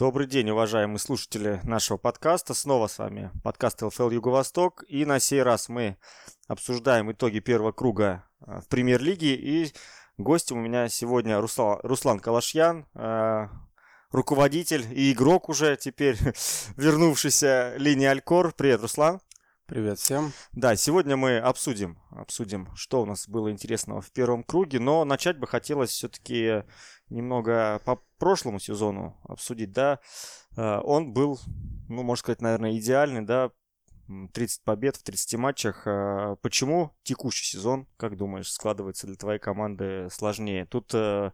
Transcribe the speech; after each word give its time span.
Добрый 0.00 0.26
день, 0.26 0.48
уважаемые 0.48 0.98
слушатели 0.98 1.60
нашего 1.62 1.98
подкаста. 1.98 2.54
Снова 2.54 2.86
с 2.86 2.98
вами 2.98 3.30
подкаст 3.44 3.82
ЛФЛ 3.82 4.08
Юго-Восток. 4.08 4.82
И 4.88 5.04
на 5.04 5.20
сей 5.20 5.42
раз 5.42 5.68
мы 5.68 5.98
обсуждаем 6.48 7.12
итоги 7.12 7.40
первого 7.40 7.72
круга 7.72 8.24
э, 8.40 8.60
в 8.60 8.68
премьер-лиге. 8.68 9.34
И 9.34 9.74
гостем 10.16 10.56
у 10.56 10.60
меня 10.62 10.88
сегодня 10.88 11.38
Руслан, 11.38 12.18
Калашьян, 12.18 12.86
э, 12.94 13.48
руководитель 14.10 14.86
и 14.90 15.12
игрок 15.12 15.50
уже 15.50 15.76
теперь 15.76 16.16
вернувшийся 16.78 17.74
линии 17.76 18.06
Алькор. 18.06 18.54
Привет, 18.56 18.80
Руслан. 18.80 19.20
Привет 19.70 20.00
всем. 20.00 20.32
Да, 20.50 20.74
сегодня 20.74 21.16
мы 21.16 21.38
обсудим, 21.38 21.96
обсудим, 22.10 22.68
что 22.74 23.02
у 23.02 23.06
нас 23.06 23.28
было 23.28 23.52
интересного 23.52 24.00
в 24.00 24.10
первом 24.10 24.42
круге, 24.42 24.80
но 24.80 25.04
начать 25.04 25.38
бы 25.38 25.46
хотелось 25.46 25.90
все-таки 25.90 26.64
немного 27.08 27.80
по 27.84 28.02
прошлому 28.18 28.58
сезону 28.58 29.16
обсудить, 29.22 29.70
да. 29.70 30.00
Э, 30.56 30.80
он 30.82 31.12
был, 31.12 31.38
ну, 31.88 32.02
можно 32.02 32.20
сказать, 32.20 32.42
наверное, 32.42 32.76
идеальный, 32.78 33.24
да, 33.24 33.52
30 34.32 34.64
побед 34.64 34.96
в 34.96 35.04
30 35.04 35.36
матчах. 35.36 35.86
Э, 35.86 36.34
почему 36.42 36.90
текущий 37.04 37.44
сезон, 37.44 37.86
как 37.96 38.16
думаешь, 38.16 38.50
складывается 38.52 39.06
для 39.06 39.14
твоей 39.14 39.38
команды 39.38 40.08
сложнее? 40.10 40.66
Тут 40.66 40.92
э, 40.94 41.30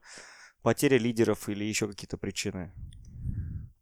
потеря 0.60 0.98
лидеров 0.98 1.48
или 1.48 1.64
еще 1.64 1.88
какие-то 1.88 2.18
причины? 2.18 2.74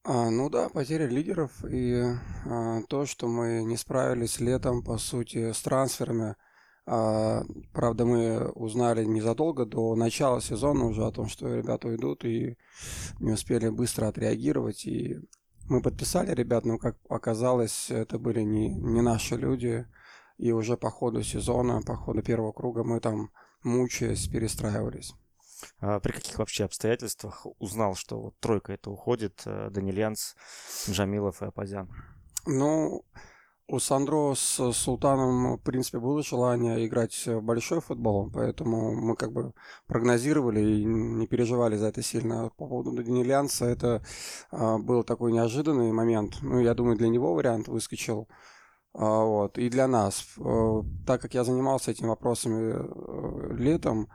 А, 0.06 0.28
ну 0.28 0.50
да, 0.50 0.68
потеря 0.68 1.06
лидеров 1.06 1.64
и 1.64 2.02
а, 2.44 2.82
то, 2.90 3.06
что 3.06 3.26
мы 3.26 3.64
не 3.64 3.78
справились 3.78 4.38
летом, 4.38 4.82
по 4.82 4.98
сути, 4.98 5.52
с 5.52 5.62
трансферами. 5.62 6.36
А, 6.84 7.42
правда, 7.72 8.04
мы 8.04 8.50
узнали 8.50 9.06
незадолго 9.06 9.64
до 9.64 9.94
начала 9.94 10.42
сезона 10.42 10.84
уже 10.84 11.06
о 11.06 11.10
том, 11.10 11.28
что 11.28 11.54
ребята 11.54 11.88
уйдут, 11.88 12.22
и 12.26 12.58
не 13.18 13.32
успели 13.32 13.70
быстро 13.70 14.08
отреагировать. 14.08 14.84
И 14.84 15.20
мы 15.70 15.80
подписали 15.80 16.34
ребят, 16.34 16.66
но, 16.66 16.76
как 16.76 16.98
оказалось, 17.08 17.90
это 17.90 18.18
были 18.18 18.42
не, 18.42 18.74
не 18.74 19.00
наши 19.00 19.36
люди. 19.36 19.86
И 20.36 20.52
уже 20.52 20.76
по 20.76 20.90
ходу 20.90 21.22
сезона, 21.22 21.80
по 21.80 21.96
ходу 21.96 22.22
первого 22.22 22.52
круга 22.52 22.84
мы 22.84 23.00
там, 23.00 23.30
мучаясь, 23.62 24.28
перестраивались. 24.28 25.14
А 25.80 26.00
при 26.00 26.12
каких 26.12 26.38
вообще 26.38 26.64
обстоятельствах 26.64 27.46
узнал, 27.58 27.94
что 27.94 28.20
вот 28.20 28.38
тройка 28.40 28.72
это 28.72 28.90
уходит, 28.90 29.42
э, 29.46 29.70
Данильянс, 29.70 30.36
Джамилов 30.88 31.42
и 31.42 31.46
Апазян? 31.46 31.88
Ну, 32.46 33.04
у 33.66 33.78
Сандро 33.78 34.34
с 34.34 34.72
Султаном, 34.72 35.56
в 35.56 35.62
принципе, 35.62 35.98
было 35.98 36.22
желание 36.22 36.86
играть 36.86 37.14
в 37.26 37.40
большой 37.40 37.80
футбол, 37.80 38.30
поэтому 38.30 38.94
мы 38.94 39.16
как 39.16 39.32
бы 39.32 39.54
прогнозировали 39.86 40.60
и 40.60 40.84
не 40.84 41.26
переживали 41.26 41.76
за 41.76 41.86
это 41.86 42.02
сильно. 42.02 42.50
По 42.58 42.66
поводу 42.66 42.92
Данильянса 42.92 43.64
это 43.64 44.04
а, 44.50 44.76
был 44.76 45.02
такой 45.02 45.32
неожиданный 45.32 45.92
момент. 45.92 46.42
Ну, 46.42 46.60
я 46.60 46.74
думаю, 46.74 46.98
для 46.98 47.08
него 47.08 47.32
вариант 47.34 47.68
выскочил. 47.68 48.28
А, 48.92 49.24
вот. 49.24 49.56
И 49.56 49.70
для 49.70 49.88
нас. 49.88 50.26
А, 50.38 50.82
так 51.06 51.22
как 51.22 51.32
я 51.32 51.42
занимался 51.42 51.90
этими 51.90 52.08
вопросами 52.08 52.74
э, 52.76 53.54
летом, 53.56 54.10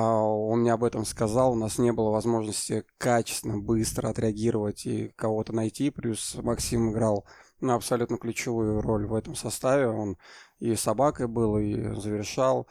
он 0.00 0.60
мне 0.60 0.72
об 0.72 0.84
этом 0.84 1.04
сказал, 1.04 1.52
у 1.52 1.56
нас 1.56 1.78
не 1.78 1.92
было 1.92 2.10
возможности 2.10 2.84
качественно, 2.98 3.58
быстро 3.58 4.08
отреагировать 4.08 4.86
и 4.86 5.08
кого-то 5.16 5.52
найти, 5.52 5.90
плюс 5.90 6.34
Максим 6.36 6.92
играл 6.92 7.26
ну, 7.60 7.74
абсолютно 7.74 8.16
ключевую 8.16 8.80
роль 8.80 9.06
в 9.06 9.14
этом 9.14 9.34
составе, 9.34 9.88
он 9.88 10.16
и 10.58 10.74
собакой 10.76 11.28
был, 11.28 11.58
и 11.58 11.94
завершал, 12.00 12.68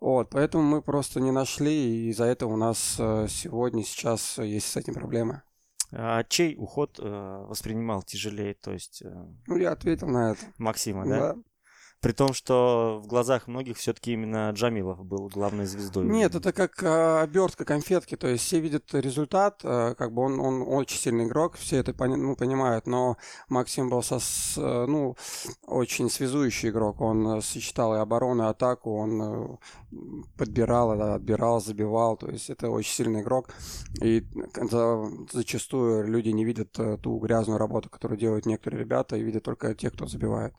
вот, 0.00 0.30
поэтому 0.30 0.64
мы 0.64 0.82
просто 0.82 1.20
не 1.20 1.30
нашли, 1.30 1.72
и 1.72 2.10
из-за 2.10 2.24
этого 2.24 2.54
у 2.54 2.56
нас 2.56 2.96
э, 2.98 3.26
сегодня, 3.28 3.82
сейчас 3.84 4.38
есть 4.38 4.66
с 4.66 4.76
этим 4.76 4.94
проблемы. 4.94 5.42
А 5.92 6.24
чей 6.24 6.56
уход 6.56 6.98
э, 6.98 7.44
воспринимал 7.48 8.02
тяжелее, 8.02 8.54
то 8.54 8.72
есть... 8.72 9.02
Э... 9.02 9.26
Ну, 9.46 9.56
я 9.56 9.72
ответил 9.72 10.08
на 10.08 10.32
это. 10.32 10.40
Максима, 10.56 11.04
да? 11.04 11.34
Да. 11.34 11.42
При 12.00 12.12
том, 12.12 12.32
что 12.32 13.00
в 13.04 13.06
глазах 13.06 13.46
многих 13.46 13.76
все-таки 13.76 14.14
именно 14.14 14.50
Джамилов 14.52 15.04
был 15.04 15.28
главной 15.28 15.66
звездой. 15.66 16.06
Нет, 16.06 16.34
это 16.34 16.52
как 16.52 16.82
э, 16.82 17.20
обертка 17.20 17.66
конфетки. 17.66 18.16
То 18.16 18.26
есть 18.26 18.44
все 18.44 18.58
видят 18.58 18.94
результат, 18.94 19.60
э, 19.64 19.94
как 19.98 20.14
бы 20.14 20.22
он, 20.22 20.40
он 20.40 20.62
очень 20.62 20.98
сильный 20.98 21.26
игрок, 21.26 21.56
все 21.56 21.76
это 21.76 21.92
пони, 21.92 22.14
ну, 22.14 22.36
понимают, 22.36 22.86
но 22.86 23.18
Максим 23.50 23.90
был 23.90 24.02
со, 24.02 24.18
с, 24.18 24.54
э, 24.56 24.86
ну, 24.86 25.14
очень 25.66 26.08
связующий 26.08 26.70
игрок. 26.70 27.02
Он 27.02 27.36
э, 27.36 27.42
сочетал 27.42 27.94
и 27.94 27.98
оборону, 27.98 28.44
и 28.44 28.46
атаку, 28.46 28.96
он 28.96 29.22
э, 29.22 29.56
подбирал, 30.38 30.92
отбирал, 30.92 31.60
забивал. 31.60 32.16
То 32.16 32.30
есть 32.30 32.48
это 32.48 32.70
очень 32.70 32.94
сильный 32.94 33.20
игрок. 33.20 33.50
И 34.02 34.24
за, 34.56 35.04
зачастую 35.30 36.06
люди 36.06 36.30
не 36.30 36.46
видят 36.46 36.78
э, 36.78 36.96
ту 36.96 37.18
грязную 37.18 37.58
работу, 37.58 37.90
которую 37.90 38.18
делают 38.18 38.46
некоторые 38.46 38.80
ребята, 38.80 39.16
и 39.16 39.22
видят 39.22 39.44
только 39.44 39.74
тех, 39.74 39.92
кто 39.92 40.06
забивает. 40.06 40.54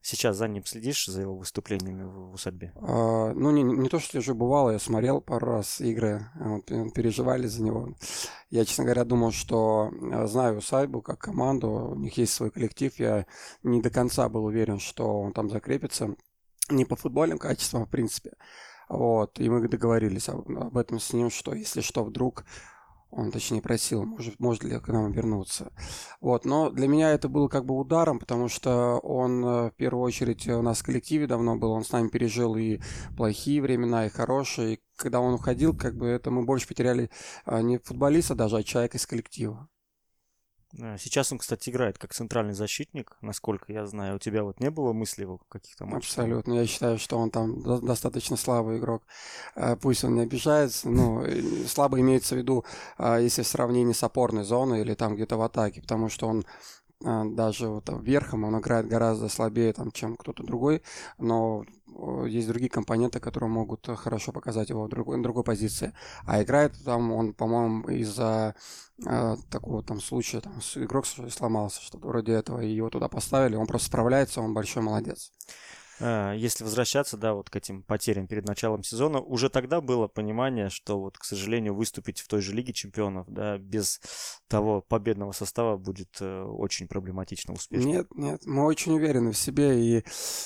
Сейчас 0.00 0.36
за 0.36 0.48
ним 0.48 0.64
следишь, 0.66 1.06
за 1.06 1.22
его 1.22 1.36
выступлениями 1.36 2.04
в 2.04 2.34
усадьбе? 2.34 2.72
А, 2.76 3.32
ну, 3.32 3.50
не, 3.50 3.62
не 3.62 3.88
то, 3.88 3.98
что 3.98 4.10
слежу, 4.10 4.34
бывало, 4.34 4.72
я 4.72 4.78
смотрел 4.78 5.20
пару 5.20 5.46
раз 5.46 5.80
игры, 5.80 6.26
вот, 6.34 6.66
переживали 6.92 7.46
за 7.46 7.62
него. 7.62 7.94
Я, 8.50 8.64
честно 8.64 8.84
говоря, 8.84 9.04
думал, 9.04 9.32
что 9.32 9.90
э, 9.90 10.26
знаю 10.26 10.58
усадьбу 10.58 11.00
как 11.00 11.18
команду, 11.18 11.70
у 11.70 11.94
них 11.94 12.16
есть 12.18 12.34
свой 12.34 12.50
коллектив, 12.50 12.92
я 12.98 13.26
не 13.62 13.80
до 13.80 13.90
конца 13.90 14.28
был 14.28 14.44
уверен, 14.44 14.78
что 14.78 15.20
он 15.20 15.32
там 15.32 15.48
закрепится. 15.48 16.14
Не 16.68 16.84
по 16.84 16.96
футбольным 16.96 17.38
качествам, 17.38 17.86
в 17.86 17.90
принципе. 17.90 18.32
Вот, 18.88 19.40
и 19.40 19.48
мы 19.48 19.66
договорились 19.66 20.28
об, 20.28 20.50
об 20.50 20.76
этом 20.76 21.00
с 21.00 21.12
ним, 21.12 21.30
что 21.30 21.54
если 21.54 21.80
что, 21.80 22.04
вдруг 22.04 22.44
он, 23.16 23.30
точнее, 23.30 23.62
просил, 23.62 24.04
может, 24.04 24.40
может 24.40 24.64
ли 24.64 24.78
к 24.78 24.88
нам 24.88 25.12
вернуться. 25.12 25.72
Вот, 26.20 26.44
но 26.44 26.70
для 26.70 26.88
меня 26.88 27.12
это 27.12 27.28
было 27.28 27.48
как 27.48 27.64
бы 27.64 27.78
ударом, 27.78 28.18
потому 28.18 28.48
что 28.48 28.98
он 28.98 29.44
э, 29.44 29.70
в 29.70 29.72
первую 29.76 30.02
очередь 30.02 30.48
у 30.48 30.62
нас 30.62 30.80
в 30.80 30.84
коллективе 30.84 31.26
давно 31.26 31.56
был, 31.56 31.70
он 31.70 31.84
с 31.84 31.92
нами 31.92 32.08
пережил 32.08 32.56
и 32.56 32.80
плохие 33.16 33.62
времена, 33.62 34.06
и 34.06 34.10
хорошие. 34.10 34.74
И 34.74 34.80
когда 34.96 35.20
он 35.20 35.34
уходил, 35.34 35.76
как 35.76 35.96
бы 35.96 36.06
это 36.06 36.30
мы 36.30 36.44
больше 36.44 36.66
потеряли 36.66 37.10
а, 37.44 37.62
не 37.62 37.78
футболиста 37.78 38.34
даже, 38.34 38.56
а 38.56 38.62
человека 38.62 38.98
из 38.98 39.06
коллектива. 39.06 39.68
Э, 40.78 40.96
сейчас 40.98 41.32
он, 41.32 41.38
кстати, 41.38 41.70
играет 41.70 41.98
как 41.98 42.14
центральный 42.14 42.54
защитник, 42.54 43.16
насколько 43.20 43.72
я 43.72 43.86
знаю. 43.86 44.16
У 44.16 44.18
тебя 44.18 44.42
вот 44.42 44.60
не 44.60 44.70
было 44.70 44.92
мыслей 44.92 45.26
в 45.26 45.38
каких-то 45.48 45.84
матчах? 45.84 46.10
Абсолютно. 46.10 46.54
Я 46.54 46.66
считаю, 46.66 46.98
что 46.98 47.18
он 47.18 47.30
там 47.30 47.62
достаточно 47.84 48.36
слабый 48.36 48.78
игрок. 48.78 49.02
Э, 49.54 49.76
пусть 49.76 50.04
он 50.04 50.14
не 50.14 50.22
обижается. 50.22 50.88
Ну, 50.88 51.24
слабо 51.66 52.00
имеется 52.00 52.34
в 52.34 52.38
виду, 52.38 52.64
э, 52.98 53.18
если 53.22 53.42
в 53.42 53.46
сравнении 53.46 53.92
с 53.92 54.02
опорной 54.02 54.44
зоной 54.44 54.80
или 54.80 54.94
там 54.94 55.14
где-то 55.14 55.36
в 55.36 55.42
атаке, 55.42 55.80
потому 55.80 56.08
что 56.08 56.26
он 56.28 56.44
даже 57.04 57.68
вот 57.68 57.88
верхом 58.02 58.44
он 58.44 58.58
играет 58.58 58.88
гораздо 58.88 59.28
слабее, 59.28 59.72
там, 59.72 59.92
чем 59.92 60.16
кто-то 60.16 60.42
другой, 60.42 60.82
но 61.18 61.64
есть 62.26 62.48
другие 62.48 62.70
компоненты, 62.70 63.20
которые 63.20 63.50
могут 63.50 63.86
хорошо 63.86 64.32
показать 64.32 64.70
его 64.70 64.84
в 64.84 64.88
другой, 64.88 65.16
на 65.16 65.22
другой 65.22 65.44
позиции. 65.44 65.92
А 66.26 66.42
играет 66.42 66.72
там 66.84 67.12
он, 67.12 67.34
по-моему, 67.34 67.88
из-за 67.88 68.54
э, 69.04 69.36
такого 69.50 69.82
там 69.82 70.00
случая, 70.00 70.40
там, 70.40 70.54
игрок 70.76 71.06
сломался, 71.06 71.82
что-то 71.82 72.06
вроде 72.06 72.32
этого, 72.32 72.60
и 72.60 72.74
его 72.74 72.90
туда 72.90 73.08
поставили, 73.08 73.56
он 73.56 73.66
просто 73.66 73.88
справляется, 73.88 74.40
он 74.40 74.54
большой 74.54 74.82
молодец. 74.82 75.32
А, 76.00 76.32
если 76.32 76.64
возвращаться, 76.64 77.16
да, 77.16 77.34
вот 77.34 77.50
к 77.50 77.56
этим 77.56 77.82
потерям 77.82 78.26
перед 78.26 78.46
началом 78.46 78.82
сезона, 78.82 79.20
уже 79.20 79.48
тогда 79.48 79.80
было 79.80 80.08
понимание, 80.08 80.68
что 80.68 81.00
вот, 81.00 81.18
к 81.18 81.24
сожалению, 81.24 81.74
выступить 81.74 82.20
в 82.20 82.28
той 82.28 82.40
же 82.40 82.52
Лиге 82.52 82.72
Чемпионов, 82.72 83.26
да, 83.28 83.58
без 83.58 84.00
того 84.48 84.82
победного 84.82 85.32
состава 85.32 85.76
будет 85.76 86.16
э, 86.20 86.42
очень 86.42 86.88
проблематично 86.88 87.54
успешно. 87.54 87.86
Нет, 87.86 88.06
нет, 88.14 88.42
мы 88.44 88.64
очень 88.64 88.92
уверены 88.92 89.32
в 89.32 89.38
себе 89.38 89.80
и 89.80 90.04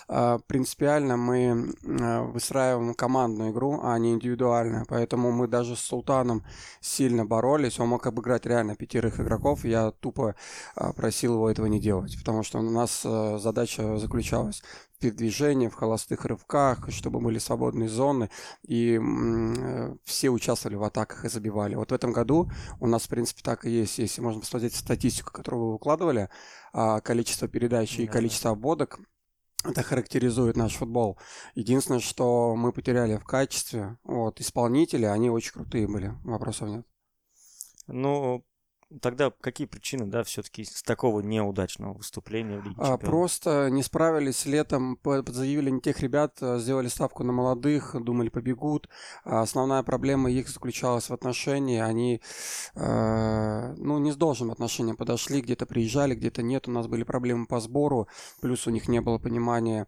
э, 0.09 0.39
принципиально 0.47 1.17
мы 1.17 1.75
э, 1.83 2.21
выстраиваем 2.23 2.95
командную 2.95 3.53
игру, 3.53 3.81
а 3.83 3.99
не 3.99 4.13
индивидуальную, 4.13 4.87
поэтому 4.89 5.33
мы 5.33 5.49
даже 5.49 5.77
с 5.77 5.81
Султаном 5.81 6.45
сильно 6.81 7.25
боролись, 7.25 7.79
он 7.79 7.89
мог 7.89 8.07
обыграть 8.07 8.47
реально 8.47 8.77
пятерых 8.77 9.21
игроков, 9.21 9.65
я 9.65 9.91
тупо 9.91 10.35
просил 10.97 11.35
его 11.35 11.51
этого 11.51 11.67
не 11.67 11.81
делать, 11.81 12.17
потому 12.19 12.43
что 12.43 12.59
у 12.59 12.63
нас 12.63 13.03
э, 13.05 13.39
задача 13.39 13.97
заключалась 13.99 14.63
передвижения, 14.99 15.71
в 15.71 15.75
холостых 15.75 16.25
рывках, 16.25 16.91
чтобы 16.91 17.21
были 17.21 17.39
свободные 17.39 17.89
зоны, 17.89 18.31
и 18.63 18.99
э, 19.01 19.97
все 20.05 20.31
участвовали 20.31 20.77
в 20.77 20.83
атаках 20.83 21.25
и 21.25 21.29
забивали. 21.29 21.75
Вот 21.75 21.91
в 21.91 21.95
этом 21.95 22.13
году 22.13 22.51
у 22.81 22.87
нас, 22.87 23.05
в 23.05 23.09
принципе, 23.09 23.43
так 23.43 23.65
и 23.65 23.71
есть. 23.71 23.99
Если 23.99 24.21
можно 24.21 24.41
посмотреть 24.41 24.75
статистику, 24.75 25.33
которую 25.33 25.65
вы 25.65 25.73
выкладывали, 25.73 26.29
э, 26.73 27.01
количество 27.03 27.49
передач 27.49 27.97
да. 27.97 28.03
и 28.03 28.07
количество 28.07 28.51
обводок, 28.53 29.01
это 29.65 29.83
характеризует 29.83 30.57
наш 30.57 30.75
футбол. 30.75 31.19
Единственное, 31.55 32.01
что 32.01 32.55
мы 32.55 32.73
потеряли 32.73 33.17
в 33.17 33.25
качестве, 33.25 33.99
вот, 34.05 34.41
исполнители, 34.41 35.05
они 35.05 35.31
очень 35.31 35.53
крутые 35.53 35.89
были, 35.89 36.15
вопросов 36.25 36.69
нет. 36.69 36.87
Ну, 37.89 38.45
тогда 39.01 39.33
какие 39.41 39.67
причины, 39.67 40.07
да, 40.07 40.25
все-таки 40.25 40.65
с 40.65 40.83
такого 40.83 41.21
неудачного 41.21 41.95
выступления 41.95 42.59
в 42.59 42.65
Лиге 42.65 42.77
а, 42.79 42.97
Просто 42.97 43.69
не 43.71 43.83
справились 43.83 44.47
летом, 44.47 44.99
заявили 45.27 45.71
не 45.71 45.81
тех 45.81 46.01
ребят, 46.01 46.39
а, 46.41 46.59
сделали 46.59 46.89
ставку 46.89 47.25
на 47.25 47.33
молодых, 47.33 47.95
думали 48.01 48.29
побегут. 48.29 48.89
А 49.25 49.43
основная 49.43 49.83
проблема 49.83 50.31
их 50.31 50.49
заключалась 50.49 51.11
в 51.11 51.13
отношении, 51.13 51.79
они, 51.79 52.21
э, 52.75 53.75
ну, 53.77 53.99
не 53.99 54.13
с 54.13 54.17
должным 54.17 54.51
отношением 54.51 54.97
подошли, 54.97 55.41
где-то 55.41 55.67
приезжали, 55.67 56.15
где-то 56.15 56.43
нет, 56.43 56.69
у 56.69 56.71
нас 56.71 56.87
были 56.87 57.03
проблемы 57.03 57.47
по 57.47 57.61
сбору, 57.61 58.09
плюс 58.41 58.67
у 58.67 58.71
них 58.71 58.89
не 58.89 59.01
было 59.01 59.19
понимания 59.19 59.87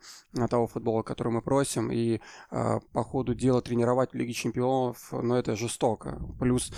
того 0.49 0.67
футбола, 0.67 1.03
который 1.03 1.33
мы 1.33 1.43
просим, 1.43 1.91
и 1.91 2.21
э, 2.51 2.81
по 2.93 3.05
ходу 3.05 3.35
дела 3.35 3.63
тренировать 3.63 4.13
в 4.13 4.15
Лиге 4.15 4.33
Чемпионов, 4.33 5.09
ну, 5.13 5.35
это 5.35 5.57
жестоко. 5.57 6.21
Плюс 6.39 6.71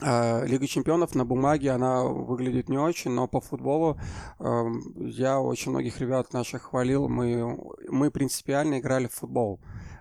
Лига 0.00 0.66
чемпионов 0.68 1.14
на 1.14 1.24
бумаге 1.24 1.70
она 1.70 2.04
выглядит 2.04 2.68
не 2.68 2.78
очень, 2.78 3.10
но 3.10 3.26
по 3.26 3.40
футболу 3.40 3.98
э, 4.38 4.64
я 4.96 5.40
очень 5.40 5.72
многих 5.72 6.00
ребят 6.00 6.32
наших 6.32 6.62
хвалил. 6.62 7.08
Мы, 7.08 7.58
мы 7.88 8.10
принципиально 8.12 8.78
играли 8.78 9.08
в 9.08 9.14
футбол. 9.14 9.60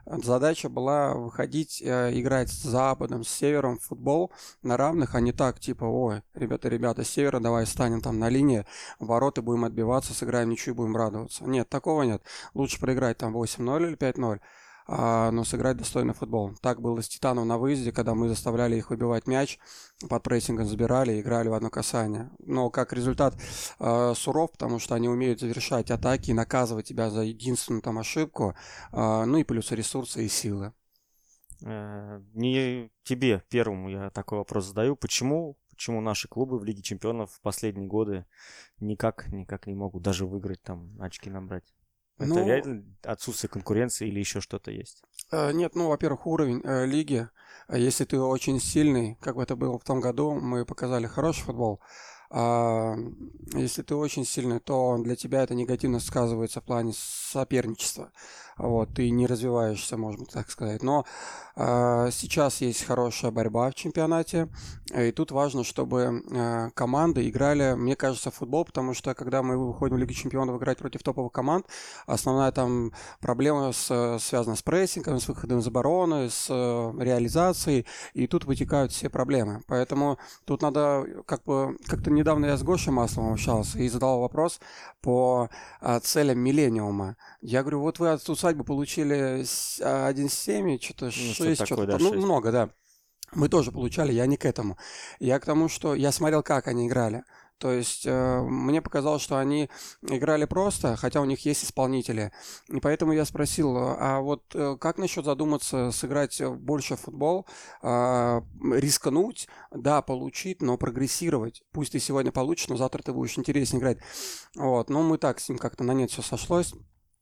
Задача 0.09 0.69
была 0.69 1.13
выходить, 1.13 1.81
э, 1.81 2.11
играть 2.13 2.49
с 2.49 2.63
Западом, 2.63 3.23
с 3.25 3.29
Севером 3.29 3.77
в 3.77 3.83
футбол 3.83 4.31
на 4.61 4.77
равных, 4.77 5.15
а 5.15 5.19
не 5.19 5.33
так, 5.33 5.59
типа, 5.59 5.83
ой, 5.83 6.21
ребята, 6.33 6.69
ребята, 6.69 7.03
с 7.03 7.09
Севера, 7.09 7.39
давай 7.41 7.65
станем 7.65 7.99
там 7.99 8.17
на 8.17 8.29
линии, 8.29 8.65
вороты 8.99 9.41
будем 9.41 9.65
отбиваться, 9.65 10.13
сыграем 10.13 10.49
ничью, 10.49 10.75
будем 10.75 10.95
радоваться. 10.95 11.43
Нет, 11.43 11.67
такого 11.67 12.03
нет. 12.03 12.23
Лучше 12.53 12.79
проиграть 12.79 13.17
там 13.17 13.35
8-0 13.35 13.87
или 13.87 13.97
5-0 13.97 14.35
а, 14.35 14.39
но 14.87 15.43
сыграть 15.43 15.77
достойно 15.77 16.13
футбол. 16.13 16.55
Так 16.61 16.81
было 16.81 17.01
с 17.01 17.09
Титаном 17.09 17.47
на 17.47 17.57
выезде, 17.57 17.91
когда 17.91 18.15
мы 18.15 18.29
заставляли 18.29 18.77
их 18.77 18.89
выбивать 18.89 19.27
мяч, 19.27 19.59
под 20.09 20.23
прессингом 20.23 20.65
забирали 20.65 21.19
играли 21.19 21.49
в 21.49 21.53
одно 21.53 21.69
касание. 21.69 22.29
Но 22.39 22.69
как 22.69 22.93
результат 22.93 23.35
э, 23.79 24.13
суров, 24.15 24.51
потому 24.51 24.79
что 24.79 24.95
они 24.95 25.09
умеют 25.09 25.39
завершать 25.39 25.91
атаки 25.91 26.31
и 26.31 26.33
наказывать 26.33 26.87
тебя 26.87 27.09
за 27.09 27.21
единственную 27.21 27.81
там 27.81 27.97
ошибку, 27.97 28.55
э, 28.91 29.23
ну 29.25 29.37
и 29.37 29.43
плюс 29.43 29.71
ресурсы 29.71 30.25
и 30.25 30.29
силы. 30.29 30.73
Э, 31.63 32.21
не 32.33 32.91
тебе 33.03 33.43
первому 33.49 33.89
я 33.89 34.09
такой 34.09 34.39
вопрос 34.39 34.65
задаю. 34.65 34.95
Почему 34.95 35.57
почему 35.71 36.01
наши 36.01 36.27
клубы 36.27 36.57
в 36.57 36.63
Лиге 36.63 36.81
Чемпионов 36.81 37.31
в 37.33 37.41
последние 37.41 37.87
годы 37.87 38.25
никак, 38.79 39.27
никак 39.31 39.67
не 39.67 39.75
могут 39.75 40.01
даже 40.01 40.25
выиграть, 40.25 40.63
там, 40.63 40.99
очки 40.99 41.29
набрать? 41.29 41.76
Это 42.17 42.27
ну, 42.27 42.45
реально 42.45 42.83
отсутствие 43.03 43.49
конкуренции 43.49 44.07
или 44.07 44.19
еще 44.19 44.41
что-то 44.41 44.71
есть? 44.71 45.03
Э, 45.31 45.51
нет, 45.51 45.75
ну, 45.75 45.89
во-первых, 45.89 46.25
уровень 46.25 46.61
э, 46.63 46.85
лиги. 46.85 47.29
Если 47.69 48.05
ты 48.05 48.19
очень 48.19 48.59
сильный, 48.59 49.15
как 49.21 49.37
это 49.37 49.55
было 49.55 49.77
в 49.77 49.83
том 49.83 49.99
году, 49.99 50.33
мы 50.33 50.65
показали 50.65 51.05
хороший 51.05 51.43
футбол. 51.43 51.81
А 52.29 52.95
если 53.53 53.81
ты 53.81 53.95
очень 53.95 54.25
сильный, 54.25 54.59
то 54.59 54.97
для 54.97 55.15
тебя 55.15 55.43
это 55.43 55.55
негативно 55.55 55.99
сказывается 55.99 56.61
в 56.61 56.63
плане 56.63 56.93
соперничества 56.95 58.11
вот, 58.57 58.93
ты 58.93 59.09
не 59.09 59.27
развиваешься, 59.27 59.97
можно 59.97 60.25
так 60.25 60.49
сказать. 60.49 60.81
Но 60.83 61.05
э, 61.55 62.09
сейчас 62.11 62.61
есть 62.61 62.83
хорошая 62.83 63.31
борьба 63.31 63.69
в 63.69 63.75
чемпионате, 63.75 64.49
и 64.95 65.11
тут 65.11 65.31
важно, 65.31 65.63
чтобы 65.63 66.23
э, 66.29 66.69
команды 66.73 67.29
играли, 67.29 67.75
мне 67.75 67.95
кажется, 67.95 68.31
в 68.31 68.35
футбол, 68.35 68.65
потому 68.65 68.93
что 68.93 69.13
когда 69.13 69.43
мы 69.43 69.57
выходим 69.57 69.95
в 69.95 69.99
Лигу 69.99 70.13
чемпионов 70.13 70.57
играть 70.57 70.79
против 70.79 71.03
топовых 71.03 71.31
команд, 71.31 71.67
основная 72.07 72.51
там 72.51 72.93
проблема 73.21 73.71
с, 73.71 74.17
связана 74.19 74.55
с 74.55 74.63
прессингом, 74.63 75.19
с 75.19 75.27
выходом 75.27 75.59
из 75.59 75.67
обороны, 75.67 76.29
с 76.29 76.47
э, 76.49 77.03
реализацией, 77.03 77.85
и 78.13 78.27
тут 78.27 78.45
вытекают 78.45 78.91
все 78.91 79.09
проблемы. 79.09 79.61
Поэтому 79.67 80.17
тут 80.45 80.61
надо, 80.61 81.05
как 81.25 81.43
бы, 81.43 81.77
как-то 81.85 82.09
недавно 82.17 82.47
я 82.47 82.57
с 82.57 82.63
Гошей 82.63 82.91
Масловым 82.91 83.33
общался 83.33 83.79
и 83.79 83.87
задал 83.87 84.19
вопрос 84.19 84.59
по 85.01 85.49
э, 85.81 85.99
целям 86.01 86.39
Миллениума. 86.39 87.15
Я 87.41 87.61
говорю, 87.61 87.81
вот 87.81 87.99
вы 87.99 88.09
от 88.09 88.27
усадьбы 88.27 88.63
получили 88.63 89.41
1,7, 89.41 90.81
что-то 90.81 91.11
6, 91.11 91.39
ну, 91.39 91.65
что-то, 91.65 91.85
да, 91.85 91.97
ну, 91.99 92.09
6. 92.09 92.15
много, 92.15 92.51
да. 92.51 92.69
Мы 93.33 93.49
тоже 93.49 93.71
получали, 93.71 94.13
я 94.13 94.25
не 94.25 94.37
к 94.37 94.45
этому. 94.45 94.77
Я 95.19 95.39
к 95.39 95.45
тому, 95.45 95.67
что 95.67 95.95
я 95.95 96.11
смотрел, 96.11 96.43
как 96.43 96.67
они 96.67 96.87
играли. 96.87 97.23
То 97.59 97.71
есть 97.71 98.05
э, 98.05 98.41
мне 98.41 98.81
показалось, 98.81 99.21
что 99.21 99.37
они 99.37 99.69
играли 100.01 100.45
просто, 100.45 100.95
хотя 100.95 101.21
у 101.21 101.25
них 101.25 101.45
есть 101.45 101.63
исполнители. 101.63 102.31
И 102.67 102.79
поэтому 102.79 103.13
я 103.13 103.25
спросил, 103.25 103.75
а 103.77 104.19
вот 104.19 104.43
э, 104.53 104.77
как 104.79 104.97
насчет 104.97 105.25
задуматься, 105.25 105.91
сыграть 105.91 106.41
больше 106.41 106.95
в 106.95 107.01
футбол, 107.01 107.47
э, 107.81 108.41
рискнуть, 108.73 109.47
да, 109.71 110.01
получить, 110.01 110.61
но 110.61 110.77
прогрессировать. 110.77 111.63
Пусть 111.71 111.93
ты 111.93 111.99
сегодня 111.99 112.31
получишь, 112.31 112.67
но 112.67 112.77
завтра 112.77 113.01
ты 113.01 113.13
будешь 113.13 113.37
интереснее 113.37 113.79
играть. 113.79 113.97
Вот, 114.55 114.89
но 114.89 115.01
мы 115.01 115.17
так 115.17 115.39
с 115.39 115.49
ним 115.49 115.57
как-то 115.57 115.83
на 115.83 115.93
нет 115.93 116.11
все 116.11 116.21
сошлось. 116.21 116.73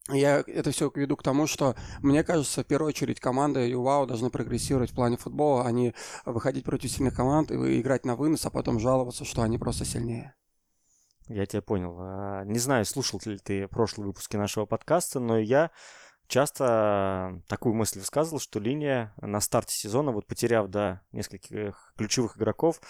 Я 0.10 0.44
это 0.46 0.69
все 0.69 0.92
веду 0.94 1.18
к 1.18 1.24
тому, 1.24 1.48
что, 1.48 1.75
мне 2.02 2.24
кажется, 2.24 2.63
в 2.63 2.68
первую 2.68 2.90
очередь 2.90 3.19
команды 3.19 3.68
ЮВАУ 3.68 4.06
должны 4.06 4.30
прогрессировать 4.30 4.92
в 4.92 4.96
плане 4.96 5.18
футбола, 5.18 5.66
а 5.66 5.72
не 5.72 5.96
выходить 6.25 6.63
против 6.63 6.92
сильных 6.92 7.16
команд 7.16 7.52
и 7.52 7.81
играть 7.81 8.06
на 8.06 8.16
вынос, 8.16 8.46
а 8.46 8.52
потом 8.52 8.80
жаловаться, 8.80 9.25
что 9.25 9.42
они 9.42 9.57
просто 9.57 9.84
сильнее. 9.84 10.36
Я 11.28 11.48
тебя 11.48 11.63
понял. 11.63 11.96
А, 12.00 12.44
не 12.44 12.60
знаю, 12.60 12.86
слушал 12.86 13.19
ли 13.25 13.40
ты 13.40 13.68
прошлые 13.68 14.07
выпуски 14.07 14.36
нашего 14.36 14.68
подкаста, 14.68 15.19
но 15.19 15.40
я 15.40 15.72
часто 16.27 17.42
такую 17.48 17.75
мысль 17.75 18.00
высказывал, 18.00 18.39
что 18.39 18.60
линия 18.60 19.13
на 19.22 19.42
старте 19.42 19.75
сезона, 19.75 20.12
вот 20.12 20.25
потеряв, 20.25 20.68
да, 20.68 21.01
нескольких 21.12 21.94
ключевых 21.98 22.38
игроков, 22.38 22.81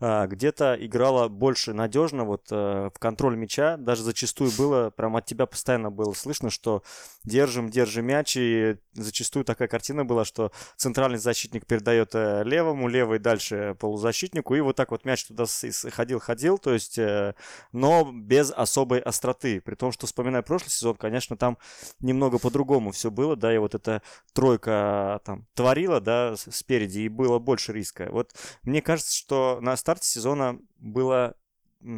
а, 0.00 0.26
где-то 0.26 0.76
играла 0.78 1.28
больше 1.28 1.72
надежно 1.72 2.24
вот 2.24 2.46
э, 2.50 2.90
в 2.94 2.98
контроль 2.98 3.36
мяча, 3.36 3.76
даже 3.76 4.02
зачастую 4.02 4.50
было, 4.56 4.90
прям 4.90 5.16
от 5.16 5.24
тебя 5.24 5.46
постоянно 5.46 5.90
было 5.90 6.12
слышно, 6.12 6.50
что 6.50 6.82
держим, 7.24 7.70
держим 7.70 8.06
мяч, 8.06 8.36
и 8.36 8.76
зачастую 8.92 9.44
такая 9.44 9.68
картина 9.68 10.04
была, 10.04 10.24
что 10.24 10.52
центральный 10.76 11.18
защитник 11.18 11.66
передает 11.66 12.14
э, 12.14 12.42
левому, 12.44 12.88
левый 12.88 13.18
дальше 13.18 13.76
полузащитнику, 13.78 14.54
и 14.54 14.60
вот 14.60 14.76
так 14.76 14.90
вот 14.90 15.04
мяч 15.04 15.24
туда 15.24 15.44
ходил-ходил, 15.90 16.58
то 16.58 16.72
есть, 16.72 16.98
э, 16.98 17.34
но 17.72 18.10
без 18.12 18.50
особой 18.50 19.00
остроты, 19.00 19.60
при 19.60 19.74
том, 19.74 19.92
что, 19.92 20.06
вспоминая 20.06 20.42
прошлый 20.42 20.70
сезон, 20.70 20.96
конечно, 20.96 21.36
там 21.36 21.58
немного 22.00 22.38
по-другому 22.38 22.81
по-другому 22.82 22.90
все 22.90 23.10
было, 23.10 23.36
да, 23.36 23.54
и 23.54 23.58
вот 23.58 23.74
эта 23.74 24.02
тройка 24.32 25.20
там 25.24 25.46
творила, 25.54 26.00
да, 26.00 26.34
спереди, 26.36 27.00
и 27.00 27.08
было 27.08 27.38
больше 27.38 27.72
риска. 27.72 28.08
Вот 28.10 28.34
мне 28.62 28.82
кажется, 28.82 29.14
что 29.14 29.58
на 29.60 29.76
старте 29.76 30.08
сезона 30.08 30.58
было 30.78 31.34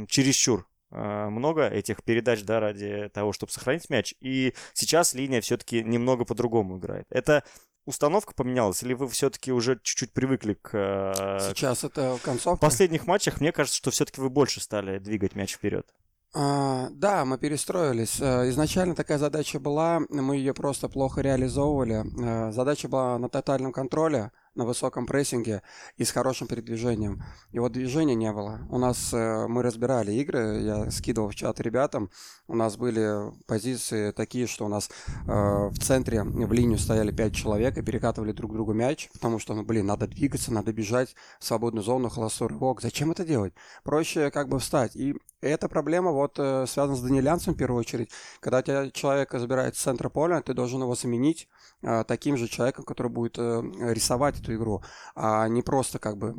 чересчур 0.09 0.67
а, 0.91 1.31
много 1.31 1.69
этих 1.69 2.03
передач, 2.03 2.43
да, 2.43 2.61
ради 2.61 3.09
того, 3.13 3.33
чтобы 3.33 3.53
сохранить 3.53 3.91
мяч. 3.91 4.15
И 4.21 4.55
сейчас 4.75 5.15
линия 5.15 5.41
все-таки 5.41 5.83
немного 5.83 6.25
по-другому 6.25 6.79
играет. 6.79 7.07
Это 7.11 7.43
установка 7.87 8.35
поменялась, 8.35 8.83
или 8.83 8.95
вы 8.95 9.09
все-таки 9.09 9.53
уже 9.53 9.79
чуть-чуть 9.83 10.13
привыкли 10.13 10.55
к... 10.55 10.71
Э, 10.73 11.51
сейчас 11.51 11.85
это 11.85 12.19
концовка? 12.23 12.57
В 12.57 12.61
последних 12.61 13.07
матчах, 13.07 13.41
мне 13.41 13.53
кажется, 13.53 13.77
что 13.77 13.91
все-таки 13.91 14.21
вы 14.21 14.31
больше 14.31 14.61
стали 14.61 14.99
двигать 14.99 15.35
мяч 15.35 15.55
вперед. 15.55 15.87
А, 16.37 16.89
да, 16.91 17.25
мы 17.25 17.39
перестроились. 17.39 18.21
Э, 18.21 18.49
изначально 18.49 18.97
такая 18.97 19.19
задача 19.19 19.61
была, 19.61 20.01
мы 20.11 20.37
ее 20.37 20.53
просто 20.53 20.89
плохо 20.89 21.21
реализовывали. 21.21 22.05
Э, 22.21 22.51
задача 22.51 22.89
была 22.89 23.19
на 23.19 23.29
тотальном 23.29 23.73
контроле 23.73 24.33
на 24.55 24.65
высоком 24.65 25.07
прессинге 25.07 25.63
и 25.97 26.05
с 26.05 26.11
хорошим 26.11 26.47
передвижением. 26.47 27.23
Вот 27.53 27.73
движения 27.73 28.15
не 28.15 28.33
было. 28.33 28.61
У 28.71 28.79
нас 28.79 29.13
э, 29.13 29.47
мы 29.49 29.63
разбирали 29.63 30.13
игры, 30.13 30.61
я 30.63 30.91
скидывал 30.91 31.31
в 31.31 31.35
чат 31.35 31.61
ребятам. 31.61 32.11
У 32.47 32.55
нас 32.55 32.77
были 32.77 33.33
позиции 33.47 34.11
такие, 34.11 34.47
что 34.47 34.67
у 34.67 34.69
нас 34.69 34.91
э, 35.27 35.33
в 35.33 35.79
центре 35.79 36.23
в 36.23 36.53
линию 36.53 36.79
стояли 36.79 37.11
пять 37.11 37.35
человек 37.35 37.77
и 37.79 37.83
перекатывали 37.83 38.33
друг 38.33 38.53
другу 38.53 38.73
мяч, 38.73 39.09
потому 39.13 39.39
что, 39.39 39.55
ну, 39.55 39.65
блин, 39.65 39.87
надо 39.87 40.07
двигаться, 40.07 40.53
надо 40.53 40.73
бежать 40.73 41.15
в 41.41 41.45
свободную 41.45 41.85
зону, 41.85 42.09
холостой 42.09 42.49
рывок. 42.49 42.81
Зачем 42.81 43.11
это 43.11 43.25
делать? 43.25 43.55
Проще 43.83 44.31
как 44.31 44.49
бы 44.49 44.59
встать. 44.59 44.97
И 44.97 45.15
эта 45.45 45.69
проблема 45.69 46.11
вот 46.11 46.39
э, 46.39 46.67
связана 46.67 46.97
с 46.97 47.03
Данилянцем 47.03 47.55
в 47.55 47.57
первую 47.57 47.81
очередь. 47.81 48.11
Когда 48.41 48.63
тебя 48.63 48.91
человек 48.91 49.33
забирает 49.33 49.77
с 49.77 49.81
центра 49.81 50.09
поля, 50.09 50.41
ты 50.41 50.55
должен 50.55 50.81
его 50.81 50.95
заменить 50.95 51.49
э, 51.83 52.05
таким 52.09 52.37
же 52.37 52.49
человеком, 52.49 52.85
который 52.85 53.09
будет 53.09 53.39
э, 53.39 53.63
рисовать 53.93 54.44
эту 54.45 54.55
игру, 54.55 54.83
а 55.15 55.49
не 55.49 55.63
просто 55.63 55.99
как 55.99 56.17
бы 56.17 56.35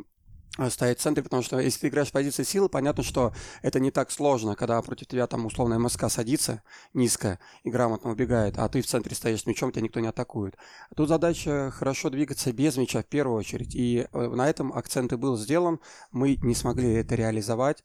стоять 0.69 0.99
в 0.99 1.01
центре, 1.01 1.23
потому 1.23 1.43
что 1.43 1.59
если 1.59 1.81
ты 1.81 1.87
играешь 1.89 2.09
в 2.09 2.13
позиции 2.13 2.43
силы, 2.43 2.69
понятно, 2.69 3.03
что 3.03 3.33
это 3.61 3.79
не 3.79 3.91
так 3.91 4.11
сложно, 4.11 4.55
когда 4.55 4.81
против 4.81 5.07
тебя 5.07 5.27
там 5.27 5.45
условно 5.45 5.77
МСК 5.79 6.09
садится 6.09 6.61
низко 6.93 7.39
и 7.63 7.69
грамотно 7.69 8.11
убегает, 8.11 8.57
а 8.57 8.69
ты 8.69 8.81
в 8.81 8.87
центре 8.87 9.15
стоишь 9.15 9.41
с 9.41 9.45
мячом, 9.45 9.71
тебя 9.71 9.81
никто 9.81 9.99
не 9.99 10.07
атакует. 10.07 10.55
Тут 10.95 11.09
задача 11.09 11.71
хорошо 11.71 12.09
двигаться 12.09 12.53
без 12.53 12.77
мяча 12.77 13.01
в 13.01 13.05
первую 13.05 13.37
очередь, 13.37 13.75
и 13.75 14.07
э, 14.11 14.27
на 14.27 14.49
этом 14.49 14.71
акцент 14.71 15.11
и 15.13 15.17
был 15.17 15.37
сделан, 15.37 15.79
мы 16.11 16.37
не 16.41 16.55
смогли 16.55 16.93
это 16.93 17.15
реализовать. 17.15 17.83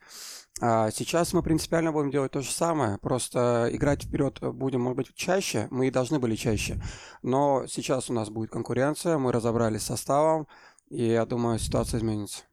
А 0.60 0.90
сейчас 0.90 1.32
мы 1.32 1.42
принципиально 1.42 1.90
будем 1.90 2.10
делать 2.10 2.32
то 2.32 2.42
же 2.42 2.50
самое, 2.50 2.98
просто 2.98 3.68
играть 3.72 4.04
вперед 4.04 4.38
будем, 4.40 4.82
может 4.82 4.96
быть, 4.96 5.14
чаще, 5.14 5.68
мы 5.70 5.88
и 5.88 5.90
должны 5.90 6.18
были 6.18 6.36
чаще, 6.36 6.82
но 7.22 7.66
сейчас 7.66 8.10
у 8.10 8.12
нас 8.12 8.28
будет 8.28 8.50
конкуренция, 8.50 9.16
мы 9.16 9.32
разобрались 9.32 9.82
с 9.82 9.86
составом, 9.86 10.46
и 10.90 11.06
я 11.06 11.24
думаю, 11.24 11.58
ситуация 11.58 11.98
изменится. 11.98 12.49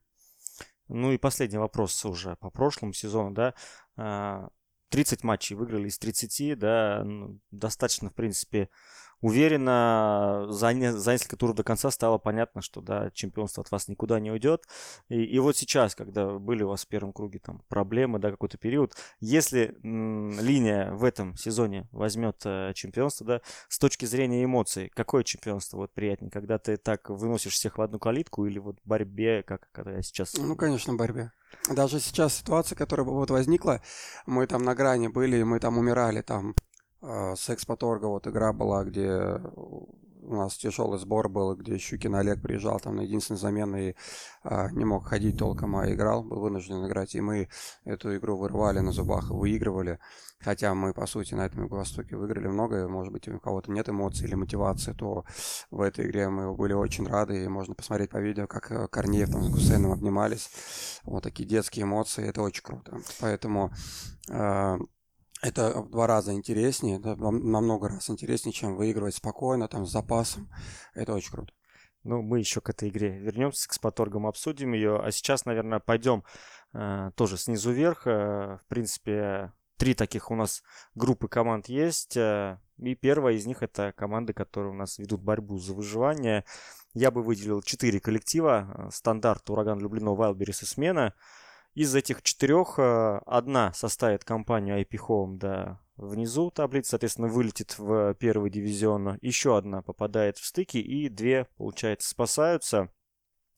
Ну 0.88 1.12
и 1.12 1.17
последний 1.17 1.58
вопрос 1.58 2.03
уже 2.06 2.36
по 2.38 2.50
прошлому 2.50 2.94
сезону, 2.94 3.32
да. 3.32 4.50
30 4.89 5.24
а, 5.24 5.27
матчей 5.27 5.56
выиграли 5.56 5.88
из 5.88 5.98
30, 5.98 6.58
да, 6.58 7.03
ну, 7.03 7.39
достаточно, 7.51 8.10
в 8.10 8.13
принципе, 8.13 8.70
уверенно 9.21 10.45
за, 10.50 10.74
не, 10.74 10.91
за 10.91 11.13
несколько 11.13 11.38
туров 11.38 11.55
до 11.55 11.63
конца 11.63 11.91
стало 11.91 12.17
понятно, 12.17 12.62
что 12.62 12.81
да, 12.81 13.12
чемпионство 13.12 13.62
от 13.63 13.71
вас 13.71 13.88
никуда 13.88 14.19
не 14.19 14.31
уйдет. 14.31 14.63
И, 15.09 15.24
и 15.24 15.39
вот 15.39 15.57
сейчас, 15.57 15.95
когда 15.95 16.38
были 16.38 16.63
у 16.63 16.69
вас 16.69 16.86
в 16.86 16.88
первом 16.88 17.13
круге 17.13 17.39
там 17.39 17.62
проблемы, 17.67 18.19
да, 18.19 18.31
какой-то 18.31 18.57
период, 18.57 18.95
если 19.19 19.75
м, 19.83 20.39
линия 20.39 20.91
в 20.91 21.03
этом 21.03 21.36
сезоне 21.36 21.88
возьмет 21.91 22.41
э, 22.45 22.74
чемпионство, 22.74 23.25
да, 23.25 23.41
с 23.69 23.79
точки 23.79 24.05
зрения 24.05 24.43
эмоций, 24.43 24.91
какое 24.93 25.24
чемпионство 25.24 25.77
вот 25.77 25.93
приятнее, 25.93 26.31
когда 26.31 26.57
ты 26.57 26.77
так 26.77 27.09
выносишь 27.09 27.53
всех 27.53 27.77
в 27.77 27.81
одну 27.81 28.00
калитку 28.00 28.45
или 28.45 28.59
вот 28.59 28.77
борьбе, 28.86 29.43
как 29.43 29.67
когда 29.71 29.91
я 29.93 30.01
сейчас... 30.01 30.36
Ну, 30.38 30.55
конечно, 30.55 30.93
борьбе. 30.93 31.31
Даже 31.69 32.00
сейчас 32.00 32.36
ситуация, 32.36 32.75
которая 32.75 33.05
вот 33.05 33.29
возникла, 33.29 33.81
мы 34.25 34.47
там 34.47 34.63
на 34.63 34.75
грани 34.75 35.07
были, 35.07 35.43
мы 35.43 35.59
там 35.59 35.77
умирали, 35.77 36.21
там 36.21 36.55
а, 37.08 37.36
с 37.36 37.50
Экспоторга 37.50 38.06
вот 38.06 38.28
игра 38.28 38.52
была, 38.54 38.84
где 38.84 39.40
у 40.28 40.36
нас 40.36 40.58
тяжелый 40.58 41.00
сбор 41.00 41.30
был, 41.30 41.56
где 41.56 41.78
Щукин 41.78 42.16
Олег 42.16 42.42
приезжал 42.42 42.80
там 42.82 42.98
на 42.98 43.02
единственный 43.02 43.38
замены 43.38 43.90
и 43.90 43.96
а, 44.44 44.70
не 44.72 44.84
мог 44.84 45.08
ходить 45.08 45.38
толком, 45.38 45.78
а 45.78 45.90
играл, 45.90 46.24
был 46.24 46.42
вынужден 46.42 46.86
играть. 46.86 47.16
И 47.16 47.22
мы 47.22 47.48
эту 47.86 48.16
игру 48.18 48.38
вырвали 48.38 48.80
на 48.80 48.92
зубах 48.92 49.30
и 49.32 49.34
выигрывали. 49.34 50.00
Хотя 50.40 50.76
мы, 50.76 50.94
по 50.94 51.08
сути, 51.08 51.34
на 51.34 51.46
этом 51.46 51.64
Юго-Востоке 51.64 52.16
выиграли 52.16 52.48
много. 52.48 52.88
Может 52.88 53.14
быть, 53.14 53.28
у 53.28 53.40
кого-то 53.40 53.72
нет 53.72 53.90
эмоций 53.90 54.28
или 54.28 54.36
мотивации, 54.36 54.92
то 54.92 55.24
в 55.72 55.82
этой 55.82 56.06
игре 56.06 56.30
мы 56.30 56.54
были 56.54 56.74
очень 56.74 57.08
рады. 57.08 57.44
И 57.44 57.48
можно 57.48 57.74
посмотреть 57.74 58.12
по 58.12 58.18
видео, 58.18 58.48
как 58.48 58.72
э, 58.72 58.88
Корнеев 58.90 59.32
там 59.32 59.44
с 59.44 59.50
Гусейном 59.50 59.94
обнимались. 59.94 60.50
Вот 61.04 61.24
такие 61.24 61.48
детские 61.48 61.84
эмоции. 61.84 62.28
Это 62.28 62.42
очень 62.42 62.64
круто. 62.64 63.00
Поэтому 63.20 63.72
а, 64.30 64.78
это 65.41 65.82
в 65.82 65.89
два 65.89 66.08
раза 66.08 66.34
интереснее, 66.34 67.00
это 67.00 67.15
намного 67.15 67.89
раз 67.89 68.10
интереснее, 68.10 68.53
чем 68.53 68.75
выигрывать 68.75 69.15
спокойно, 69.15 69.67
там, 69.67 69.86
с 69.86 69.91
запасом. 69.91 70.50
Это 70.94 71.13
очень 71.13 71.32
круто. 71.32 71.53
Ну, 72.03 72.22
мы 72.22 72.39
еще 72.39 72.62
к 72.62 72.70
этой 72.70 72.89
игре 72.89 73.17
вернемся, 73.20 73.67
к 73.67 73.74
споторгам 73.74 74.27
обсудим 74.27 74.74
ее. 74.74 74.98
А 74.98 75.12
сейчас, 75.12 75.46
наверное, 75.46 75.79
пойдем 75.79 76.24
э, 76.74 77.12
тоже 77.15 77.38
снизу 77.38 77.72
вверх. 77.72 78.08
Э, 78.08 78.60
в 78.63 78.65
принципе, 78.70 79.51
три 79.77 79.94
таких 79.94 80.32
у 80.32 80.36
нас 80.36 80.63
группы 80.96 81.27
команд 81.27 81.67
есть. 81.67 82.15
Э, 82.15 82.60
и 82.77 82.96
первая 82.96 83.36
из 83.36 83.46
них 83.46 83.62
это 83.62 83.91
команды, 83.91 84.34
которые 84.34 84.72
у 84.72 84.75
нас 84.75 84.98
ведут 85.00 85.22
борьбу 85.22 85.58
за 85.58 85.74
выживание. 85.74 86.46
Я 86.94 87.12
бы 87.12 87.22
выделил 87.24 87.62
четыре 87.62 88.00
коллектива. 88.00 88.74
Э, 88.74 88.89
стандарт, 88.91 89.50
Ураган, 89.50 89.79
Люблино, 89.79 90.15
Вайлберис 90.15 90.63
и 90.63 90.65
Смена. 90.65 91.13
Из 91.77 91.93
этих 91.93 92.24
четырех 92.24 92.79
э, 92.79 93.22
одна 93.27 93.72
составит 93.72 94.24
компанию 94.24 94.81
IP 94.81 94.98
Home 95.07 95.38
да, 95.38 95.79
внизу 95.96 96.50
таблицы, 96.50 96.89
соответственно, 96.89 97.27
вылетит 97.27 97.77
в 97.77 98.15
первый 98.15 98.50
дивизион. 98.50 99.19
Еще 99.22 99.55
одна 99.55 99.84
попадает 99.84 100.39
в 100.39 100.46
стыки, 100.46 100.79
и 100.79 101.07
две, 101.07 101.46
получается, 101.55 102.10
спасаются. 102.10 102.89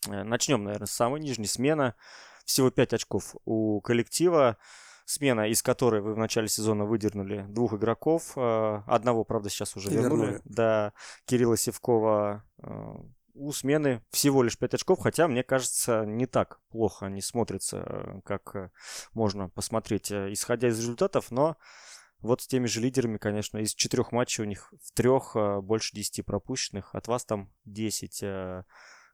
Э, 0.10 0.24
начнем, 0.24 0.66
наверное, 0.66 0.88
с 0.88 0.92
самой 0.92 1.22
нижней 1.22 1.46
смена. 1.46 1.96
Всего 2.44 2.70
5 2.70 2.96
очков 2.96 3.38
у 3.46 3.80
коллектива. 3.80 4.58
Смена, 5.06 5.48
из 5.48 5.64
которой 5.64 6.02
вы 6.02 6.14
в 6.14 6.18
начале 6.18 6.50
сезона 6.50 6.84
выдернули 6.84 7.46
двух 7.48 7.76
игроков. 7.76 8.34
Э, 8.36 8.82
одного, 8.86 9.24
правда, 9.24 9.50
сейчас 9.50 9.78
уже 9.78 9.92
вернули. 9.92 10.10
вернули. 10.10 10.42
Да, 10.44 10.92
Кирилла 11.24 11.56
Севкова 11.56 12.44
у 13.40 13.52
смены 13.54 14.04
всего 14.12 14.44
лишь 14.44 14.58
5 14.58 14.76
очков, 14.76 15.00
хотя, 15.00 15.28
мне 15.28 15.44
кажется, 15.44 16.06
не 16.06 16.26
так 16.26 16.60
плохо 16.70 17.06
они 17.06 17.22
смотрятся, 17.22 17.78
э, 17.86 18.22
как 18.26 18.56
э, 18.56 18.70
можно 19.14 19.50
посмотреть, 19.50 20.12
э, 20.12 20.32
исходя 20.34 20.68
из 20.68 20.78
результатов, 20.78 21.32
но 21.32 21.56
вот 22.20 22.42
с 22.42 22.48
теми 22.48 22.68
же 22.68 22.82
лидерами, 22.82 23.18
конечно, 23.18 23.58
из 23.58 23.74
четырех 23.74 24.12
матчей 24.12 24.44
у 24.44 24.48
них 24.48 24.74
в 24.84 24.92
трех 24.94 25.38
больше 25.64 25.96
10 25.96 26.26
пропущенных, 26.26 26.94
от 26.94 27.08
вас 27.08 27.24
там 27.24 27.50
10. 27.64 28.66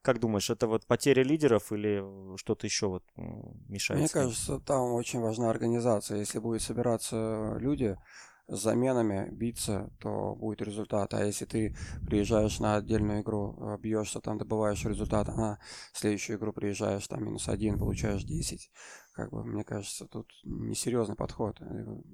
Как 0.01 0.19
думаешь, 0.19 0.49
это 0.49 0.65
вот 0.65 0.87
потеря 0.87 1.23
лидеров 1.23 1.71
или 1.71 2.03
что-то 2.37 2.65
еще 2.65 2.87
вот 2.87 3.03
мешает? 3.15 3.99
Мне 3.99 4.09
кажется, 4.09 4.59
там 4.59 4.93
очень 4.93 5.19
важна 5.19 5.51
организация. 5.51 6.17
Если 6.17 6.39
будет 6.39 6.63
собираться 6.63 7.55
люди, 7.59 7.95
с 8.47 8.61
заменами 8.61 9.29
биться, 9.31 9.89
то 9.99 10.35
будет 10.35 10.61
результат. 10.61 11.13
А 11.13 11.25
если 11.25 11.45
ты 11.45 11.75
приезжаешь 12.07 12.59
на 12.59 12.75
отдельную 12.75 13.21
игру, 13.21 13.57
э, 13.59 13.77
бьешься, 13.79 14.19
там 14.19 14.37
добываешь 14.37 14.83
результат, 14.85 15.29
а 15.29 15.35
на 15.35 15.59
следующую 15.93 16.37
игру 16.37 16.53
приезжаешь, 16.53 17.07
там 17.07 17.23
минус 17.23 17.47
один, 17.47 17.79
получаешь 17.79 18.23
10, 18.23 18.69
как 19.13 19.31
бы, 19.31 19.43
мне 19.43 19.63
кажется, 19.63 20.05
тут 20.05 20.31
несерьезный 20.43 21.15
подход 21.15 21.57
э, 21.59 21.65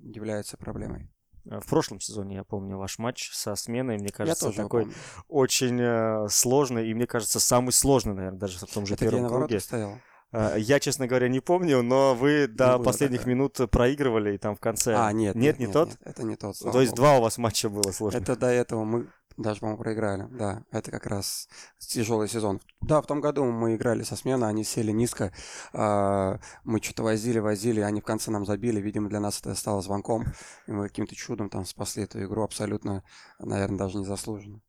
является 0.03 0.57
проблемой. 0.57 1.11
Э, 1.45 1.59
в 1.59 1.67
прошлом 1.67 1.99
сезоне 1.99 2.35
я 2.35 2.43
помню 2.43 2.77
ваш 2.77 2.97
матч 2.97 3.29
со 3.31 3.55
сменой, 3.55 3.97
мне 3.97 4.09
кажется, 4.11 4.51
такой 4.53 4.83
помню. 4.83 4.95
очень 5.27 6.29
сложный, 6.29 6.89
и 6.89 6.93
мне 6.93 7.07
кажется, 7.07 7.39
самый 7.39 7.71
сложный, 7.71 8.13
наверное, 8.13 8.39
даже 8.39 8.57
в 8.65 8.73
том 8.73 8.85
же 8.85 8.93
Это 8.93 9.05
первом 9.05 9.27
круге. 9.27 9.59
стоял? 9.59 9.97
А, 10.31 10.55
я, 10.55 10.79
честно 10.79 11.07
говоря, 11.07 11.27
не 11.27 11.39
помню, 11.39 11.81
но 11.81 12.15
вы 12.15 12.47
до 12.47 12.77
не 12.77 12.83
последних 12.83 13.21
такое. 13.21 13.35
минут 13.35 13.59
проигрывали, 13.69 14.35
и 14.35 14.37
там 14.37 14.55
в 14.55 14.59
конце... 14.59 14.95
А, 14.95 15.11
нет, 15.11 15.35
нет, 15.35 15.43
нет 15.43 15.59
не 15.59 15.65
нет, 15.65 15.73
тот? 15.73 15.89
Нет, 15.89 15.99
это 16.03 16.23
не 16.23 16.35
тот. 16.35 16.57
То 16.59 16.81
есть 16.81 16.95
два 16.95 17.17
у 17.17 17.21
вас 17.21 17.37
матча 17.37 17.69
было 17.69 17.91
сложно. 17.91 18.17
Это 18.17 18.35
до 18.35 18.47
этого 18.47 18.83
мы 18.83 19.07
даже, 19.37 19.59
по-моему, 19.59 19.81
проиграли. 19.81 20.27
Да, 20.31 20.63
это 20.71 20.91
как 20.91 21.05
раз 21.05 21.47
тяжелый 21.79 22.27
сезон. 22.27 22.61
Да, 22.81 23.01
в 23.01 23.07
том 23.07 23.21
году 23.21 23.45
мы 23.45 23.75
играли 23.75 24.03
со 24.03 24.15
смены, 24.15 24.45
они 24.45 24.63
сели 24.63 24.91
низко. 24.91 25.33
А, 25.73 26.39
мы 26.63 26.81
что-то 26.81 27.03
возили, 27.03 27.39
возили, 27.39 27.81
они 27.81 28.01
в 28.01 28.05
конце 28.05 28.31
нам 28.31 28.45
забили. 28.45 28.79
Видимо, 28.79 29.09
для 29.09 29.19
нас 29.19 29.39
это 29.39 29.55
стало 29.55 29.81
звонком. 29.81 30.25
И 30.67 30.71
мы 30.71 30.87
каким-то 30.87 31.15
чудом 31.15 31.49
там 31.49 31.65
спасли 31.65 32.03
эту 32.03 32.23
игру 32.23 32.43
абсолютно, 32.43 33.03
наверное, 33.39 33.77
даже 33.77 33.97
незаслуженно. 33.97 34.61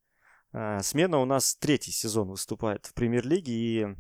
А, 0.53 0.81
смена 0.81 1.19
у 1.19 1.25
нас 1.25 1.57
третий 1.57 1.93
сезон 1.93 2.31
выступает 2.31 2.87
в 2.87 2.95
премьер-лиге, 2.95 3.53
и 3.53 3.97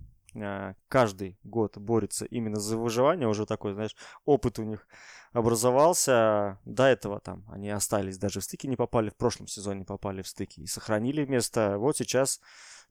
каждый 0.88 1.38
год 1.44 1.78
борется 1.78 2.24
именно 2.24 2.58
за 2.58 2.76
выживание, 2.76 3.28
уже 3.28 3.46
такой, 3.46 3.74
знаешь, 3.74 3.96
опыт 4.24 4.58
у 4.58 4.62
них 4.62 4.86
образовался. 5.32 6.58
До 6.64 6.84
этого 6.84 7.20
там 7.20 7.44
они 7.50 7.70
остались, 7.70 8.18
даже 8.18 8.40
в 8.40 8.44
стыки 8.44 8.66
не 8.66 8.76
попали, 8.76 9.10
в 9.10 9.16
прошлом 9.16 9.46
сезоне 9.46 9.84
попали 9.84 10.22
в 10.22 10.28
стыки 10.28 10.60
и 10.60 10.66
сохранили 10.66 11.24
место. 11.24 11.78
Вот 11.78 11.96
сейчас 11.96 12.40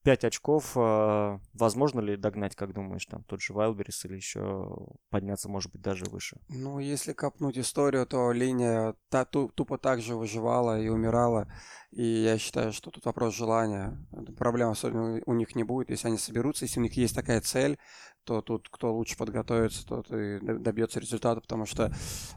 5 0.04 0.26
очков. 0.26 0.74
А, 0.76 1.40
возможно 1.54 2.00
ли 2.00 2.18
догнать, 2.18 2.56
как 2.56 2.74
думаешь, 2.74 3.06
там 3.06 3.24
тот 3.24 3.42
же 3.42 3.54
Вайлберис 3.54 4.06
или 4.06 4.16
еще 4.16 4.88
подняться, 5.10 5.50
может 5.50 5.72
быть, 5.72 5.82
даже 5.82 6.06
выше? 6.06 6.38
Ну, 6.50 6.80
если 6.80 7.14
копнуть 7.14 7.58
историю, 7.58 8.06
то 8.06 8.32
линия 8.32 8.96
та, 9.10 9.26
тупо 9.26 9.78
так 9.78 10.02
же 10.02 10.16
выживала 10.16 10.80
и 10.80 10.90
умирала. 10.90 11.52
И 11.92 12.04
я 12.04 12.38
считаю, 12.38 12.72
что 12.72 12.90
тут 12.90 13.06
вопрос 13.06 13.36
желания. 13.36 13.98
Проблем 14.38 14.70
особенно 14.70 15.22
у 15.26 15.34
них 15.34 15.56
не 15.56 15.64
будет, 15.64 15.90
если 15.90 16.08
они 16.08 16.18
соберутся. 16.18 16.66
Если 16.66 16.80
у 16.80 16.84
них 16.84 16.94
есть 16.96 17.16
такая 17.16 17.42
цель, 17.42 17.78
то 18.24 18.42
тут 18.42 18.70
кто 18.70 18.94
лучше 18.94 19.18
подготовится, 19.18 19.86
тот 19.86 20.12
и 20.12 20.40
добьется 20.40 21.00
результата, 21.00 21.42
потому 21.42 21.66
что 21.66 21.92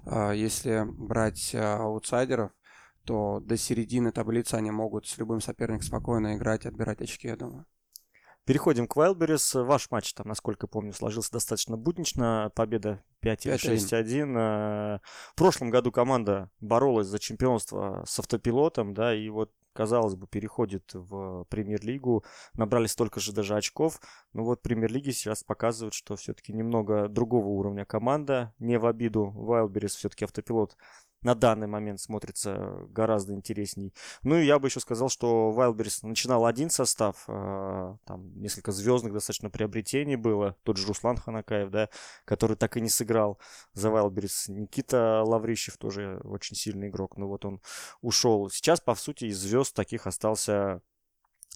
э, 0.07 0.33
если 0.35 0.85
брать 0.87 1.55
э, 1.55 1.61
аутсайдеров, 1.61 2.53
то 3.05 3.41
до 3.41 3.57
середины 3.57 4.13
таблицы 4.13 4.55
они 4.55 4.71
могут 4.71 5.07
с 5.07 5.19
любым 5.19 5.41
соперником 5.41 5.83
спокойно 5.83 6.37
играть 6.37 6.65
и 6.65 6.69
отбирать 6.69 7.01
очки, 7.01 7.29
я 7.29 7.37
думаю. 7.37 7.67
Переходим 8.45 8.87
к 8.87 8.97
Wildberries. 8.97 9.63
Ваш 9.63 9.91
матч 9.91 10.13
там, 10.13 10.29
насколько 10.29 10.67
помню, 10.67 10.93
сложился 10.93 11.33
достаточно 11.33 11.79
буднично. 11.79 12.53
Победа 12.55 13.03
5 13.21 13.47
6-1. 13.47 14.37
Э, 14.37 14.99
в 15.33 15.35
прошлом 15.35 15.71
году 15.71 15.91
команда 15.91 16.51
боролась 16.61 17.07
за 17.07 17.19
чемпионство 17.19 18.05
с 18.07 18.19
автопилотом, 18.19 18.93
да, 18.93 19.15
и 19.15 19.31
вот 19.31 19.51
казалось 19.75 20.15
бы, 20.15 20.27
переходит 20.27 20.91
в 20.95 21.45
премьер-лигу, 21.51 22.25
набрали 22.55 22.87
столько 22.87 23.21
же 23.21 23.33
даже 23.33 23.57
очков, 23.57 24.01
но 24.33 24.45
вот 24.45 24.63
премьер-лиги 24.63 25.11
сейчас 25.11 25.43
показывают, 25.43 25.95
что 25.95 26.17
все-таки 26.17 26.53
немного 26.53 27.09
другого 27.09 27.49
уровня 27.49 27.85
команда, 27.85 28.55
не 28.59 28.79
в 28.79 28.87
обиду 28.87 29.35
Wildberries, 29.37 29.89
все-таки 29.89 30.25
автопилот 30.25 30.77
на 31.25 31.35
данный 31.35 31.67
момент 31.67 32.01
смотрится 32.01 32.87
гораздо 32.91 33.33
интересней. 33.33 33.93
Ну 34.23 34.37
и 34.37 34.45
я 34.45 34.59
бы 34.59 34.69
еще 34.69 34.79
сказал, 34.79 35.09
что 35.09 35.53
Wildberries 35.57 36.07
начинал 36.07 36.47
один 36.47 36.71
состав, 36.71 37.25
э, 37.27 37.97
там 38.05 38.39
несколько 38.39 38.73
звездных 38.73 39.13
достаточно 39.13 39.51
приобретений 39.51 40.17
было, 40.17 40.57
тот 40.63 40.77
же 40.77 40.87
Руслан 40.87 41.17
Ханакаев, 41.17 41.71
да, 41.71 41.89
который 42.25 42.57
так 42.57 42.77
и 42.77 42.81
не 42.81 42.89
сыграл 42.89 43.39
за 43.73 43.89
Wildberries. 43.89 44.53
Никита 44.53 45.23
Лаврищев 45.27 45.79
тоже 45.79 46.21
очень 46.25 46.57
сильный 46.57 46.89
игрок, 46.89 47.17
но 47.17 47.27
вот 47.27 47.45
он 47.45 47.61
ушел. 48.03 48.51
Сейчас, 48.51 48.81
по 48.81 48.95
сути, 48.95 49.25
из 49.25 49.39
звезд 49.39 49.75
таких 49.75 50.07
остался 50.07 50.83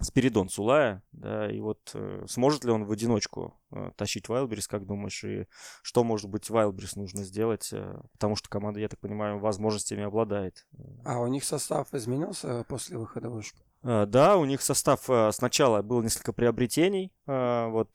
Спиридон 0.00 0.48
Сулая, 0.48 1.02
да, 1.10 1.50
и 1.50 1.60
вот 1.60 1.90
э, 1.94 2.24
сможет 2.28 2.64
ли 2.64 2.70
он 2.70 2.84
в 2.84 2.92
одиночку 2.92 3.60
э, 3.72 3.90
тащить 3.96 4.28
Вайлберис, 4.28 4.68
как 4.68 4.86
думаешь, 4.86 5.24
и 5.24 5.46
что, 5.82 6.04
может 6.04 6.30
быть, 6.30 6.48
Вайлберис 6.50 6.94
нужно 6.94 7.24
сделать, 7.24 7.70
э, 7.72 8.00
потому 8.12 8.36
что 8.36 8.48
команда, 8.48 8.78
я 8.78 8.88
так 8.88 9.00
понимаю, 9.00 9.40
возможностями 9.40 10.04
обладает. 10.04 10.66
А 11.04 11.18
у 11.18 11.26
них 11.26 11.42
состав 11.42 11.92
изменился 11.92 12.64
после 12.68 12.96
выхода 12.96 13.28
вышки? 13.28 13.60
А, 13.82 14.06
да, 14.06 14.36
у 14.36 14.44
них 14.44 14.62
состав 14.62 15.10
а, 15.10 15.32
сначала 15.32 15.82
было 15.82 16.00
несколько 16.00 16.32
приобретений. 16.32 17.12
А, 17.26 17.68
вот 17.68 17.90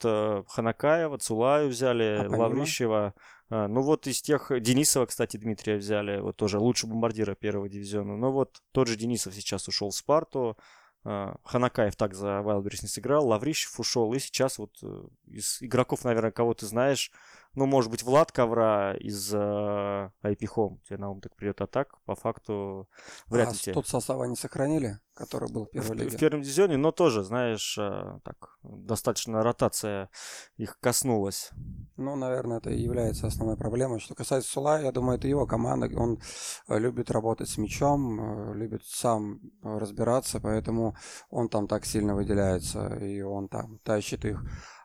Ханакаева, 0.49 1.17
Цулаю 1.19 1.69
взяли, 1.69 2.25
а 2.25 2.29
Лаврищева. 2.29 3.13
Ну 3.49 3.81
вот 3.81 4.07
из 4.07 4.21
тех... 4.21 4.51
Денисова, 4.61 5.05
кстати, 5.05 5.37
Дмитрия 5.37 5.77
взяли. 5.77 6.19
Вот 6.19 6.37
тоже 6.37 6.57
лучший 6.57 6.89
бомбардира 6.89 7.35
первого 7.35 7.69
дивизиона. 7.69 8.17
Но 8.17 8.31
вот 8.31 8.61
тот 8.71 8.87
же 8.87 8.95
Денисов 8.95 9.35
сейчас 9.35 9.67
ушел 9.67 9.91
в 9.91 9.95
Спарту. 9.95 10.57
Ханакаев 11.03 11.95
так 11.95 12.13
за 12.13 12.41
Вайлдберрис 12.41 12.83
не 12.83 12.87
сыграл, 12.87 13.27
Лаврищев 13.27 13.77
ушел, 13.79 14.13
и 14.13 14.19
сейчас 14.19 14.57
вот 14.57 14.77
э, 14.81 15.03
из 15.27 15.61
игроков, 15.61 16.05
наверное, 16.05 16.31
кого 16.31 16.53
ты 16.53 16.65
знаешь, 16.65 17.11
ну, 17.55 17.67
может 17.67 17.91
быть, 17.91 18.01
Влад 18.03 18.31
Ковра 18.31 18.95
из 18.95 19.31
э, 19.33 19.37
IP 19.37 20.47
Home. 20.55 20.79
Тебе 20.87 20.97
на 20.97 21.11
ум 21.11 21.21
так 21.21 21.35
придет, 21.35 21.61
а 21.61 21.67
так, 21.67 22.01
по 22.05 22.15
факту, 22.15 22.89
вряд 23.27 23.49
а 23.49 23.51
ли 23.51 23.57
тебе. 23.57 23.73
тот 23.73 23.87
состав 23.87 24.21
они 24.21 24.35
сохранили, 24.35 24.99
который 25.13 25.51
был 25.51 25.65
в 25.65 25.69
первой 25.69 25.89
в, 25.89 25.93
лиге? 25.93 26.17
В 26.17 26.19
первом 26.19 26.41
дивизионе, 26.41 26.77
но 26.77 26.91
тоже, 26.91 27.23
знаешь, 27.23 27.77
э, 27.77 28.19
так, 28.23 28.57
достаточно 28.63 29.43
ротация 29.43 30.09
их 30.57 30.79
коснулась. 30.79 31.51
Ну, 31.95 32.15
наверное, 32.15 32.57
это 32.57 32.71
и 32.71 32.81
является 32.81 33.27
основной 33.27 33.55
проблемой. 33.55 33.99
Что 33.99 34.15
касается 34.15 34.51
Сула, 34.51 34.81
я 34.81 34.91
думаю, 34.91 35.19
это 35.19 35.27
его 35.27 35.45
команда. 35.45 35.91
Он 35.95 36.19
э, 36.67 36.79
любит 36.79 37.11
работать 37.11 37.49
с 37.49 37.57
мячом, 37.59 38.51
э, 38.51 38.55
любит 38.55 38.83
сам 38.83 39.39
разбираться, 39.61 40.39
поэтому 40.39 40.95
он 41.29 41.49
там 41.49 41.67
так 41.67 41.85
сильно 41.85 42.15
выделяется, 42.15 42.95
и 42.95 43.21
он 43.21 43.47
там 43.47 43.77
тащит 43.83 44.25
их 44.25 44.43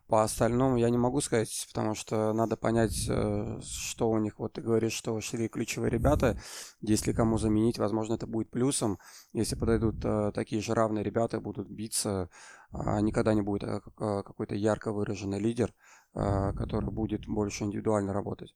по 0.08 0.22
остальному 0.22 0.78
я 0.78 0.88
не 0.88 0.96
могу 0.96 1.20
сказать, 1.20 1.66
потому 1.68 1.94
что 1.94 2.32
надо 2.32 2.56
понять, 2.56 3.06
э, 3.08 3.60
что 3.62 4.10
у 4.10 4.18
них. 4.18 4.38
Вот 4.38 4.54
ты 4.54 4.62
говоришь, 4.62 4.94
что 4.94 5.20
шли 5.20 5.48
ключевые 5.48 5.90
ребята. 5.90 6.40
Если 6.80 7.12
кому 7.12 7.36
заменить, 7.36 7.78
возможно, 7.78 8.14
это 8.14 8.26
будет 8.26 8.50
плюсом. 8.50 8.98
Если 9.34 9.54
подойдут 9.54 9.96
э, 10.04 10.32
такие 10.34 10.62
же 10.62 10.74
равные 10.74 11.04
ребята, 11.04 11.40
будут 11.40 11.68
биться, 11.68 12.30
а 12.72 13.00
никогда 13.02 13.34
не 13.34 13.42
будет 13.42 13.64
э, 13.64 13.80
какой-то 13.96 14.54
ярко 14.54 14.92
выраженный 14.92 15.38
лидер. 15.40 15.74
А, 16.20 16.52
который 16.52 16.90
будет 16.90 17.28
больше 17.28 17.62
индивидуально 17.62 18.12
работать. 18.12 18.52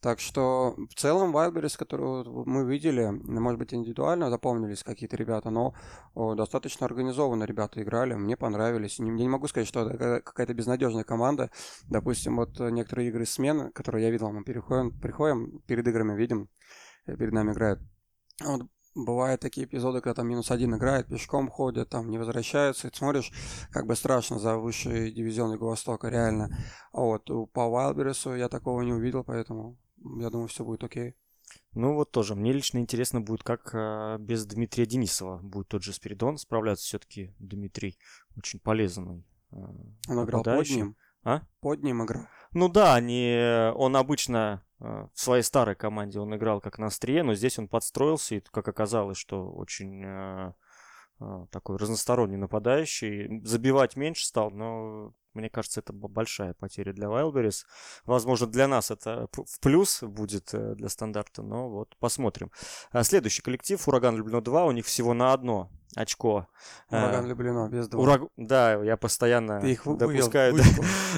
Так 0.00 0.18
что 0.18 0.74
в 0.90 0.94
целом 0.96 1.36
Wildberries, 1.36 1.78
которую 1.78 2.44
мы 2.46 2.64
видели, 2.68 3.10
может 3.10 3.60
быть 3.60 3.72
индивидуально 3.72 4.28
запомнились 4.28 4.82
какие-то 4.82 5.16
ребята, 5.16 5.50
но 5.50 5.72
достаточно 6.34 6.84
организованно 6.84 7.44
ребята 7.44 7.80
играли, 7.80 8.14
мне 8.14 8.36
понравились. 8.36 8.98
Я 8.98 9.04
не 9.04 9.28
могу 9.28 9.46
сказать, 9.46 9.68
что 9.68 9.88
это 9.88 10.20
какая-то 10.20 10.52
безнадежная 10.52 11.04
команда. 11.04 11.52
Допустим, 11.88 12.36
вот 12.38 12.58
некоторые 12.58 13.08
игры 13.10 13.24
смены, 13.24 13.70
которые 13.70 14.06
я 14.06 14.10
видел, 14.10 14.32
мы 14.32 14.42
переходим, 14.42 14.90
приходим 14.98 15.60
перед 15.68 15.86
играми, 15.86 16.16
видим, 16.16 16.48
э, 17.06 17.16
перед 17.16 17.32
нами 17.32 17.52
играют. 17.52 17.78
Вот 18.44 18.62
бывают 18.96 19.40
такие 19.40 19.66
эпизоды, 19.66 20.00
когда 20.00 20.14
там 20.14 20.28
минус 20.28 20.50
один 20.50 20.74
играет, 20.74 21.06
пешком 21.06 21.48
ходят, 21.48 21.90
там 21.90 22.10
не 22.10 22.18
возвращаются, 22.18 22.88
и 22.88 22.90
ты 22.90 22.96
смотришь, 22.96 23.30
как 23.70 23.86
бы 23.86 23.94
страшно 23.94 24.38
за 24.38 24.56
высший 24.56 25.12
дивизион 25.12 25.52
Юго-Востока, 25.52 26.08
реально. 26.08 26.56
А 26.92 27.00
вот 27.00 27.26
по 27.52 27.68
Вайлбересу 27.68 28.34
я 28.34 28.48
такого 28.48 28.80
не 28.82 28.92
увидел, 28.92 29.22
поэтому 29.22 29.78
я 30.18 30.30
думаю, 30.30 30.48
все 30.48 30.64
будет 30.64 30.82
окей. 30.82 31.14
Ну 31.72 31.94
вот 31.94 32.10
тоже, 32.10 32.34
мне 32.34 32.52
лично 32.52 32.78
интересно 32.78 33.20
будет, 33.20 33.42
как 33.42 33.70
а, 33.74 34.18
без 34.18 34.46
Дмитрия 34.46 34.86
Денисова 34.86 35.38
будет 35.42 35.68
тот 35.68 35.82
же 35.82 35.92
Спиридон 35.92 36.38
справляться. 36.38 36.86
Все-таки 36.86 37.34
Дмитрий 37.38 37.98
очень 38.36 38.58
полезный. 38.58 39.24
А, 39.52 39.56
Он 40.08 40.24
играл 40.24 40.42
под 40.42 40.68
ним. 40.68 40.96
А? 41.22 41.42
Под 41.60 41.82
ним 41.82 42.04
играл. 42.04 42.26
Ну 42.52 42.68
да, 42.68 42.94
они, 42.94 43.36
он 43.74 43.96
обычно 43.96 44.65
в 44.78 45.10
своей 45.14 45.42
старой 45.42 45.74
команде 45.74 46.20
он 46.20 46.34
играл 46.34 46.60
как 46.60 46.78
на 46.78 46.86
острие, 46.86 47.22
но 47.22 47.34
здесь 47.34 47.58
он 47.58 47.68
подстроился, 47.68 48.36
и 48.36 48.40
как 48.40 48.68
оказалось, 48.68 49.16
что 49.16 49.50
очень 49.50 50.02
э, 50.04 50.52
э, 51.20 51.46
такой 51.50 51.78
разносторонний 51.78 52.36
нападающий. 52.36 53.40
Забивать 53.42 53.96
меньше 53.96 54.26
стал, 54.26 54.50
но 54.50 55.14
мне 55.36 55.50
кажется, 55.50 55.80
это 55.80 55.92
большая 55.92 56.54
потеря 56.54 56.92
для 56.92 57.06
Wildberries. 57.06 57.64
Возможно, 58.04 58.46
для 58.46 58.66
нас 58.68 58.90
это 58.90 59.28
в 59.32 59.60
плюс 59.60 60.02
будет 60.02 60.50
для 60.52 60.88
стандарта, 60.88 61.42
но 61.42 61.68
вот 61.68 61.96
посмотрим. 61.98 62.50
А 62.90 63.04
следующий 63.04 63.42
коллектив, 63.42 63.86
Ураган 63.86 64.16
Люблено 64.16 64.40
2, 64.40 64.64
у 64.64 64.72
них 64.72 64.86
всего 64.86 65.14
на 65.14 65.32
одно 65.32 65.70
очко. 65.96 66.46
Ураган 66.90 67.24
а, 67.24 67.28
Люблено, 67.28 67.68
без 67.68 67.88
двух. 67.88 68.02
Ураг... 68.02 68.22
Да, 68.36 68.74
я 68.74 68.96
постоянно 68.96 69.60
Ты 69.60 69.72
их 69.72 69.82
допускаю. 69.84 70.56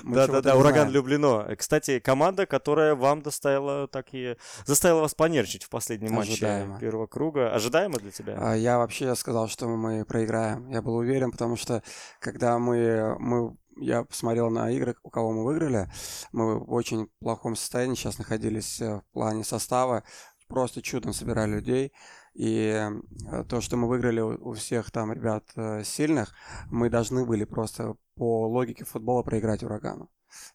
Да-да-да, 0.05 0.57
Ураган 0.59 0.91
Люблено. 0.91 1.47
Кстати, 1.57 1.99
команда, 1.99 2.47
которая 2.47 2.95
вам 2.95 3.21
доставила 3.21 3.89
такие... 3.89 4.39
Заставила 4.65 5.01
вас 5.01 5.15
понервничать 5.15 5.65
в 5.65 5.69
последнем 5.69 6.13
матче 6.13 6.67
первого 6.81 7.07
круга. 7.07 7.53
Ожидаемо 7.53 7.99
для 7.99 8.13
тебя? 8.13 8.37
А, 8.39 8.55
я 8.55 8.79
вообще 8.79 9.15
сказал, 9.17 9.49
что 9.49 9.67
мы 9.67 10.05
проиграем. 10.05 10.69
Я 10.71 10.81
был 10.81 10.97
уверен, 10.97 11.33
потому 11.33 11.57
что 11.57 11.83
когда 12.21 12.59
мы, 12.59 13.17
мы 13.19 13.57
я 13.81 14.05
посмотрел 14.05 14.51
на 14.51 14.71
игры, 14.71 14.97
у 15.03 15.11
кого 15.11 15.33
мы 15.33 15.45
выиграли. 15.45 15.89
Мы 16.33 16.59
в 16.59 16.73
очень 16.73 17.09
плохом 17.21 17.57
состоянии 17.57 17.95
сейчас 17.95 18.19
находились 18.19 18.81
э, 18.81 18.97
в 18.97 19.13
плане 19.13 19.45
состава. 19.45 20.05
Просто 20.49 20.83
чудом 20.83 21.13
собирали 21.13 21.53
людей. 21.53 21.93
И 22.35 22.91
э, 23.31 23.45
то, 23.49 23.61
что 23.61 23.77
мы 23.77 23.89
выиграли 23.89 24.21
у 24.21 24.53
всех 24.53 24.91
там 24.91 25.13
ребят 25.13 25.45
э, 25.57 25.83
сильных, 25.85 26.35
мы 26.71 26.91
должны 26.91 27.25
были 27.25 27.45
просто 27.45 27.97
по 28.15 28.49
логике 28.49 28.85
футбола 28.85 29.23
проиграть 29.23 29.63
урагану. 29.63 30.11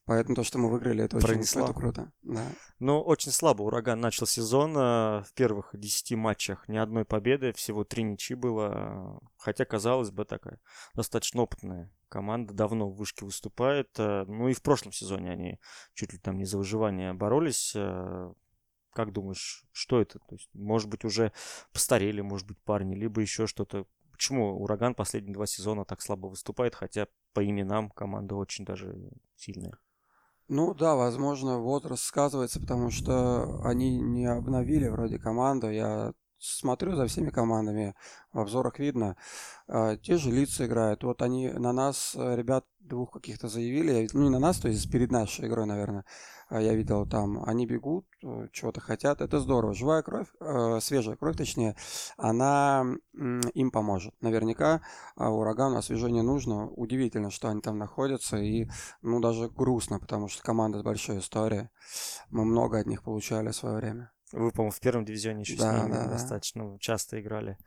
Поэтому 0.05 0.35
то, 0.35 0.43
что 0.43 0.57
мы 0.57 0.69
выиграли, 0.69 1.03
это 1.03 1.17
очень 1.17 1.41
это 1.41 1.73
круто. 1.73 2.11
Да. 2.21 2.45
Ну, 2.79 3.01
очень 3.01 3.31
слабо 3.31 3.63
ураган 3.63 3.99
начал 3.99 4.25
сезон. 4.25 4.77
Э, 4.77 5.23
в 5.23 5.33
первых 5.33 5.69
10 5.73 6.15
матчах 6.15 6.67
ни 6.67 6.77
одной 6.77 7.05
победы, 7.05 7.53
всего 7.53 7.83
три 7.83 8.03
ничьи 8.03 8.35
было. 8.35 9.19
Хотя, 9.37 9.65
казалось 9.65 10.11
бы, 10.11 10.25
такая 10.25 10.59
достаточно 10.93 11.41
опытная 11.41 11.91
команда, 12.09 12.53
давно 12.53 12.89
в 12.89 12.95
вышке 12.95 13.25
выступает. 13.25 13.89
Ну 13.97 14.47
и 14.47 14.53
в 14.53 14.61
прошлом 14.61 14.91
сезоне 14.91 15.31
они 15.31 15.59
чуть 15.93 16.13
ли 16.13 16.19
там 16.19 16.37
не 16.37 16.45
за 16.45 16.57
выживание 16.57 17.13
боролись. 17.13 17.75
Как 18.93 19.11
думаешь, 19.11 19.65
что 19.71 19.99
это? 19.99 20.19
То 20.19 20.35
есть, 20.35 20.49
может 20.53 20.87
быть, 20.87 21.03
уже 21.03 21.33
постарели, 21.71 22.21
может 22.21 22.47
быть, 22.47 22.59
парни, 22.59 22.95
либо 22.95 23.21
еще 23.21 23.47
что-то. 23.47 23.87
Почему 24.23 24.57
Ураган 24.63 24.95
последние 24.95 25.33
два 25.33 25.45
сезона 25.45 25.83
так 25.83 26.01
слабо 26.01 26.27
выступает, 26.27 26.75
хотя 26.75 27.07
по 27.33 27.45
именам 27.45 27.89
команда 27.89 28.35
очень 28.35 28.63
даже 28.63 28.95
сильная? 29.35 29.77
Ну 30.47 30.73
да, 30.73 30.95
возможно, 30.95 31.59
возраст 31.59 32.05
сказывается, 32.05 32.61
потому 32.61 32.89
что 32.89 33.59
они 33.65 33.99
не 33.99 34.25
обновили 34.25 34.87
вроде 34.87 35.19
команду. 35.19 35.69
Я 35.69 36.13
смотрю 36.43 36.95
за 36.95 37.07
всеми 37.07 37.29
командами, 37.29 37.95
в 38.31 38.39
обзорах 38.39 38.79
видно, 38.79 39.15
э, 39.67 39.97
те 40.01 40.17
же 40.17 40.31
лица 40.31 40.65
играют. 40.65 41.03
Вот 41.03 41.21
они 41.21 41.49
на 41.49 41.71
нас, 41.73 42.15
э, 42.15 42.35
ребят, 42.35 42.65
двух 42.79 43.11
каких-то 43.11 43.47
заявили, 43.47 44.09
ну 44.13 44.23
не 44.23 44.29
на 44.29 44.39
нас, 44.39 44.59
то 44.59 44.67
есть 44.67 44.91
перед 44.91 45.11
нашей 45.11 45.47
игрой, 45.47 45.65
наверное, 45.65 46.05
а 46.49 46.61
я 46.61 46.75
видел 46.75 47.07
там, 47.07 47.43
они 47.45 47.65
бегут, 47.65 48.05
э, 48.21 48.47
чего-то 48.51 48.81
хотят, 48.81 49.21
это 49.21 49.39
здорово. 49.39 49.73
Живая 49.73 50.03
кровь, 50.03 50.27
э, 50.39 50.79
свежая 50.81 51.15
кровь, 51.15 51.37
точнее, 51.37 51.75
она 52.17 52.85
им 53.53 53.71
поможет. 53.71 54.13
Наверняка 54.21 54.81
э, 55.17 55.25
урагану 55.25 55.77
освежение 55.77 56.23
нужно. 56.23 56.67
Удивительно, 56.67 57.31
что 57.31 57.49
они 57.49 57.61
там 57.61 57.77
находятся, 57.77 58.37
и, 58.37 58.67
ну, 59.01 59.19
даже 59.19 59.49
грустно, 59.49 59.99
потому 59.99 60.27
что 60.27 60.43
команда 60.43 60.79
с 60.79 60.83
большой 60.83 61.19
историей. 61.19 61.69
Мы 62.29 62.45
много 62.45 62.79
от 62.79 62.85
них 62.85 63.03
получали 63.03 63.49
в 63.49 63.55
свое 63.55 63.77
время. 63.77 64.12
Вы, 64.33 64.51
по-моему, 64.51 64.71
в 64.71 64.79
первом 64.79 65.05
дивизионе 65.05 65.41
еще 65.41 65.55
да, 65.57 65.71
с 65.71 65.83
ними 65.83 65.93
да, 65.93 66.07
достаточно 66.07 66.71
да. 66.71 66.77
часто 66.79 67.21
играли. 67.21 67.57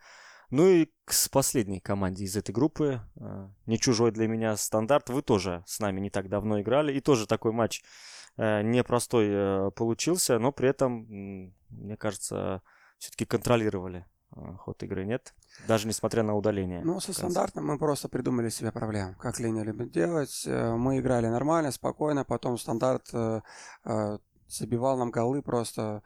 Ну 0.49 0.67
и 0.67 0.85
к 1.05 1.13
последней 1.31 1.79
команде 1.79 2.25
из 2.25 2.35
этой 2.35 2.51
группы, 2.51 3.01
э, 3.15 3.49
не 3.65 3.79
чужой 3.79 4.11
для 4.11 4.27
меня 4.27 4.55
стандарт, 4.57 5.09
вы 5.09 5.21
тоже 5.21 5.63
с 5.65 5.79
нами 5.79 6.01
не 6.01 6.09
так 6.09 6.29
давно 6.29 6.61
играли, 6.61 6.93
и 6.93 6.99
тоже 6.99 7.25
такой 7.25 7.53
матч 7.53 7.83
э, 8.35 8.61
непростой 8.63 9.27
э, 9.29 9.71
получился, 9.71 10.39
но 10.39 10.51
при 10.51 10.69
этом, 10.69 11.53
мне 11.69 11.97
кажется, 11.97 12.61
все-таки 12.97 13.25
контролировали 13.25 14.05
ход 14.57 14.83
игры, 14.83 15.05
нет? 15.05 15.33
Даже 15.67 15.87
несмотря 15.87 16.21
на 16.21 16.35
удаление. 16.35 16.81
Ну, 16.83 16.99
со 16.99 17.13
стандартом 17.13 17.65
мы 17.65 17.79
просто 17.79 18.09
придумали 18.09 18.49
себе 18.49 18.73
проблем, 18.73 19.15
как 19.15 19.39
Леня 19.39 19.63
любит 19.63 19.91
делать. 19.91 20.43
Мы 20.45 20.99
играли 20.99 21.27
нормально, 21.27 21.71
спокойно, 21.71 22.25
потом 22.25 22.57
стандарт 22.57 23.09
забивал 24.47 24.97
нам 24.97 25.11
голы 25.11 25.41
просто 25.41 26.01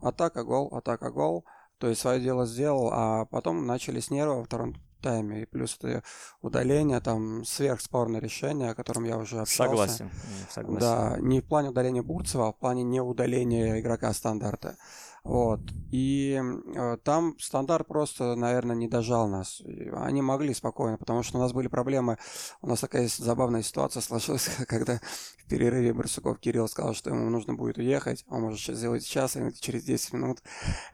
атака, 0.00 0.44
гол, 0.44 0.68
атака, 0.74 1.10
гол. 1.10 1.44
То 1.78 1.88
есть 1.88 2.00
свое 2.00 2.20
дело 2.20 2.46
сделал, 2.46 2.90
а 2.92 3.24
потом 3.24 3.66
начали 3.66 4.00
с 4.00 4.10
нерва 4.10 4.34
во 4.34 4.44
втором 4.44 4.74
тайме. 5.00 5.42
И 5.42 5.46
плюс 5.46 5.78
это 5.80 6.02
удаление, 6.42 7.00
там 7.00 7.44
сверхспорное 7.44 8.20
решение, 8.20 8.70
о 8.70 8.74
котором 8.74 9.04
я 9.04 9.16
уже 9.16 9.40
общался. 9.40 9.70
Согласен. 9.70 10.10
Согласен. 10.50 10.80
Да, 10.80 11.16
не 11.20 11.40
в 11.40 11.46
плане 11.46 11.70
удаления 11.70 12.02
Бурцева, 12.02 12.48
а 12.48 12.52
в 12.52 12.56
плане 12.56 12.82
не 12.82 13.00
удаления 13.00 13.80
игрока 13.80 14.12
стандарта. 14.12 14.76
Вот. 15.24 15.60
И 15.90 16.40
э, 16.40 16.96
там 17.04 17.38
стандарт 17.38 17.86
просто, 17.86 18.36
наверное, 18.36 18.76
не 18.76 18.88
дожал 18.88 19.28
нас. 19.28 19.62
Они 19.92 20.22
могли 20.22 20.54
спокойно, 20.54 20.96
потому 20.96 21.22
что 21.22 21.38
у 21.38 21.40
нас 21.40 21.52
были 21.52 21.68
проблемы. 21.68 22.16
У 22.62 22.68
нас 22.68 22.80
такая 22.80 23.08
забавная 23.08 23.62
ситуация 23.62 24.00
сложилась, 24.00 24.48
когда 24.68 25.00
в 25.38 25.48
перерыве 25.48 25.92
Барсуков 25.92 26.38
Кирилл 26.38 26.68
сказал, 26.68 26.94
что 26.94 27.10
ему 27.10 27.28
нужно 27.28 27.54
будет 27.54 27.78
уехать. 27.78 28.24
Он 28.28 28.42
может 28.42 28.60
сейчас 28.60 28.78
сделать 28.78 29.02
сейчас, 29.02 29.36
или 29.36 29.50
через 29.50 29.84
10 29.84 30.12
минут. 30.14 30.42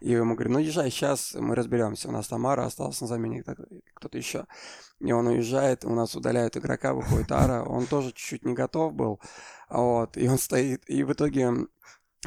И 0.01 0.11
ему 0.11 0.35
говорю, 0.35 0.53
ну 0.53 0.59
езжай 0.59 0.91
сейчас, 0.91 1.35
мы 1.35 1.55
разберемся. 1.55 2.09
У 2.09 2.13
нас 2.13 2.27
Тамара 2.27 2.65
осталась 2.65 3.01
на 3.01 3.07
замене, 3.07 3.45
кто-то 3.95 4.19
еще. 4.19 4.47
И 5.01 5.13
он 5.13 5.27
уезжает, 5.27 5.85
у 5.85 5.95
нас 5.95 6.17
удаляют 6.17 6.57
игрока, 6.57 6.95
выходит 6.95 7.31
Ара. 7.31 7.63
Он 7.63 7.87
тоже 7.87 8.09
чуть-чуть 8.09 8.45
не 8.45 8.55
готов 8.55 8.95
был. 8.95 9.21
Вот, 9.69 10.17
и 10.17 10.29
он 10.29 10.39
стоит, 10.39 10.89
и 10.89 11.03
в 11.03 11.13
итоге 11.13 11.53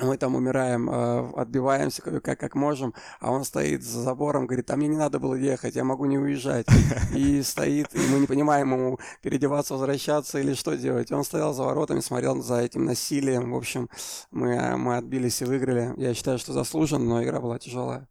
мы 0.02 0.18
там 0.18 0.36
умираем, 0.36 0.90
э, 0.90 1.32
отбиваемся 1.36 2.02
как, 2.02 2.40
как 2.40 2.56
можем, 2.56 2.94
а 3.20 3.32
он 3.32 3.44
стоит 3.44 3.84
за 3.84 4.02
забором, 4.02 4.48
говорит, 4.48 4.70
а 4.72 4.76
мне 4.76 4.88
не 4.88 4.98
надо 4.98 5.20
было 5.20 5.36
ехать, 5.36 5.76
я 5.76 5.84
могу 5.84 6.06
не 6.06 6.18
уезжать. 6.18 6.66
И 7.14 7.42
стоит, 7.44 7.94
и 7.94 8.00
мы 8.12 8.20
не 8.20 8.28
понимаем 8.28 8.72
ему 8.74 9.00
переодеваться, 9.22 9.74
возвращаться 9.74 10.40
или 10.40 10.54
что 10.54 10.76
делать. 10.76 11.12
Он 11.12 11.24
стоял 11.24 11.54
за 11.54 11.64
воротами, 11.64 12.00
смотрел 12.00 12.42
за 12.42 12.60
этим 12.62 12.86
насилием. 12.86 13.52
В 13.52 13.58
общем, 13.58 13.90
мы, 14.32 14.78
мы 14.78 14.98
отбились 14.98 15.42
и 15.42 15.46
выиграли. 15.46 15.94
Я 15.98 16.14
считаю, 16.14 16.40
что 16.40 16.54
заслуженно, 16.54 17.06
но 17.06 17.24
игра 17.24 17.40
была 17.40 17.60
тяжелая. 17.60 18.08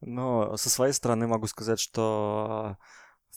Но 0.00 0.56
со 0.56 0.70
своей 0.70 0.92
стороны 0.92 1.26
могу 1.26 1.46
сказать, 1.46 1.78
что 1.78 2.76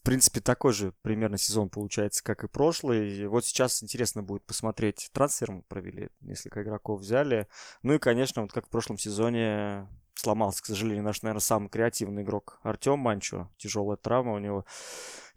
в 0.03 0.05
принципе, 0.05 0.41
такой 0.41 0.73
же 0.73 0.93
примерно 1.01 1.37
сезон 1.37 1.69
получается, 1.69 2.21
как 2.25 2.43
и 2.43 2.49
прошлый. 2.49 3.25
Вот 3.27 3.45
сейчас 3.45 3.81
интересно 3.81 4.21
будет 4.21 4.45
посмотреть. 4.45 5.09
Трансфер 5.13 5.53
мы 5.53 5.61
провели, 5.61 6.09
несколько 6.19 6.61
игроков 6.61 6.99
взяли. 6.99 7.47
Ну 7.83 7.93
и, 7.93 7.99
конечно, 7.99 8.41
вот 8.41 8.51
как 8.51 8.67
в 8.67 8.69
прошлом 8.69 8.97
сезоне 8.97 9.87
сломался, 10.13 10.61
к 10.61 10.65
сожалению, 10.65 11.05
наш, 11.05 11.21
наверное, 11.21 11.39
самый 11.39 11.69
креативный 11.69 12.23
игрок 12.23 12.59
Артем 12.63 12.99
Манчо. 12.99 13.49
Тяжелая 13.55 13.95
травма 13.95 14.33
у 14.33 14.39
него. 14.39 14.65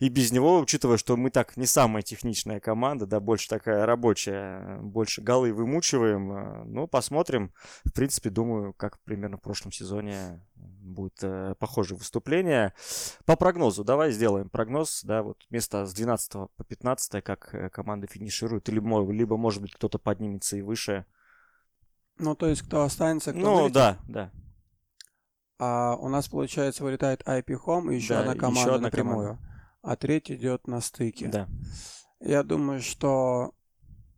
И 0.01 0.09
без 0.09 0.33
него, 0.33 0.59
учитывая, 0.59 0.97
что 0.97 1.17
мы 1.17 1.31
так 1.31 1.57
не 1.57 1.67
самая 1.67 2.03
техничная 2.03 2.59
команда, 2.59 3.07
да, 3.07 3.21
больше 3.21 3.49
такая 3.49 3.87
рабочая, 3.87 4.81
больше 4.81 5.23
голы 5.23 5.53
вымучиваем. 5.53 6.33
Э, 6.33 6.65
ну, 6.65 6.89
посмотрим. 6.89 7.53
В 7.85 7.93
принципе, 7.93 8.31
думаю, 8.31 8.73
как 8.73 8.99
примерно 9.05 9.37
в 9.37 9.43
прошлом 9.43 9.71
сезоне 9.71 10.45
будет 10.87 11.23
э, 11.23 11.55
похожее 11.59 11.99
выступление. 11.99 12.73
По 13.25 13.37
прогнозу, 13.37 13.85
давай 13.85 14.13
сделаем 14.13 14.49
прогноз, 14.49 15.03
да, 15.03 15.23
вот 15.23 15.45
место 15.51 15.87
с 15.87 15.93
12 15.95 16.33
по 16.33 16.65
15, 16.67 17.23
как 17.25 17.55
э, 17.55 17.71
команды 17.71 18.07
финишируют, 18.07 18.69
либо, 18.69 19.11
либо 19.13 19.37
может 19.37 19.63
быть, 19.63 19.73
кто-то 19.75 19.99
поднимется 19.99 20.57
и 20.57 20.63
выше. 20.63 21.07
Ну, 22.19 22.35
то 22.35 22.47
есть, 22.49 22.63
кто 22.63 22.83
останется, 22.83 23.33
кто 23.33 23.41
Ну, 23.41 23.55
вылетит? 23.55 23.75
да, 23.75 23.99
да. 24.09 24.33
А 25.59 25.97
у 25.97 26.09
нас, 26.09 26.29
получается, 26.29 26.85
вылетает 26.85 27.23
IP 27.23 27.57
Home 27.67 27.93
и 27.93 27.97
еще 27.97 28.15
да, 28.15 28.21
одна 28.21 28.35
команда 28.35 28.61
еще 28.61 28.75
одна 28.75 28.87
напрямую. 28.89 29.27
Команда. 29.29 29.43
А 29.83 29.97
треть 29.97 30.31
идет 30.31 30.67
на 30.67 30.81
стыке. 30.81 31.29
Да. 31.29 31.49
Я 32.21 32.43
думаю, 32.43 32.81
что... 32.81 33.53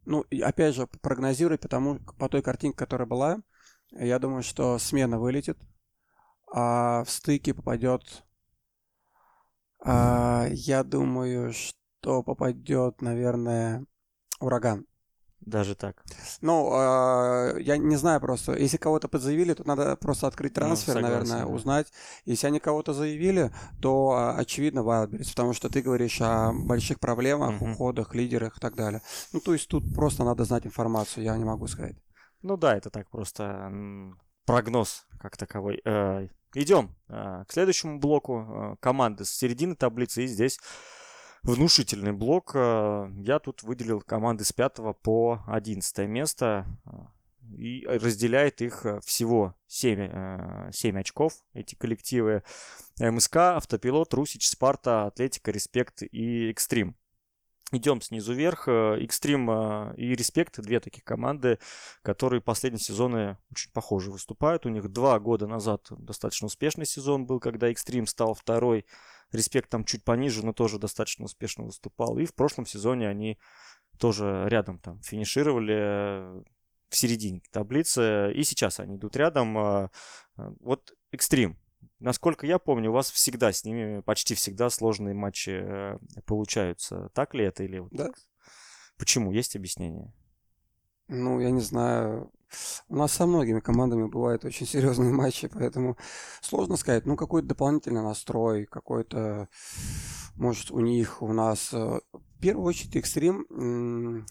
Ну, 0.05 0.25
опять 0.43 0.75
же, 0.75 0.87
прогнозирую, 0.87 1.59
потому 1.59 2.01
по 2.19 2.29
той 2.29 2.41
картинке, 2.43 2.79
которая 2.79 3.07
была, 3.07 3.39
я 3.93 4.19
думаю, 4.19 4.43
что 4.43 4.79
смена 4.79 5.19
вылетит, 5.19 5.59
а 6.53 7.05
в 7.05 7.11
стыке 7.11 7.55
попадет... 7.55 8.25
А, 9.81 10.47
я 10.51 10.83
думаю, 10.83 11.53
что 11.53 12.23
попадет, 12.23 13.01
наверное, 13.01 13.85
ураган. 14.41 14.87
Даже 15.41 15.77
так. 15.77 16.03
Ну, 16.41 16.73
э, 16.75 17.63
я 17.63 17.77
не 17.77 17.97
знаю 17.97 18.21
просто. 18.21 18.55
Если 18.55 18.77
кого-то 18.77 19.09
подзаявили, 19.09 19.55
то 19.55 19.67
надо 19.67 19.97
просто 19.97 20.27
открыть 20.27 20.57
ну, 20.57 20.63
трансфер, 20.63 20.95
ну, 20.97 21.01
согласен, 21.01 21.29
наверное, 21.29 21.47
да. 21.47 21.55
узнать. 21.55 21.93
Если 22.25 22.47
они 22.49 22.59
кого-то 22.59 22.93
заявили, 22.93 23.53
то 23.81 24.11
а, 24.11 24.37
очевидно 24.37 24.81
Wildberries, 24.81 25.31
потому 25.31 25.55
что 25.55 25.69
ты 25.71 25.81
говоришь 25.81 26.21
о 26.21 26.53
больших 26.53 26.99
проблемах, 26.99 27.63
угу. 27.63 27.71
уходах, 27.71 28.15
лидерах 28.15 28.57
и 28.59 28.61
так 28.61 28.75
далее. 28.75 29.01
Ну, 29.33 29.41
то 29.41 29.53
есть 29.53 29.69
тут 29.69 29.95
просто 29.95 30.25
надо 30.25 30.45
знать 30.45 30.67
информацию, 30.67 31.25
я 31.25 31.37
не 31.37 31.45
могу 31.45 31.69
сказать. 31.69 31.97
Ну 32.43 32.57
да, 32.57 32.77
это 32.77 32.91
так 32.91 33.09
просто 33.09 33.73
прогноз 34.45 35.07
как 35.21 35.37
таковой. 35.37 35.81
Э, 35.85 36.29
идем 36.55 36.95
э, 37.09 37.45
к 37.47 37.53
следующему 37.53 37.99
блоку. 37.99 38.41
Э, 38.41 38.77
команды 38.81 39.25
с 39.25 39.31
середины 39.31 39.75
таблицы. 39.75 40.25
И 40.25 40.27
здесь 40.27 40.59
внушительный 41.43 42.13
блок. 42.13 42.53
Э, 42.55 43.11
я 43.17 43.39
тут 43.39 43.63
выделил 43.63 44.01
команды 44.01 44.45
с 44.45 44.53
5 44.53 44.77
по 45.03 45.43
11 45.47 45.99
место. 46.09 46.67
И 47.57 47.87
разделяет 47.87 48.61
их 48.61 48.85
всего 49.03 49.55
7, 49.69 50.71
7 50.71 50.99
очков, 51.01 51.33
эти 51.55 51.77
коллективы. 51.77 52.43
МСК, 53.01 53.37
Автопилот, 53.37 54.13
Русич, 54.13 54.47
Спарта, 54.47 55.07
Атлетика, 55.07 55.51
Респект 55.51 56.03
и 56.03 56.51
Экстрим. 56.51 56.95
Идем 57.71 58.01
снизу 58.01 58.33
вверх. 58.33 58.67
Экстрим 58.69 59.93
и 59.93 60.15
Респект, 60.15 60.59
две 60.61 60.81
такие 60.81 61.03
команды, 61.03 61.59
которые 62.03 62.41
последние 62.41 62.81
сезоны 62.81 63.37
очень 63.51 63.71
похоже 63.73 64.11
выступают. 64.11 64.65
У 64.65 64.71
них 64.71 64.89
два 64.89 65.19
года 65.21 65.47
назад 65.47 65.87
достаточно 65.91 66.47
успешный 66.47 66.87
сезон 66.87 67.27
был, 67.27 67.41
когда 67.41 67.71
Экстрим 67.71 68.07
стал 68.07 68.35
второй 68.35 68.87
Респект 69.33 69.69
там 69.69 69.85
чуть 69.85 70.05
пониже, 70.05 70.45
но 70.45 70.55
тоже 70.55 70.79
достаточно 70.79 71.27
успешно 71.27 71.65
выступал. 71.65 72.19
И 72.19 72.25
в 72.25 72.35
прошлом 72.35 72.65
сезоне 72.65 73.09
они 73.09 73.39
тоже 73.99 74.45
рядом 74.49 74.79
там 74.79 75.01
финишировали 75.03 75.77
э, 75.77 76.43
в 76.89 76.97
середине 76.97 77.43
таблицы. 77.51 78.33
И 78.33 78.43
сейчас 78.45 78.81
они 78.81 78.97
идут 78.97 79.17
рядом. 79.17 79.59
Э, 79.59 79.89
э, 80.39 80.51
вот 80.61 80.95
Экстрим. 81.13 81.59
Насколько 82.01 82.47
я 82.47 82.59
помню, 82.59 82.91
у 82.91 82.95
вас 82.95 83.11
всегда 83.11 83.53
с 83.53 83.65
ними, 83.65 84.01
почти 84.01 84.35
всегда 84.35 84.71
сложные 84.71 85.15
матчи 85.15 85.65
получаются. 86.27 87.11
Так 87.13 87.35
ли 87.35 87.45
это 87.45 87.65
или 87.65 87.79
вот 87.79 87.91
да. 87.93 88.07
так? 88.07 88.19
Почему? 88.97 89.33
Есть 89.33 89.57
объяснение? 89.57 90.13
Ну, 91.09 91.41
я 91.41 91.51
не 91.51 91.61
знаю. 91.61 92.31
У 92.89 92.97
нас 92.97 93.13
со 93.13 93.27
многими 93.27 93.61
командами 93.61 94.07
бывают 94.07 94.45
очень 94.45 94.67
серьезные 94.67 95.13
матчи, 95.13 95.49
поэтому 95.49 95.97
сложно 96.41 96.77
сказать. 96.77 97.07
Ну, 97.07 97.17
какой-то 97.17 97.49
дополнительный 97.49 98.03
настрой, 98.03 98.67
какой-то, 98.67 99.49
может, 100.37 100.71
у 100.71 100.81
них, 100.81 101.23
у 101.23 101.33
нас... 101.33 101.73
Э, 101.73 102.01
в 102.13 102.41
первую 102.41 102.67
очередь, 102.67 102.95
экстрим. 102.95 104.25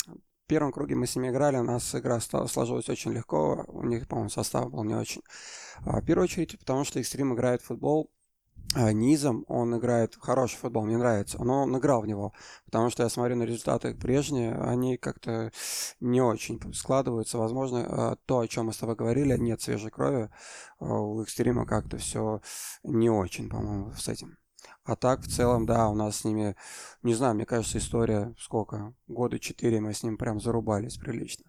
В 0.48 0.50
первом 0.50 0.72
круге 0.72 0.96
мы 0.96 1.08
с 1.08 1.16
ними 1.18 1.28
играли, 1.28 1.58
у 1.58 1.64
нас 1.64 1.94
игра 1.94 2.22
сложилась 2.22 2.88
очень 2.88 3.12
легко, 3.12 3.66
у 3.68 3.84
них, 3.84 4.08
по-моему, 4.08 4.30
состав 4.30 4.72
был 4.72 4.86
не 4.86 4.96
очень. 4.96 5.22
А 5.86 6.00
в 6.00 6.06
первую 6.06 6.24
очередь, 6.24 6.58
потому 6.58 6.86
что 6.86 7.02
экстрим 7.02 7.34
играет 7.34 7.62
в 7.62 7.66
футбол 7.66 8.10
а, 8.74 8.94
низом, 8.94 9.44
он 9.50 9.78
играет 9.78 10.18
хороший 10.18 10.56
футбол, 10.56 10.86
мне 10.86 10.96
нравится, 10.96 11.44
но 11.44 11.64
он 11.64 11.78
играл 11.78 12.02
в 12.02 12.08
него, 12.08 12.32
потому 12.64 12.90
что 12.90 13.04
я 13.04 13.10
смотрю 13.10 13.36
на 13.36 13.44
результаты 13.44 13.94
прежние, 13.94 14.56
они 14.56 14.96
как-то 14.96 15.52
не 16.00 16.22
очень 16.22 16.62
складываются, 16.74 17.38
возможно, 17.38 17.86
а, 17.86 18.16
то, 18.26 18.40
о 18.40 18.48
чем 18.48 18.68
мы 18.68 18.74
с 18.74 18.78
тобой 18.78 18.96
говорили, 18.96 19.36
нет 19.36 19.62
свежей 19.62 19.92
крови, 19.92 20.30
у 20.80 21.22
экстрима 21.24 21.66
как-то 21.66 21.98
все 21.98 22.40
не 22.84 23.10
очень, 23.10 23.50
по-моему, 23.50 23.92
с 23.98 24.08
этим. 24.08 24.38
А 24.88 24.96
так, 24.96 25.20
в 25.20 25.28
целом, 25.28 25.66
да, 25.66 25.90
у 25.90 25.96
нас 25.96 26.20
с 26.20 26.24
ними, 26.24 26.56
не 27.04 27.14
знаю, 27.14 27.36
мне 27.36 27.46
кажется, 27.46 27.78
история 27.78 28.34
сколько, 28.40 28.94
года 29.08 29.38
четыре 29.38 29.82
мы 29.82 29.94
с 29.94 30.02
ним 30.02 30.18
прям 30.18 30.40
зарубались 30.40 30.96
прилично. 30.96 31.44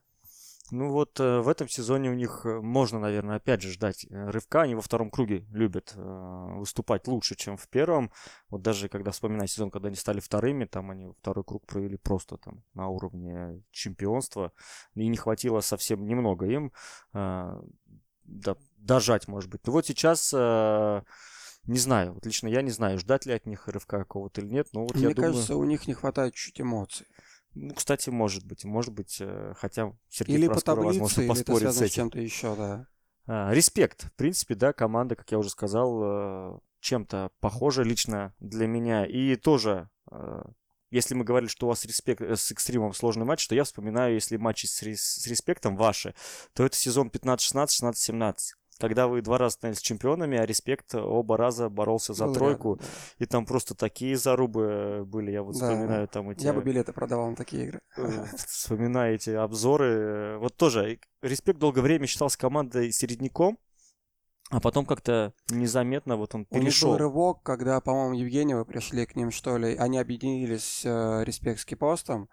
Ну 0.72 0.90
вот 0.90 1.20
э, 1.20 1.38
в 1.38 1.48
этом 1.48 1.68
сезоне 1.68 2.10
у 2.10 2.14
них 2.14 2.42
э, 2.44 2.60
можно, 2.60 2.98
наверное, 2.98 3.36
опять 3.36 3.62
же 3.62 3.70
ждать 3.70 4.04
э, 4.10 4.30
рывка. 4.30 4.62
Они 4.62 4.74
во 4.74 4.82
втором 4.82 5.08
круге 5.08 5.46
любят 5.50 5.92
э, 5.94 6.46
выступать 6.56 7.06
лучше, 7.06 7.36
чем 7.36 7.56
в 7.56 7.68
первом. 7.68 8.10
Вот 8.50 8.62
даже 8.62 8.88
когда 8.88 9.12
вспоминаю 9.12 9.46
сезон, 9.46 9.70
когда 9.70 9.86
они 9.86 9.96
стали 9.96 10.18
вторыми, 10.18 10.64
там 10.64 10.90
они 10.90 11.12
второй 11.20 11.44
круг 11.44 11.64
провели 11.64 11.96
просто 11.96 12.38
там 12.38 12.64
на 12.74 12.88
уровне 12.88 13.62
чемпионства. 13.70 14.52
И 14.96 15.06
не 15.06 15.16
хватило 15.16 15.60
совсем 15.60 16.04
немного 16.04 16.44
им 16.46 16.72
э, 17.14 17.60
да, 18.24 18.56
дожать, 18.78 19.28
может 19.28 19.48
быть. 19.48 19.64
Но 19.64 19.72
вот 19.72 19.86
сейчас... 19.86 20.34
Не 21.68 21.78
знаю, 21.78 22.14
вот 22.14 22.24
лично 22.24 22.48
я 22.48 22.62
не 22.62 22.70
знаю, 22.70 22.98
ждать 22.98 23.26
ли 23.26 23.34
от 23.34 23.44
них 23.44 23.68
рывка 23.68 23.98
какого-то 23.98 24.40
или 24.40 24.48
нет, 24.48 24.68
но 24.72 24.84
вот 24.84 24.94
Мне 24.94 25.08
я 25.08 25.14
кажется, 25.14 25.54
у 25.54 25.64
них 25.64 25.86
не 25.86 25.92
хватает 25.92 26.34
чуть 26.34 26.60
эмоций. 26.60 27.06
Ну, 27.54 27.74
кстати, 27.74 28.08
может 28.08 28.46
быть. 28.46 28.64
Может 28.64 28.94
быть, 28.94 29.18
э, 29.20 29.52
хотя 29.56 29.92
Сергей 30.08 30.36
или 30.36 30.46
Проскура, 30.46 30.76
по 30.76 30.82
таблице, 30.82 31.00
возможно, 31.00 31.28
поспорит 31.28 31.62
или 31.62 31.70
это 31.70 31.78
с 31.78 31.82
этим. 31.82 31.88
с 31.88 31.94
чем-то 31.94 32.20
еще, 32.20 32.56
да. 32.56 32.86
А, 33.26 33.52
респект. 33.52 34.04
В 34.06 34.12
принципе, 34.14 34.54
да, 34.54 34.72
команда, 34.72 35.14
как 35.14 35.30
я 35.30 35.38
уже 35.38 35.50
сказал, 35.50 36.00
э, 36.02 36.58
чем-то 36.80 37.30
похожа 37.40 37.82
лично 37.82 38.34
для 38.38 38.66
меня. 38.66 39.04
И 39.04 39.36
тоже, 39.36 39.90
э, 40.10 40.42
если 40.90 41.14
мы 41.14 41.24
говорили, 41.24 41.50
что 41.50 41.66
у 41.66 41.68
вас 41.68 41.84
респект, 41.84 42.22
с 42.22 42.50
экстримом 42.50 42.94
сложный 42.94 43.26
матч, 43.26 43.46
то 43.46 43.54
я 43.54 43.64
вспоминаю, 43.64 44.14
если 44.14 44.38
матчи 44.38 44.64
с, 44.64 44.80
с 44.80 45.26
респектом 45.26 45.76
ваши, 45.76 46.14
то 46.54 46.64
это 46.64 46.76
сезон 46.76 47.08
15-16, 47.08 47.66
16-17 47.66 48.36
когда 48.78 49.08
вы 49.08 49.22
два 49.22 49.38
раза 49.38 49.54
становились 49.54 49.82
чемпионами, 49.82 50.38
а 50.38 50.46
Респект 50.46 50.94
оба 50.94 51.36
раза 51.36 51.68
боролся 51.68 52.14
за 52.14 52.26
Был 52.26 52.34
тройку, 52.34 52.68
рядом, 52.74 52.86
да. 53.18 53.24
и 53.24 53.26
там 53.26 53.46
просто 53.46 53.74
такие 53.74 54.16
зарубы 54.16 55.04
были, 55.04 55.32
я 55.32 55.42
вот 55.42 55.58
да, 55.58 55.66
вспоминаю 55.66 56.08
там 56.08 56.30
эти... 56.30 56.44
Я 56.44 56.52
бы 56.52 56.62
билеты 56.62 56.92
продавал 56.92 57.30
на 57.30 57.36
такие 57.36 57.64
игры. 57.64 57.80
Э, 57.96 58.24
вспоминаю 58.46 59.16
эти 59.16 59.30
обзоры. 59.30 60.38
Вот 60.38 60.56
тоже, 60.56 61.00
Респект 61.22 61.58
долгое 61.58 61.82
время 61.82 62.06
считался 62.06 62.38
командой 62.38 62.92
середняком, 62.92 63.58
А 64.50 64.60
потом 64.60 64.86
как-то 64.86 65.34
незаметно 65.50 66.16
вот 66.16 66.34
он 66.34 66.44
перешел. 66.46 66.90
У 66.90 66.92
них 66.92 67.00
был 67.00 67.04
рывок, 67.04 67.42
когда, 67.42 67.80
по-моему, 67.80 68.14
Евгеньевы 68.14 68.64
пришли 68.64 69.04
к 69.04 69.16
ним, 69.16 69.30
что 69.30 69.56
ли. 69.58 69.74
Они 69.76 69.98
объединились 69.98 70.64
с 70.64 70.84
э, 70.84 71.24
респект 71.24 71.66
постом. 71.78 72.28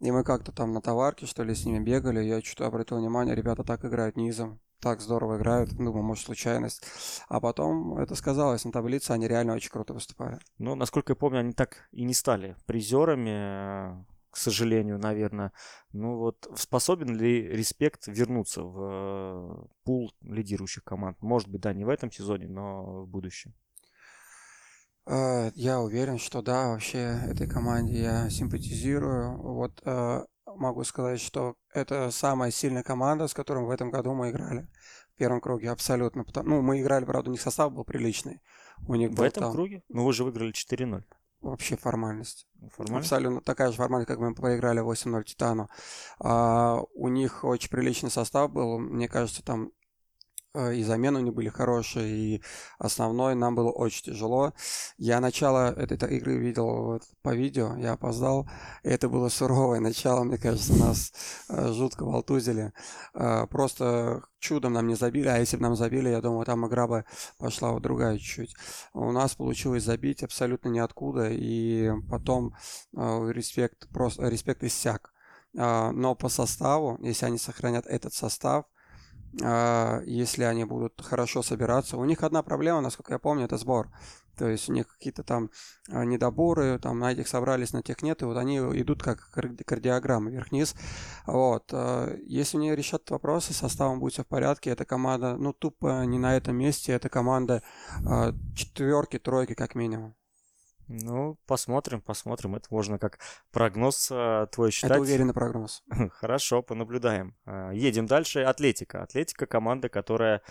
И 0.00 0.10
мы 0.10 0.24
как-то 0.24 0.50
там 0.50 0.72
на 0.72 0.80
товарке, 0.80 1.26
что 1.26 1.44
ли, 1.44 1.54
с 1.54 1.64
ними 1.64 1.78
бегали. 1.78 2.24
Я 2.24 2.40
что-то 2.40 2.66
обратил 2.66 2.98
внимание, 2.98 3.36
ребята 3.36 3.62
так 3.62 3.84
играют 3.84 4.16
низом. 4.16 4.60
Так 4.82 5.00
здорово 5.00 5.36
играют. 5.36 5.70
Думаю, 5.70 6.02
может, 6.02 6.24
случайность. 6.24 6.84
А 7.28 7.38
потом 7.38 7.98
это 7.98 8.16
сказалось 8.16 8.64
на 8.64 8.72
таблице. 8.72 9.12
Они 9.12 9.28
реально 9.28 9.54
очень 9.54 9.70
круто 9.70 9.94
выступали. 9.94 10.40
Ну, 10.58 10.74
насколько 10.74 11.12
я 11.12 11.16
помню, 11.16 11.38
они 11.38 11.52
так 11.52 11.88
и 11.92 12.02
не 12.02 12.14
стали 12.14 12.56
призерами 12.66 14.04
к 14.32 14.38
сожалению, 14.38 14.98
наверное. 14.98 15.52
Ну 15.92 16.16
вот, 16.16 16.50
способен 16.56 17.14
ли 17.14 17.46
Респект 17.48 18.06
вернуться 18.06 18.62
в 18.62 18.80
э, 18.80 19.66
пул 19.84 20.10
лидирующих 20.22 20.82
команд? 20.82 21.18
Может 21.20 21.48
быть, 21.48 21.60
да, 21.60 21.74
не 21.74 21.84
в 21.84 21.90
этом 21.90 22.10
сезоне, 22.10 22.48
но 22.48 23.02
в 23.02 23.08
будущем. 23.08 23.54
Э, 25.06 25.50
я 25.54 25.80
уверен, 25.80 26.18
что 26.18 26.40
да, 26.40 26.68
вообще 26.68 27.20
этой 27.28 27.46
команде 27.46 28.00
я 28.00 28.30
симпатизирую. 28.30 29.36
Вот 29.36 29.82
э, 29.84 30.22
могу 30.56 30.84
сказать, 30.84 31.20
что 31.20 31.56
это 31.72 32.10
самая 32.10 32.50
сильная 32.50 32.82
команда, 32.82 33.28
с 33.28 33.34
которой 33.34 33.64
в 33.64 33.70
этом 33.70 33.90
году 33.90 34.14
мы 34.14 34.30
играли. 34.30 34.68
В 35.14 35.18
первом 35.18 35.40
круге 35.40 35.70
абсолютно. 35.70 36.24
Ну, 36.42 36.62
мы 36.62 36.80
играли, 36.80 37.04
правда, 37.04 37.30
у 37.30 37.32
них 37.32 37.40
состав 37.40 37.72
был 37.72 37.84
приличный. 37.84 38.40
У 38.86 38.94
них 38.94 39.10
в 39.10 39.22
этом 39.22 39.44
там... 39.44 39.52
круге? 39.52 39.82
Ну, 39.88 40.04
вы 40.04 40.12
же 40.12 40.24
выиграли 40.24 40.52
4-0 40.52 41.04
вообще 41.42 41.76
формальность. 41.76 42.46
формальность. 42.70 43.12
Абсолютно 43.12 43.40
такая 43.40 43.70
же 43.70 43.76
формальность, 43.76 44.08
как 44.08 44.18
мы 44.18 44.34
проиграли 44.34 44.80
8-0 44.80 45.24
Титану. 45.24 45.68
А, 46.20 46.80
у 46.94 47.08
них 47.08 47.44
очень 47.44 47.68
приличный 47.68 48.10
состав 48.10 48.50
был. 48.52 48.78
Мне 48.78 49.08
кажется, 49.08 49.44
там 49.44 49.72
и 50.54 50.82
замены 50.82 51.20
у 51.20 51.22
них 51.22 51.34
были 51.34 51.48
хорошие, 51.48 52.08
и 52.08 52.42
основной 52.78 53.34
нам 53.34 53.54
было 53.54 53.70
очень 53.70 54.04
тяжело. 54.04 54.52
Я 54.98 55.20
начало 55.20 55.72
этой 55.72 56.16
игры 56.16 56.36
видел 56.36 57.00
по 57.22 57.34
видео, 57.34 57.76
я 57.76 57.92
опоздал, 57.92 58.48
и 58.82 58.88
это 58.88 59.08
было 59.08 59.28
суровое 59.30 59.80
начало, 59.80 60.24
мне 60.24 60.36
кажется, 60.36 60.74
нас 60.74 61.12
э, 61.48 61.72
жутко 61.72 62.04
волтузили. 62.04 62.72
Э, 63.14 63.46
просто 63.46 64.22
чудом 64.38 64.74
нам 64.74 64.88
не 64.88 64.94
забили, 64.94 65.28
а 65.28 65.38
если 65.38 65.56
бы 65.56 65.62
нам 65.62 65.76
забили, 65.76 66.10
я 66.10 66.20
думаю, 66.20 66.44
там 66.44 66.66
игра 66.66 66.86
бы 66.86 67.04
пошла 67.38 67.72
вот 67.72 67.82
другая 67.82 68.18
чуть-чуть. 68.18 68.54
У 68.92 69.10
нас 69.10 69.34
получилось 69.34 69.84
забить 69.84 70.22
абсолютно 70.22 70.68
ниоткуда, 70.68 71.28
и 71.30 71.90
потом 72.10 72.54
респект, 72.92 73.88
просто, 73.88 74.28
респект 74.28 74.62
иссяк. 74.64 75.12
Но 75.54 76.14
по 76.14 76.28
составу, 76.28 76.98
если 77.02 77.26
они 77.26 77.38
сохранят 77.38 77.86
этот 77.86 78.14
состав, 78.14 78.64
а, 78.64 78.71
если 79.34 80.42
они 80.44 80.64
будут 80.64 81.00
хорошо 81.00 81.42
собираться. 81.42 81.96
У 81.96 82.04
них 82.04 82.22
одна 82.22 82.42
проблема, 82.42 82.80
насколько 82.80 83.14
я 83.14 83.18
помню, 83.18 83.46
это 83.46 83.56
сбор. 83.56 83.88
То 84.36 84.48
есть 84.48 84.68
у 84.68 84.72
них 84.72 84.88
какие-то 84.88 85.22
там 85.22 85.50
а, 85.90 86.04
недоборы, 86.04 86.78
там 86.78 86.98
на 86.98 87.12
этих 87.12 87.28
собрались, 87.28 87.72
на 87.72 87.82
тех 87.82 88.02
нет, 88.02 88.22
и 88.22 88.24
вот 88.24 88.36
они 88.36 88.58
идут 88.58 89.02
как 89.02 89.30
кардиограммы 89.30 90.30
вверх-вниз. 90.30 90.74
Вот. 91.26 91.64
А, 91.72 92.16
если 92.24 92.56
они 92.56 92.74
решат 92.74 93.10
вопросы, 93.10 93.52
составом 93.52 94.00
будет 94.00 94.14
все 94.14 94.24
в 94.24 94.26
порядке, 94.26 94.70
эта 94.70 94.84
команда, 94.84 95.36
ну, 95.36 95.52
тупо 95.52 96.04
не 96.06 96.18
на 96.18 96.36
этом 96.36 96.56
месте, 96.56 96.92
это 96.92 97.08
команда 97.08 97.62
четверки, 98.56 99.18
тройки 99.18 99.54
как 99.54 99.74
минимум. 99.74 100.14
Ну, 100.88 101.38
посмотрим, 101.46 102.00
посмотрим. 102.00 102.54
Это 102.56 102.66
можно 102.70 102.98
как 102.98 103.18
прогноз 103.50 104.08
э, 104.10 104.46
твой 104.52 104.70
считать. 104.70 104.92
Это 104.92 105.00
уверенный 105.00 105.34
прогноз. 105.34 105.82
Хорошо, 106.12 106.62
понаблюдаем. 106.62 107.36
Э, 107.46 107.70
едем 107.74 108.06
дальше. 108.06 108.42
Атлетика. 108.42 109.02
Атлетика 109.02 109.46
команда, 109.46 109.88
которая 109.88 110.42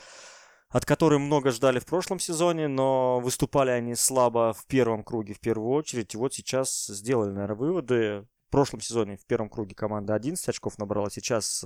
от 0.72 0.86
которой 0.86 1.20
много 1.20 1.52
ждали 1.52 1.80
в 1.80 1.86
прошлом 1.86 2.20
сезоне, 2.20 2.68
но 2.68 3.20
выступали 3.20 3.72
они 3.72 3.94
слабо 3.94 4.54
в 4.54 4.66
первом 4.68 5.04
круге 5.04 5.34
в 5.34 5.40
первую 5.42 5.70
очередь. 5.70 6.14
И 6.14 6.18
вот 6.18 6.34
сейчас 6.34 6.88
сделали, 6.88 7.32
наверное, 7.32 7.56
выводы. 7.56 8.28
В 8.48 8.52
прошлом 8.52 8.82
сезоне 8.82 9.16
в 9.18 9.26
первом 9.26 9.50
круге 9.50 9.76
команда 9.76 10.14
11 10.14 10.48
очков 10.50 10.78
набрала, 10.78 11.10
сейчас 11.10 11.66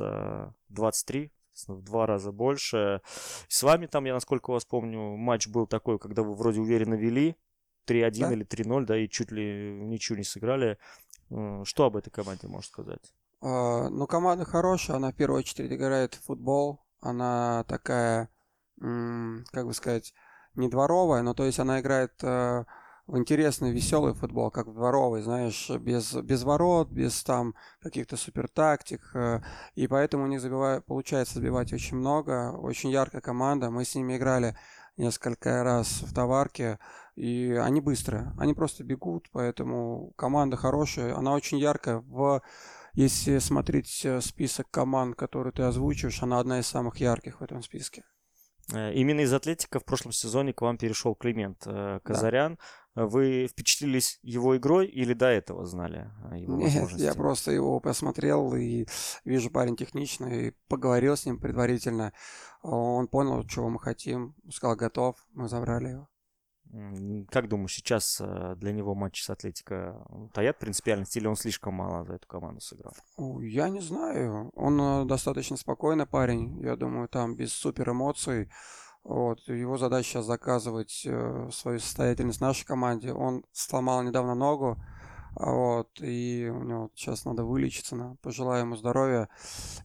23, 0.70 1.24
э, 1.24 1.30
в 1.74 1.82
два 1.82 2.06
раза 2.06 2.32
больше. 2.32 3.02
С 3.48 3.64
вами 3.64 3.88
там, 3.88 4.06
я 4.06 4.14
насколько 4.14 4.52
вас 4.52 4.66
помню, 4.66 5.16
матч 5.16 5.48
был 5.48 5.66
такой, 5.66 5.98
когда 5.98 6.22
вы 6.22 6.36
вроде 6.36 6.62
уверенно 6.62 6.94
вели, 6.94 7.38
3-1 7.88 8.20
да? 8.20 8.34
или 8.34 8.46
3-0, 8.46 8.86
да, 8.86 8.98
и 8.98 9.10
чуть 9.10 9.32
ли 9.32 9.74
ничего 9.74 10.18
не 10.18 10.24
сыграли. 10.24 10.78
Что 11.64 11.86
об 11.86 11.98
этой 11.98 12.12
команде 12.12 12.48
можешь 12.48 12.70
сказать? 12.70 13.14
А, 13.42 13.90
ну, 13.90 14.08
команда 14.08 14.46
хорошая, 14.46 14.98
она 14.98 15.12
в 15.12 15.16
первую 15.16 15.40
очередь 15.40 15.72
играет 15.72 16.16
в 16.16 16.24
футбол. 16.24 16.86
Она 17.02 17.64
такая, 17.68 18.30
как 18.80 19.66
бы 19.66 19.74
сказать, 19.74 20.14
не 20.56 20.70
дворовая, 20.70 21.22
но 21.22 21.34
то 21.34 21.44
есть 21.44 21.60
она 21.60 21.80
играет 21.80 22.14
э, 22.24 22.66
в 23.08 23.18
интересный, 23.18 23.72
веселый 23.72 24.14
футбол, 24.14 24.50
как 24.50 24.68
в 24.68 24.74
дворовый, 24.74 25.22
знаешь, 25.22 25.70
без, 25.70 26.14
без 26.14 26.44
ворот, 26.44 26.90
без 26.90 27.24
там 27.24 27.54
каких-то 27.82 28.18
супер 28.18 28.48
тактик. 28.48 29.02
Э, 29.14 29.42
и 29.76 29.88
поэтому 29.88 30.24
у 30.24 30.28
них 30.28 30.42
забивает, 30.42 30.86
получается 30.86 31.36
забивать 31.36 31.74
очень 31.74 31.98
много. 31.98 32.52
Очень 32.54 32.90
яркая 32.90 33.22
команда. 33.22 33.70
Мы 33.70 33.86
с 33.86 33.94
ними 33.96 34.18
играли 34.18 34.58
несколько 34.98 35.64
раз 35.64 36.02
в 36.02 36.14
товарке. 36.14 36.80
И 37.16 37.52
они 37.52 37.80
быстрые, 37.80 38.34
они 38.38 38.54
просто 38.54 38.84
бегут, 38.84 39.30
поэтому 39.32 40.12
команда 40.18 40.58
хорошая, 40.58 41.16
она 41.16 41.34
очень 41.34 41.58
яркая. 41.58 42.00
В, 42.00 42.42
если 42.94 43.40
смотреть 43.40 44.04
э, 44.04 44.20
список 44.20 44.70
команд, 44.70 45.16
которые 45.16 45.54
ты 45.54 45.64
озвучиваешь, 45.64 46.22
она 46.22 46.40
одна 46.40 46.60
из 46.60 46.68
самых 46.68 46.98
ярких 46.98 47.40
в 47.40 47.44
этом 47.44 47.62
списке. 47.62 48.04
Э, 48.74 48.94
именно 48.94 49.22
из 49.22 49.32
Атлетика 49.32 49.80
в 49.80 49.86
прошлом 49.86 50.12
сезоне 50.12 50.54
к 50.54 50.62
вам 50.62 50.78
перешел 50.78 51.16
Климент 51.16 51.64
э, 51.66 52.00
Казарян. 52.04 52.56
Да. 52.56 52.62
Вы 52.96 53.48
впечатлились 53.48 54.20
его 54.22 54.56
игрой 54.56 54.88
или 54.88 55.14
до 55.14 55.26
этого 55.26 55.66
знали 55.66 56.10
его 56.34 56.56
Нет, 56.56 56.92
я 56.92 57.14
просто 57.14 57.52
его 57.52 57.82
посмотрел 57.82 58.56
и 58.56 58.88
вижу 59.26 59.52
парень 59.52 59.76
техничный, 59.76 60.56
поговорил 60.70 61.18
с 61.18 61.26
ним 61.26 61.40
предварительно. 61.40 62.14
Он 62.62 63.08
понял, 63.08 63.44
чего 63.44 63.70
мы 63.70 63.80
хотим, 63.80 64.34
сказал 64.50 64.78
готов, 64.78 65.18
мы 65.34 65.50
забрали 65.50 65.90
его. 65.90 66.10
Как 67.30 67.48
думаешь, 67.48 67.74
сейчас 67.74 68.20
э, 68.20 68.56
для 68.58 68.74
него 68.74 68.96
матч 68.96 69.24
с 69.24 69.30
Атлетико 69.30 70.06
таят 70.34 70.60
принципиальность 70.60 71.16
или 71.16 71.28
он 71.28 71.36
слишком 71.36 71.76
мало 71.76 72.04
за 72.04 72.16
эту 72.16 72.28
команду 72.28 72.60
сыграл? 72.60 72.94
Я 73.42 73.70
не 73.70 73.80
знаю. 73.80 74.52
Он 74.56 74.82
э, 74.82 75.06
достаточно 75.06 75.56
спокойный 75.56 76.06
парень. 76.06 76.60
Я 76.62 76.76
думаю, 76.76 77.08
там 77.08 77.36
без 77.36 77.54
супер 77.54 77.92
эмоций. 77.92 78.52
Вот. 79.06 79.48
Его 79.48 79.78
задача 79.78 80.10
сейчас 80.10 80.26
заказывать 80.26 81.04
э, 81.06 81.50
свою 81.52 81.80
состоятельность 81.80 82.42
нашей 82.42 82.66
команде. 82.66 83.14
Он 83.14 83.46
сломал 83.54 84.02
недавно 84.02 84.34
ногу. 84.34 84.78
Вот, 85.36 85.90
и 86.02 86.50
у 86.50 86.64
него 86.64 86.90
сейчас 86.96 87.26
надо 87.26 87.44
вылечиться. 87.44 87.96
На, 87.96 88.16
пожелаю 88.22 88.62
ему 88.62 88.76
здоровья. 88.78 89.30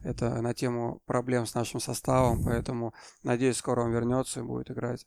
Это 0.01 0.41
на 0.41 0.53
тему 0.53 1.01
проблем 1.05 1.45
с 1.45 1.53
нашим 1.53 1.79
составом, 1.79 2.43
поэтому 2.43 2.93
надеюсь, 3.21 3.57
скоро 3.57 3.81
он 3.83 3.91
вернется 3.91 4.39
и 4.39 4.43
будет 4.43 4.71
играть. 4.71 5.05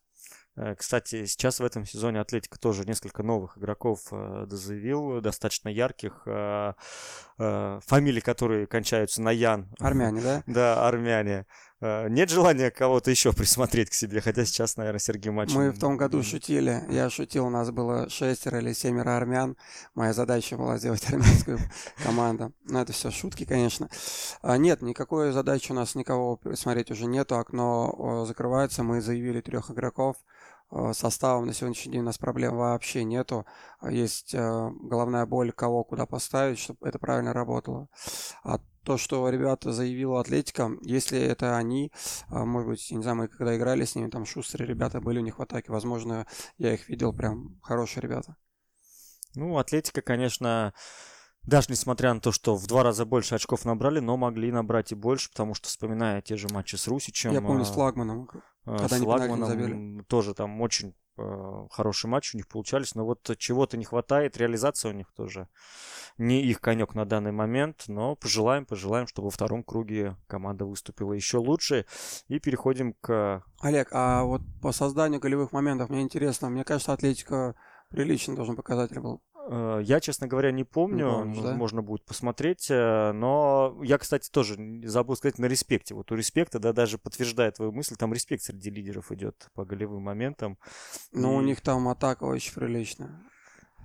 Э, 0.57 0.75
кстати, 0.77 1.27
сейчас 1.27 1.59
в 1.59 1.65
этом 1.65 1.85
сезоне 1.85 2.21
Атлетика 2.21 2.59
тоже 2.59 2.85
несколько 2.85 3.23
новых 3.23 3.59
игроков 3.59 4.01
э, 4.13 4.47
заявил, 4.49 5.21
достаточно 5.21 5.69
ярких, 5.69 6.23
э, 6.27 6.73
фамилий, 7.37 8.21
которые 8.21 8.69
кончаются 8.69 9.21
на 9.21 9.31
Ян. 9.31 9.69
Армяне, 9.81 10.21
да? 10.21 10.43
Да, 10.47 10.87
армяне. 10.87 11.47
Нет 11.81 12.31
желания 12.31 12.71
кого-то 12.71 13.11
еще 13.11 13.33
присмотреть 13.35 13.91
к 13.91 13.93
себе, 13.93 14.23
хотя 14.23 14.47
сейчас, 14.47 14.77
наверное, 14.77 15.01
Сергей 15.01 15.31
Мачин... 15.31 15.57
Мы 15.57 15.71
в 15.71 15.79
том 15.79 15.99
году 15.99 16.23
шутили, 16.23 16.83
я 16.89 17.11
шутил, 17.11 17.47
у 17.47 17.51
нас 17.51 17.71
было 17.73 18.09
шестеро 18.09 18.61
или 18.61 18.73
семеро 18.73 19.17
армян, 19.17 19.57
моя 19.95 20.15
задача 20.15 20.57
была 20.57 20.79
сделать 20.79 21.05
армянскую 21.09 21.59
команду. 22.03 22.55
Но 22.65 22.81
это 22.81 22.93
все 22.93 23.11
шутки, 23.11 23.45
конечно. 23.45 23.91
А, 24.41 24.57
нет, 24.57 24.81
никакой 24.81 25.33
задачи 25.33 25.73
у 25.73 25.75
нас 25.75 25.95
никого 25.95 26.37
присмотреть 26.37 26.91
уже 26.91 27.05
нету, 27.07 27.37
окно 27.37 28.25
закрывается, 28.27 28.83
мы 28.83 29.03
заявили 29.03 29.43
трех 29.43 29.71
игроков, 29.71 30.14
составом 30.93 31.47
на 31.47 31.55
сегодняшний 31.55 31.93
день 31.93 32.01
у 32.03 32.05
нас 32.05 32.19
проблем 32.19 32.57
вообще 32.57 33.05
нету. 33.05 33.47
Есть 33.83 34.35
э, 34.35 34.71
головная 34.83 35.27
боль, 35.27 35.53
кого 35.53 35.85
куда 35.85 36.07
поставить, 36.07 36.59
чтобы 36.59 36.89
это 36.89 36.99
правильно 36.99 37.33
работало. 37.33 37.89
А 38.43 38.59
то, 38.85 38.99
что 38.99 39.29
ребята 39.29 39.73
заявила 39.73 40.21
Атлетика, 40.21 40.71
если 40.83 41.19
это 41.19 41.57
они, 41.57 41.93
э, 42.31 42.45
может 42.45 42.69
быть, 42.69 42.91
не 42.91 43.03
знаю, 43.03 43.17
мы 43.17 43.29
когда 43.29 43.57
играли 43.57 43.85
с 43.85 43.95
ними, 43.95 44.11
там 44.11 44.27
шустрые 44.27 44.69
ребята 44.69 45.01
были 45.01 45.19
у 45.19 45.23
них 45.23 45.39
в 45.39 45.43
атаке, 45.43 45.73
возможно, 45.73 46.27
я 46.59 46.75
их 46.75 46.89
видел, 46.89 47.13
прям 47.13 47.59
хорошие 47.63 48.03
ребята. 48.03 48.37
Ну, 49.35 49.59
Атлетика, 49.59 50.01
конечно, 50.01 50.75
даже 51.47 51.69
несмотря 51.71 52.15
на 52.15 52.21
то, 52.21 52.33
что 52.33 52.57
в 52.57 52.67
два 52.67 52.83
раза 52.83 53.05
больше 53.05 53.35
очков 53.35 53.65
набрали, 53.65 54.01
но 54.01 54.17
могли 54.17 54.51
набрать 54.51 54.93
и 54.93 54.95
больше, 54.95 55.31
потому 55.31 55.55
что, 55.55 55.69
вспоминая 55.69 56.23
те 56.23 56.37
же 56.37 56.49
матчи 56.49 56.77
с 56.77 56.87
Русичем... 56.87 57.33
Я 57.33 57.43
помню, 57.43 57.65
с 57.65 57.71
флагманом. 57.71 58.29
Когда 58.65 58.89
с 58.89 58.99
флагманом 58.99 60.05
тоже 60.05 60.35
там 60.35 60.61
очень 60.61 60.95
э, 61.19 61.67
хороший 61.71 62.07
матч 62.07 62.35
у 62.35 62.39
них 62.39 62.49
получались, 62.49 62.95
но 62.95 63.05
вот 63.05 63.31
чего-то 63.39 63.77
не 63.77 63.85
хватает, 63.85 64.37
реализация 64.37 64.91
у 64.91 64.95
них 64.95 65.13
тоже 65.15 65.49
не 66.17 66.43
их 66.43 66.61
конек 66.61 66.95
на 66.95 67.05
данный 67.05 67.33
момент, 67.33 67.85
но 67.89 68.15
пожелаем, 68.17 68.67
пожелаем, 68.67 69.07
чтобы 69.07 69.27
во 69.27 69.31
втором 69.31 69.65
круге 69.65 70.17
команда 70.27 70.65
выступила 70.65 71.13
еще 71.13 71.39
лучше. 71.39 71.87
И 72.29 72.39
переходим 72.39 72.95
к... 73.01 73.43
Олег, 73.61 73.89
а 73.93 74.23
вот 74.23 74.43
по 74.63 74.73
созданию 74.73 75.21
голевых 75.21 75.53
моментов 75.53 75.91
мне 75.91 76.03
интересно, 76.03 76.51
мне 76.51 76.65
кажется, 76.65 76.93
Атлетика 76.93 77.57
приличный 77.89 78.37
должен 78.37 78.57
показатель 78.57 79.01
был. 79.01 79.23
Э, 79.47 79.81
я, 79.83 80.01
честно 80.01 80.27
говоря, 80.27 80.53
не 80.53 80.65
помню, 80.65 81.07
не 81.07 81.13
помнишь, 81.13 81.43
да? 81.43 81.55
можно 81.55 81.83
будет 81.83 82.05
посмотреть, 82.05 82.67
э, 82.71 83.13
но 83.13 83.79
я, 83.83 83.99
кстати, 83.99 84.31
тоже 84.31 84.57
забыл 84.85 85.17
сказать 85.17 85.39
на 85.39 85.47
респекте. 85.47 85.95
Вот 85.95 86.11
у 86.13 86.15
респекта, 86.15 86.59
да, 86.59 86.73
даже 86.73 86.99
подтверждает 86.99 87.57
твою 87.57 87.73
мысль, 87.73 87.97
там 87.97 88.13
респект 88.13 88.43
среди 88.43 88.71
лидеров 88.71 89.13
идет 89.13 89.49
по 89.55 89.65
голевым 89.65 90.03
моментам. 90.03 90.59
Ну, 91.13 91.35
и... 91.35 91.37
у 91.37 91.41
них 91.41 91.61
там 91.61 91.89
атака 91.89 92.25
очень 92.25 92.55
приличная. 92.55 93.21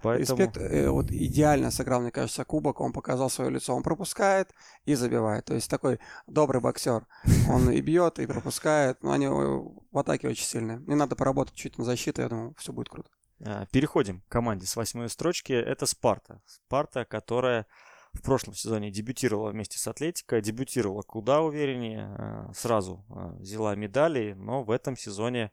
Поэтому... 0.02 0.40
Респект 0.40 0.58
э, 0.58 0.90
вот 0.90 1.12
идеально 1.12 1.72
сыграл, 1.72 2.02
мне 2.02 2.12
кажется, 2.12 2.46
кубок. 2.46 2.80
Он 2.80 2.94
показал 2.94 3.30
свое 3.30 3.52
лицо. 3.52 3.76
Он 3.76 3.84
пропускает 3.84 4.54
и 4.86 4.96
забивает. 4.96 5.46
То 5.46 5.56
есть 5.56 5.70
такой 5.70 6.00
добрый 6.26 6.62
боксер. 6.62 7.06
Он 7.50 7.70
и 7.70 7.82
бьет, 7.82 8.20
и 8.20 8.26
пропускает. 8.26 9.04
Но 9.04 9.12
они 9.12 9.28
в 9.28 9.98
атаке 9.98 10.30
очень 10.30 10.46
сильные. 10.46 10.80
Не 10.88 10.96
надо 10.96 11.16
поработать 11.16 11.56
чуть 11.56 11.78
на 11.78 11.84
защиту, 11.84 12.22
я 12.22 12.30
думаю, 12.30 12.56
все 12.58 12.72
будет 12.72 12.90
круто. 12.90 13.10
А, 13.46 13.66
переходим 13.68 14.22
к 14.22 14.28
команде 14.28 14.66
с 14.66 14.76
восьмой 14.76 15.10
строчки. 15.10 15.54
Это 15.54 15.86
Спарта. 15.86 16.42
Спарта, 16.46 17.06
которая 17.06 17.68
в 18.14 18.22
прошлом 18.22 18.56
сезоне 18.56 18.92
дебютировала 18.92 19.52
вместе 19.52 19.78
с 19.78 19.88
Атлетикой, 19.88 20.42
дебютировала 20.42 21.02
куда 21.02 21.42
увереннее, 21.42 22.06
а, 22.18 22.52
сразу 22.54 23.06
а, 23.10 23.34
взяла 23.34 23.76
медали, 23.76 24.34
но 24.34 24.64
в 24.64 24.72
этом 24.72 24.98
сезоне 24.98 25.52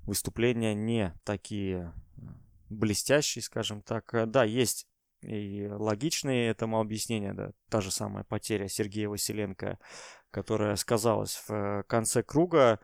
выступления 0.00 0.74
не 0.74 1.14
такие 1.24 1.92
блестящие, 2.68 3.42
скажем 3.42 3.82
так. 3.82 4.10
Да, 4.30 4.44
есть 4.44 4.86
и 5.22 5.68
логичные 5.70 6.48
этому 6.48 6.80
объяснения, 6.80 7.34
да, 7.34 7.50
та 7.68 7.80
же 7.80 7.90
самая 7.90 8.24
потеря 8.24 8.68
Сергея 8.68 9.08
Василенко, 9.08 9.78
которая 10.30 10.76
сказалась 10.76 11.42
в 11.46 11.84
конце 11.86 12.22
круга, 12.22 12.80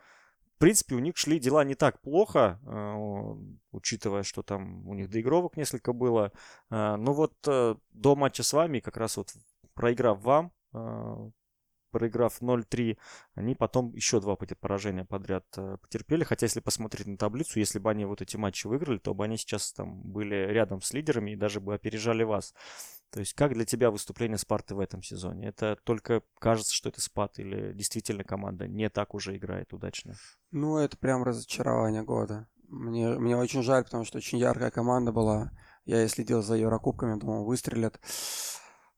в 0.56 0.58
принципе, 0.58 0.94
у 0.94 1.00
них 1.00 1.18
шли 1.18 1.38
дела 1.38 1.64
не 1.64 1.74
так 1.74 2.00
плохо, 2.00 2.58
э, 2.64 3.56
учитывая, 3.72 4.22
что 4.22 4.42
там 4.42 4.88
у 4.88 4.94
них 4.94 5.10
доигровок 5.10 5.58
несколько 5.58 5.92
было. 5.92 6.32
Э, 6.70 6.96
но 6.96 7.12
вот 7.12 7.34
э, 7.46 7.76
до 7.90 8.16
матча 8.16 8.42
с 8.42 8.54
вами, 8.54 8.80
как 8.80 8.96
раз 8.96 9.18
вот 9.18 9.34
проиграв 9.74 10.18
вам, 10.22 10.52
проиграв 11.90 12.40
0-3, 12.40 12.96
они 13.34 13.54
потом 13.54 13.94
еще 13.94 14.20
два 14.20 14.36
поражения 14.36 15.04
подряд 15.04 15.44
потерпели. 15.50 16.24
Хотя, 16.24 16.46
если 16.46 16.60
посмотреть 16.60 17.06
на 17.06 17.18
таблицу, 17.18 17.58
если 17.58 17.78
бы 17.78 17.90
они 17.90 18.06
вот 18.06 18.22
эти 18.22 18.38
матчи 18.38 18.66
выиграли, 18.66 18.98
то 18.98 19.12
бы 19.12 19.24
они 19.24 19.36
сейчас 19.36 19.72
там 19.72 20.02
были 20.02 20.34
рядом 20.34 20.80
с 20.80 20.94
лидерами 20.94 21.32
и 21.32 21.36
даже 21.36 21.60
бы 21.60 21.74
опережали 21.74 22.22
вас. 22.22 22.54
То 23.10 23.20
есть 23.20 23.34
как 23.34 23.54
для 23.54 23.64
тебя 23.64 23.90
выступление 23.90 24.38
Спарты 24.38 24.74
в 24.74 24.80
этом 24.80 25.02
сезоне? 25.02 25.48
Это 25.48 25.76
только 25.84 26.22
кажется, 26.38 26.74
что 26.74 26.88
это 26.88 27.00
спад 27.00 27.38
или 27.38 27.72
действительно 27.72 28.24
команда 28.24 28.68
не 28.68 28.90
так 28.90 29.14
уже 29.14 29.36
играет 29.36 29.72
удачно? 29.72 30.14
Ну, 30.50 30.78
это 30.78 30.96
прям 30.96 31.22
разочарование 31.22 32.02
года. 32.02 32.48
Мне, 32.68 33.08
мне 33.10 33.36
очень 33.36 33.62
жаль, 33.62 33.84
потому 33.84 34.04
что 34.04 34.18
очень 34.18 34.38
яркая 34.38 34.70
команда 34.70 35.12
была. 35.12 35.50
Я 35.84 36.04
и 36.04 36.08
следил 36.08 36.42
за 36.42 36.56
Еврокубками, 36.56 37.18
думал, 37.18 37.44
выстрелят. 37.44 38.00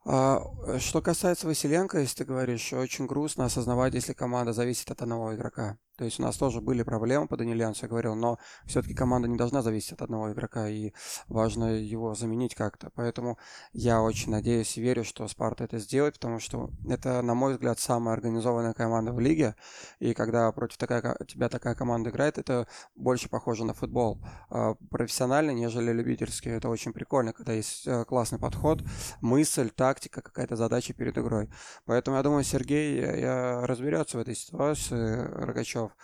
А, 0.07 0.41
что 0.79 1.03
касается 1.03 1.47
Василенко, 1.47 1.99
если 1.99 2.19
ты 2.19 2.25
говоришь, 2.25 2.73
очень 2.73 3.07
грустно 3.07 3.45
осознавать, 3.45 3.95
если 3.95 4.15
команда 4.15 4.53
зависит 4.53 4.91
от 4.91 5.03
одного 5.03 5.35
игрока. 5.35 5.79
То 5.99 6.05
есть 6.05 6.21
у 6.21 6.23
нас 6.23 6.37
тоже 6.37 6.61
были 6.61 6.85
проблемы 6.85 7.27
по 7.27 7.37
Даниленцу, 7.37 7.87
я 7.87 7.89
говорил, 7.89 8.15
но 8.15 8.39
все-таки 8.65 8.95
команда 8.95 9.27
не 9.29 9.37
должна 9.37 9.63
зависеть 9.63 9.93
от 9.93 10.03
одного 10.03 10.33
игрока, 10.33 10.69
и 10.69 10.93
важно 11.27 11.75
его 11.75 12.15
заменить 12.15 12.55
как-то. 12.55 12.91
Поэтому 12.95 13.37
я 13.73 14.01
очень 14.01 14.31
надеюсь 14.31 14.79
и 14.79 14.81
верю, 14.81 15.05
что 15.05 15.27
Спарта 15.27 15.65
это 15.65 15.79
сделает, 15.79 16.15
потому 16.15 16.39
что 16.39 16.71
это, 16.89 17.21
на 17.23 17.35
мой 17.35 17.55
взгляд, 17.55 17.81
самая 17.81 18.15
организованная 18.15 18.75
команда 18.75 19.13
в 19.13 19.19
лиге, 19.19 19.57
и 19.99 20.15
когда 20.15 20.53
против 20.53 20.77
такая, 20.77 21.17
тебя 21.27 21.49
такая 21.49 21.75
команда 21.75 22.11
играет, 22.11 22.39
это 22.39 22.69
больше 22.95 23.29
похоже 23.29 23.65
на 23.65 23.75
футбол. 23.75 24.21
А, 24.51 24.75
профессиональный, 24.91 25.55
нежели 25.55 25.93
любительский. 25.93 26.51
Это 26.51 26.69
очень 26.69 26.93
прикольно, 26.93 27.33
когда 27.33 27.53
есть 27.53 27.87
э, 27.87 28.05
классный 28.05 28.39
подход, 28.39 28.83
мысль, 29.21 29.71
тактика, 29.71 30.23
какая-то 30.23 30.55
задача 30.55 30.95
перед 30.95 31.19
игрой. 31.19 31.51
Поэтому 31.87 32.17
я 32.17 32.23
думаю, 32.23 32.45
Сергей 32.45 33.01
я 33.01 33.67
разберется 33.67 34.19
в 34.19 34.21
этой 34.21 34.37
ситуации, 34.37 35.27
Рогачев, 35.45 35.88
партнеров 35.89 35.97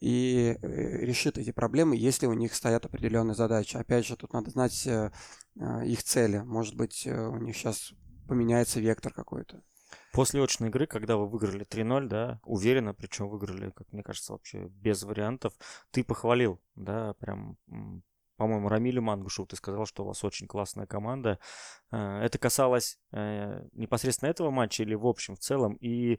и 0.00 0.56
э, 0.60 1.04
решит 1.04 1.38
эти 1.38 1.52
проблемы, 1.52 1.96
если 1.96 2.26
у 2.26 2.34
них 2.34 2.54
стоят 2.54 2.84
определенные 2.84 3.34
задачи. 3.34 3.76
Опять 3.76 4.04
же, 4.04 4.16
тут 4.16 4.32
надо 4.32 4.50
знать 4.50 4.86
э, 4.86 5.12
э, 5.58 5.86
их 5.86 6.02
цели. 6.02 6.38
Может 6.38 6.74
быть, 6.74 7.06
у 7.06 7.36
них 7.36 7.56
сейчас 7.56 7.92
поменяется 8.28 8.80
вектор 8.80 9.12
какой-то. 9.12 9.62
После 10.12 10.42
очной 10.42 10.68
игры, 10.68 10.86
когда 10.86 11.16
вы 11.16 11.28
выиграли 11.28 11.64
3-0, 11.64 12.08
да, 12.08 12.40
уверенно, 12.44 12.92
причем 12.92 13.28
выиграли, 13.28 13.70
как 13.70 13.92
мне 13.92 14.02
кажется, 14.02 14.32
вообще 14.32 14.66
без 14.66 15.02
вариантов, 15.04 15.54
ты 15.90 16.02
похвалил, 16.02 16.60
да, 16.74 17.14
прям 17.14 17.56
по-моему, 18.36 18.68
Рамилю 18.68 19.00
Мангушу, 19.00 19.46
ты 19.46 19.54
сказал, 19.54 19.86
что 19.86 20.02
у 20.02 20.06
вас 20.08 20.24
очень 20.24 20.48
классная 20.48 20.86
команда. 20.86 21.38
Это 21.92 22.36
касалось 22.36 22.98
непосредственно 23.12 24.28
этого 24.28 24.50
матча 24.50 24.82
или 24.82 24.96
в 24.96 25.06
общем, 25.06 25.36
в 25.36 25.38
целом? 25.38 25.74
И 25.74 26.18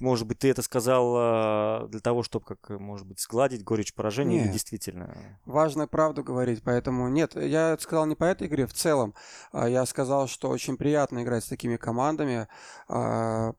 может 0.00 0.26
быть, 0.26 0.38
ты 0.38 0.48
это 0.48 0.62
сказал 0.62 1.84
э, 1.84 1.88
для 1.88 2.00
того, 2.00 2.22
чтобы, 2.22 2.44
как, 2.46 2.70
может 2.80 3.06
быть, 3.06 3.20
сгладить 3.20 3.62
горечь 3.62 3.94
поражения, 3.94 4.36
нет. 4.36 4.46
или 4.46 4.52
действительно? 4.52 5.14
Важно 5.44 5.86
правду 5.86 6.24
говорить, 6.24 6.62
поэтому 6.64 7.08
нет, 7.08 7.36
я 7.36 7.72
это 7.72 7.82
сказал 7.82 8.06
не 8.06 8.14
по 8.14 8.24
этой 8.24 8.48
игре, 8.48 8.66
в 8.66 8.72
целом. 8.72 9.14
А 9.52 9.68
я 9.68 9.84
сказал, 9.86 10.26
что 10.26 10.48
очень 10.48 10.76
приятно 10.76 11.22
играть 11.22 11.44
с 11.44 11.48
такими 11.48 11.76
командами, 11.76 12.48
а, 12.88 13.52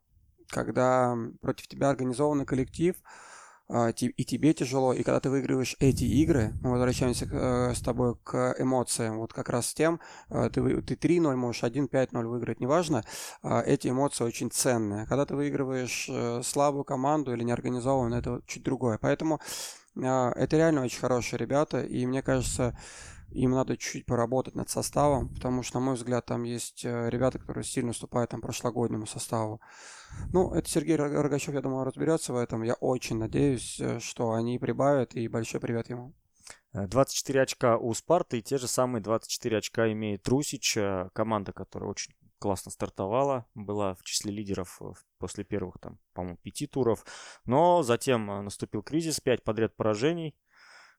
когда 0.47 1.15
против 1.41 1.67
тебя 1.67 1.89
организованный 1.89 2.45
коллектив, 2.45 2.95
и 3.71 4.25
тебе 4.25 4.53
тяжело, 4.53 4.93
и 4.93 5.03
когда 5.03 5.19
ты 5.19 5.29
выигрываешь 5.29 5.77
эти 5.79 6.03
игры, 6.03 6.53
мы 6.61 6.71
возвращаемся 6.71 7.25
э, 7.31 7.73
с 7.73 7.79
тобой 7.79 8.15
к 8.23 8.55
эмоциям, 8.59 9.17
вот 9.17 9.31
как 9.31 9.49
раз 9.49 9.67
с 9.67 9.73
тем, 9.73 10.01
э, 10.29 10.49
ты, 10.51 10.81
ты 10.81 10.95
3-0 10.95 11.35
можешь 11.35 11.63
1-5-0 11.63 12.25
выиграть, 12.25 12.59
неважно, 12.59 13.03
а, 13.43 13.61
эти 13.61 13.87
эмоции 13.87 14.25
очень 14.25 14.51
ценные. 14.51 15.05
Когда 15.05 15.25
ты 15.25 15.35
выигрываешь 15.35 16.07
э, 16.09 16.41
слабую 16.43 16.83
команду 16.83 17.33
или 17.33 17.43
неорганизованную, 17.43 18.19
это 18.19 18.41
чуть 18.45 18.63
другое. 18.63 18.97
Поэтому 18.97 19.39
а, 19.95 20.31
это 20.35 20.57
реально 20.57 20.83
очень 20.83 20.99
хорошие 20.99 21.37
ребята, 21.39 21.81
и 21.81 22.05
мне 22.05 22.21
кажется, 22.21 22.77
им 23.31 23.51
надо 23.51 23.77
чуть-чуть 23.77 24.05
поработать 24.05 24.55
над 24.55 24.69
составом, 24.69 25.29
потому 25.29 25.63
что, 25.63 25.79
на 25.79 25.85
мой 25.85 25.95
взгляд, 25.95 26.25
там 26.25 26.43
есть 26.43 26.83
э, 26.85 27.09
ребята, 27.09 27.39
которые 27.39 27.63
сильно 27.63 27.91
уступают 27.91 28.31
там 28.31 28.41
прошлогоднему 28.41 29.05
составу. 29.05 29.61
Ну, 30.33 30.53
это 30.53 30.69
Сергей 30.69 30.95
Рогачев, 30.95 31.53
я 31.53 31.61
думаю, 31.61 31.85
разберется 31.85 32.33
в 32.33 32.37
этом. 32.37 32.63
Я 32.63 32.73
очень 32.75 33.17
надеюсь, 33.17 33.79
э, 33.79 33.99
что 33.99 34.31
они 34.31 34.59
прибавят, 34.59 35.15
и 35.15 35.27
большой 35.27 35.61
привет 35.61 35.89
ему. 35.89 36.13
24 36.73 37.39
э, 37.39 37.43
очка 37.43 37.77
у 37.77 37.93
Спарты, 37.93 38.39
и 38.39 38.43
те 38.43 38.57
же 38.57 38.67
самые 38.67 39.01
24 39.01 39.57
очка 39.57 39.91
имеет 39.91 40.27
Русич, 40.27 40.77
команда, 41.13 41.53
которая 41.53 41.89
очень 41.89 42.13
классно 42.39 42.71
стартовала, 42.71 43.45
была 43.53 43.93
в 43.93 44.03
числе 44.03 44.31
лидеров 44.31 44.81
после 45.19 45.43
первых, 45.43 45.77
там, 45.79 45.99
по-моему, 46.13 46.37
пяти 46.37 46.65
туров, 46.65 47.05
но 47.45 47.83
затем 47.83 48.25
наступил 48.43 48.81
кризис, 48.81 49.19
пять 49.19 49.43
подряд 49.43 49.75
поражений, 49.75 50.35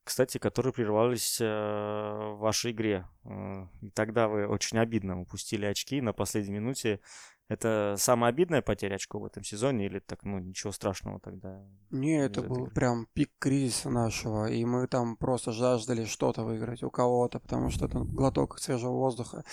кстати, 0.05 0.39
которые 0.39 0.73
прервались 0.73 1.41
э, 1.41 1.45
в 1.45 2.39
вашей 2.39 2.73
игре. 2.73 3.07
Э, 3.25 3.67
и 3.81 3.91
тогда 3.91 4.29
вы 4.29 4.47
очень 4.47 4.79
обидно 4.79 5.21
упустили 5.21 5.67
очки 5.67 6.01
на 6.01 6.13
последней 6.13 6.55
минуте. 6.55 7.01
Это 7.49 7.97
самая 7.99 8.31
обидная 8.31 8.63
потеря 8.63 8.95
очков 8.95 9.23
в 9.23 9.27
этом 9.27 9.45
сезоне 9.45 9.87
или 9.87 9.99
так, 9.99 10.25
ну, 10.25 10.39
ничего 10.39 10.73
страшного 10.73 11.21
тогда? 11.21 11.63
Не, 11.91 12.25
это 12.25 12.41
был 12.41 12.63
игры? 12.63 12.75
прям 12.75 13.07
пик 13.13 13.31
кризиса 13.39 13.91
нашего, 13.91 14.47
и 14.47 14.65
мы 14.65 14.87
там 14.87 15.17
просто 15.17 15.53
жаждали 15.53 16.07
что-то 16.07 16.45
выиграть 16.45 16.83
у 16.83 16.91
кого-то, 16.91 17.41
потому 17.41 17.69
что 17.69 17.85
это 17.85 17.99
глоток 17.99 18.59
свежего 18.59 18.93
воздуха, 18.93 19.45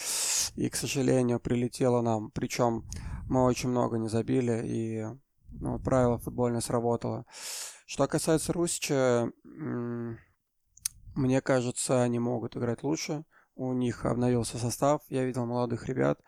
и, 0.56 0.70
к 0.70 0.76
сожалению, 0.76 1.42
прилетело 1.42 2.02
нам. 2.02 2.32
Причем 2.32 2.86
мы 3.28 3.44
очень 3.44 3.70
много 3.70 3.98
не 3.98 4.08
забили, 4.08 4.62
и 4.64 5.06
ну, 5.52 5.78
правило 5.80 6.18
футбольное 6.20 6.62
сработало. 6.62 7.26
Что 7.86 8.08
касается 8.08 8.54
Русича, 8.54 9.32
мне 11.16 11.42
кажется, 11.42 12.02
они 12.02 12.20
могут 12.20 12.58
играть 12.58 12.84
лучше. 12.84 13.26
У 13.56 13.74
них 13.74 14.06
обновился 14.06 14.58
состав, 14.58 15.02
я 15.10 15.26
видел 15.26 15.46
молодых 15.46 15.88
ребят. 15.88 16.20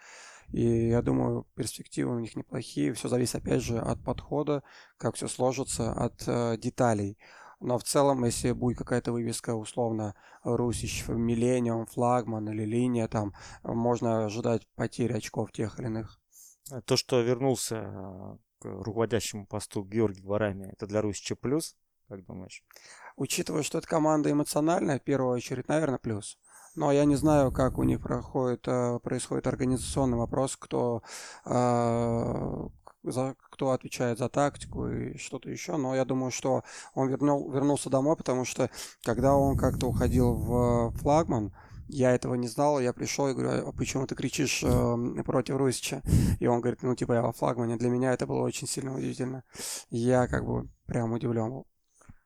И 0.52 0.89
я 0.89 1.02
думаю, 1.02 1.48
перспективы 1.56 2.15
у 2.15 2.20
них 2.20 2.36
неплохие. 2.36 2.94
Все 2.94 3.08
зависит, 3.08 3.36
опять 3.36 3.62
же, 3.62 3.80
от 3.80 4.04
подхода, 4.04 4.63
как 4.98 5.15
все 5.15 5.28
сложится, 5.28 5.94
от 5.94 6.24
э, 6.28 6.58
деталей. 6.58 7.17
Но 7.62 7.78
в 7.78 7.84
целом, 7.84 8.26
если 8.26 8.52
будет 8.52 8.80
какая-то 8.80 9.12
вывеска, 9.12 9.56
условно, 9.56 10.15
Русич, 10.44 11.08
Миллениум, 11.08 11.86
Флагман 11.86 12.50
или 12.50 12.65
Линия, 12.65 13.08
там 13.08 13.34
можно 13.63 14.26
ожидать 14.26 14.67
потери 14.76 15.13
очков 15.13 15.52
тех 15.52 15.80
или 15.80 15.86
иных. 15.86 16.20
То, 16.86 16.98
что 16.98 17.22
вернулся 17.22 17.76
э, 17.76 18.38
к 18.60 18.65
руководящему 18.65 19.46
посту 19.46 19.84
Георгий 19.84 20.24
Варами, 20.24 20.72
это 20.74 20.88
для 20.88 21.02
Русича 21.02 21.36
плюс, 21.36 21.78
как 22.12 22.26
думаешь? 22.26 22.63
Учитывая, 23.15 23.63
что 23.63 23.78
это 23.78 23.88
команда 23.88 24.32
эмоциональная, 24.32 25.00
в 25.00 25.04
первую 25.04 25.34
очередь, 25.34 25.67
наверное, 25.67 25.98
плюс. 25.98 26.38
Но 26.75 26.92
я 26.92 27.06
не 27.06 27.15
знаю, 27.15 27.52
как 27.52 27.77
у 27.77 27.83
них 27.83 28.02
проходит, 28.02 28.67
э, 28.67 29.00
происходит 29.00 29.48
организационный 29.48 30.17
вопрос, 30.17 30.58
кто, 30.58 31.04
э, 31.46 32.67
за, 33.04 33.35
кто 33.50 33.71
отвечает 33.71 34.19
за 34.19 34.29
тактику 34.29 34.88
и 34.88 35.17
что-то 35.17 35.50
еще. 35.50 35.77
Но 35.77 35.96
я 35.96 36.06
думаю, 36.06 36.31
что 36.31 36.63
он 36.94 37.10
вернул, 37.10 37.52
вернулся 37.52 37.90
домой, 37.90 38.15
потому 38.15 38.46
что 38.46 38.69
когда 39.04 39.35
он 39.35 39.58
как-то 39.58 39.88
уходил 39.88 40.33
в 40.33 40.92
флагман, 40.98 41.54
я 41.88 42.12
этого 42.12 42.35
не 42.35 42.48
знал, 42.48 42.79
я 42.79 42.94
пришел 42.94 43.27
и 43.27 43.33
говорю, 43.33 43.67
а 43.67 43.71
почему 43.73 44.08
ты 44.08 44.15
кричишь 44.15 44.63
э, 44.63 45.23
против 45.25 45.58
Русича? 45.58 46.02
И 46.40 46.48
он 46.48 46.62
говорит, 46.62 46.83
ну 46.83 46.96
типа 46.96 47.13
я 47.13 47.21
во 47.21 47.33
флагмане. 47.33 47.75
Для 47.75 47.90
меня 47.90 48.13
это 48.13 48.25
было 48.25 48.44
очень 48.44 48.67
сильно 48.67 48.96
удивительно. 48.96 49.44
Я 49.90 50.27
как 50.27 50.46
бы 50.46 50.69
прям 50.85 51.12
удивлен 51.12 51.50
был. 51.50 51.67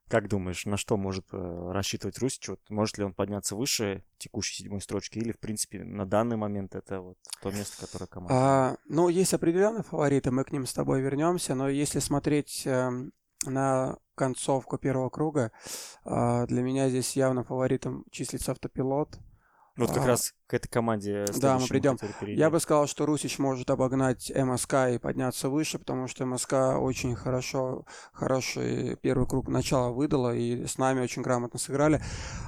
Как 0.07 0.27
думаешь, 0.27 0.65
на 0.65 0.77
что 0.77 0.97
может 0.97 1.25
э, 1.31 1.71
рассчитывать 1.71 2.19
Русич? 2.19 2.49
Вот, 2.49 2.59
может 2.69 2.97
ли 2.99 3.03
он 3.03 3.13
подняться 3.13 3.55
выше 3.55 4.03
текущей 4.19 4.55
седьмой 4.55 4.81
строчки? 4.81 5.17
Или, 5.17 5.31
в 5.31 5.39
принципе, 5.39 5.83
на 5.83 6.05
данный 6.05 6.37
момент 6.37 6.75
это 6.75 7.01
вот 7.01 7.17
то 7.41 7.49
место, 7.49 7.85
которое 7.85 8.05
команда? 8.05 8.35
А, 8.35 8.77
ну, 8.87 9.09
есть 9.09 9.33
определенные 9.33 9.81
фавориты, 9.81 10.29
мы 10.29 10.43
к 10.43 10.51
ним 10.51 10.67
с 10.67 10.73
тобой 10.73 11.01
вернемся. 11.01 11.55
Но 11.55 11.69
если 11.69 11.97
смотреть 11.97 12.67
э, 12.67 12.91
на 13.45 13.97
концовку 14.13 14.77
первого 14.77 15.09
круга, 15.09 15.51
э, 16.05 16.45
для 16.47 16.61
меня 16.61 16.87
здесь 16.89 17.15
явно 17.15 17.43
фаворитом 17.43 18.05
числится 18.11 18.51
автопилот. 18.51 19.17
Вот 19.77 19.91
как 19.91 20.03
а, 20.03 20.07
раз 20.07 20.33
к 20.47 20.53
этой 20.53 20.69
команде 20.69 21.25
Да, 21.37 21.59
мы 21.59 21.67
придем. 21.67 21.97
Я 22.21 22.49
бы 22.49 22.61
сказал, 22.61 22.87
что 22.87 23.05
Русич 23.05 23.39
может 23.39 23.69
обогнать 23.69 24.31
МСК 24.33 24.73
и 24.93 24.97
подняться 24.97 25.49
выше, 25.49 25.79
потому 25.79 26.07
что 26.07 26.25
МСК 26.25 26.53
очень 26.79 27.13
хорошо, 27.15 27.85
хороший 28.13 28.95
первый 29.01 29.27
круг 29.27 29.49
начала 29.49 29.89
выдала, 29.89 30.33
и 30.33 30.65
с 30.65 30.77
нами 30.77 31.01
очень 31.01 31.23
грамотно 31.23 31.59
сыграли. 31.59 32.01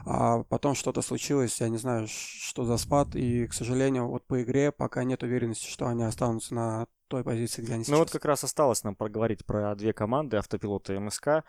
А 0.05 0.43
потом 0.43 0.73
что-то 0.73 1.01
случилось, 1.01 1.59
я 1.59 1.67
не 1.67 1.77
знаю, 1.77 2.07
что 2.07 2.63
за 2.63 2.77
спад, 2.77 3.13
и, 3.13 3.45
к 3.47 3.53
сожалению, 3.53 4.07
вот 4.07 4.25
по 4.25 4.41
игре 4.41 4.71
пока 4.71 5.03
нет 5.03 5.21
уверенности, 5.21 5.69
что 5.69 5.87
они 5.87 6.03
останутся 6.03 6.55
на 6.55 6.87
той 7.09 7.25
позиции, 7.25 7.61
где 7.61 7.73
они 7.73 7.83
сейчас. 7.83 7.91
Ну 7.91 7.99
вот 7.99 8.09
как 8.09 8.23
раз 8.23 8.43
осталось 8.45 8.83
нам 8.83 8.95
проговорить 8.95 9.45
про 9.45 9.75
две 9.75 9.91
команды, 9.91 10.37
Автопилот 10.37 10.89
и 10.89 10.97
МСК. 10.97 11.43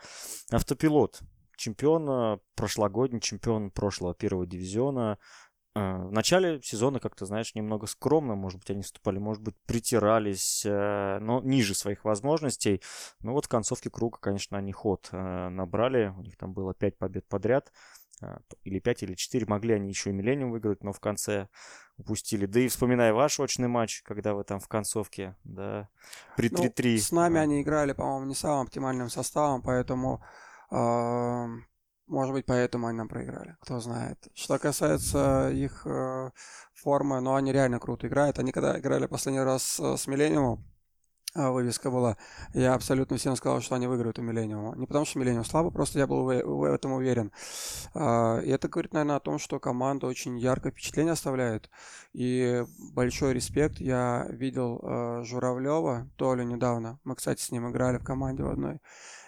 Автопилот 0.51 1.21
чемпион, 1.59 2.39
прошлогодний 2.55 3.19
чемпион 3.19 3.69
прошлого 3.69 4.15
первого 4.15 4.47
дивизиона, 4.47 5.19
в 5.75 6.11
начале 6.11 6.61
сезона, 6.61 6.99
как 6.99 7.15
ты 7.15 7.25
знаешь, 7.25 7.53
немного 7.53 7.85
скромно, 7.85 8.35
может 8.35 8.59
быть, 8.59 8.71
они 8.71 8.81
вступали, 8.81 9.19
может 9.19 9.43
быть, 9.43 9.55
притирались, 9.65 10.63
э, 10.65 11.19
но 11.19 11.41
ниже 11.41 11.75
своих 11.75 12.05
возможностей. 12.05 12.81
Но 13.21 13.33
вот 13.33 13.45
в 13.45 13.49
концовке 13.49 13.89
круга, 13.89 14.17
конечно, 14.19 14.57
они 14.57 14.71
ход 14.71 15.09
э, 15.11 15.49
набрали, 15.49 16.13
у 16.17 16.21
них 16.21 16.37
там 16.37 16.53
было 16.53 16.73
5 16.73 16.97
побед 16.97 17.27
подряд, 17.27 17.71
э, 18.21 18.37
или 18.63 18.79
5, 18.79 19.03
или 19.03 19.13
4, 19.13 19.45
могли 19.45 19.75
они 19.75 19.89
еще 19.89 20.09
и 20.09 20.13
Миллениум 20.13 20.51
выиграть, 20.51 20.83
но 20.83 20.91
в 20.91 20.99
конце 20.99 21.49
упустили. 21.97 22.47
Да 22.47 22.59
и 22.59 22.67
вспоминая 22.67 23.13
ваш 23.13 23.39
очный 23.39 23.67
матч, 23.67 24.01
когда 24.01 24.33
вы 24.33 24.43
там 24.43 24.59
в 24.59 24.67
концовке, 24.67 25.35
да, 25.43 25.87
при 26.35 26.49
3-3. 26.49 26.93
Ну, 26.93 26.97
с 26.97 27.11
нами 27.11 27.39
они 27.39 27.61
играли, 27.61 27.93
по-моему, 27.93 28.25
не 28.25 28.35
самым 28.35 28.65
оптимальным 28.65 29.09
составом, 29.09 29.61
поэтому 29.61 30.23
может 32.09 32.33
быть, 32.33 32.45
поэтому 32.45 32.87
они 32.87 32.97
нам 32.97 33.07
проиграли, 33.07 33.55
кто 33.61 33.79
знает. 33.79 34.27
Что 34.33 34.57
касается 34.57 35.49
их 35.51 35.85
э, 35.85 36.31
формы, 36.73 37.21
ну, 37.21 37.35
они 37.35 37.53
реально 37.53 37.79
круто 37.79 38.07
играют. 38.07 38.39
Они 38.39 38.51
когда 38.51 38.77
играли 38.79 39.05
последний 39.05 39.41
раз 39.41 39.79
э, 39.79 39.95
с 39.95 40.07
Миллениумом, 40.07 40.65
вывеска 41.35 41.91
была, 41.91 42.17
я 42.53 42.73
абсолютно 42.73 43.17
всем 43.17 43.35
сказал, 43.35 43.61
что 43.61 43.75
они 43.75 43.87
выиграют 43.87 44.17
у 44.19 44.21
Миллениума. 44.21 44.75
Не 44.75 44.87
потому 44.87 45.05
что 45.05 45.19
Миллениум 45.19 45.45
слабо, 45.45 45.69
просто 45.69 45.99
я 45.99 46.07
был 46.07 46.23
в, 46.23 46.43
в 46.43 46.63
этом 46.63 46.93
уверен. 46.93 47.31
Э, 47.93 48.41
и 48.43 48.49
это 48.49 48.67
говорит, 48.67 48.93
наверное, 48.93 49.17
о 49.17 49.19
том, 49.19 49.37
что 49.37 49.59
команда 49.59 50.07
очень 50.07 50.37
яркое 50.39 50.71
впечатление 50.71 51.13
оставляет. 51.13 51.69
И 52.13 52.63
большой 52.93 53.33
респект. 53.33 53.79
Я 53.79 54.25
видел 54.29 54.79
э, 54.81 55.23
Журавлева, 55.23 56.09
Толю 56.17 56.43
недавно. 56.43 56.99
Мы, 57.03 57.15
кстати, 57.15 57.41
с 57.41 57.51
ним 57.51 57.69
играли 57.69 57.97
в 57.97 58.03
команде 58.03 58.43
в 58.43 58.49
одной. 58.49 58.79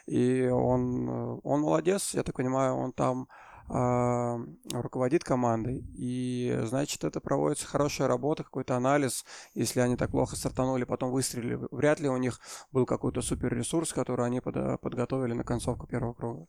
И 0.05 0.47
он, 0.47 1.09
э, 1.09 1.39
он 1.43 1.61
молодец, 1.61 2.13
я 2.13 2.23
так 2.23 2.35
понимаю, 2.35 2.75
он 2.75 2.91
там 2.93 3.27
э, 3.69 4.45
руководит 4.71 5.23
командой. 5.23 5.85
И 5.95 6.59
значит, 6.63 7.03
это 7.03 7.19
проводится 7.21 7.67
хорошая 7.67 8.07
работа, 8.07 8.43
какой-то 8.43 8.75
анализ. 8.75 9.25
Если 9.53 9.79
они 9.79 9.95
так 9.95 10.11
плохо 10.11 10.35
стартанули, 10.35 10.83
потом 10.83 11.11
выстрелили, 11.11 11.59
вряд 11.71 11.99
ли 11.99 12.09
у 12.09 12.17
них 12.17 12.39
был 12.71 12.85
какой-то 12.85 13.21
суперресурс, 13.21 13.93
который 13.93 14.25
они 14.25 14.41
под, 14.41 14.81
подготовили 14.81 15.33
на 15.33 15.43
концовку 15.43 15.87
первого 15.87 16.13
круга. 16.13 16.47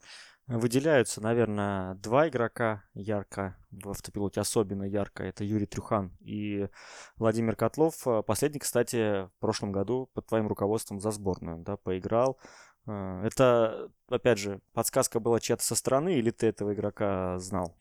Выделяются, 0.49 1.21
наверное, 1.23 1.95
два 1.95 2.29
игрока 2.29 2.83
ярко 2.95 3.57
в 3.71 3.91
автопилоте, 3.91 4.41
особенно 4.41 4.83
ярко. 4.83 5.23
Это 5.23 5.45
Юрий 5.45 5.67
Трюхан 5.67 6.17
и 6.21 6.69
Владимир 7.17 7.55
Котлов. 7.55 7.95
Последний, 8.27 8.59
кстати, 8.59 9.27
в 9.27 9.33
прошлом 9.39 9.71
году 9.71 10.11
под 10.15 10.27
твоим 10.27 10.49
руководством 10.49 11.01
за 11.01 11.13
сборную 11.13 11.59
да, 11.59 11.77
поиграл. 11.77 12.39
А, 12.87 13.25
это, 13.25 13.91
опять 14.09 14.39
же, 14.39 14.61
подсказка 14.73 15.21
была 15.21 15.41
чья-то 15.41 15.63
со 15.63 15.75
стороны, 15.75 16.15
или 16.15 16.31
ты 16.31 16.47
этого 16.47 16.75
игрока 16.75 17.39
знал? 17.39 17.77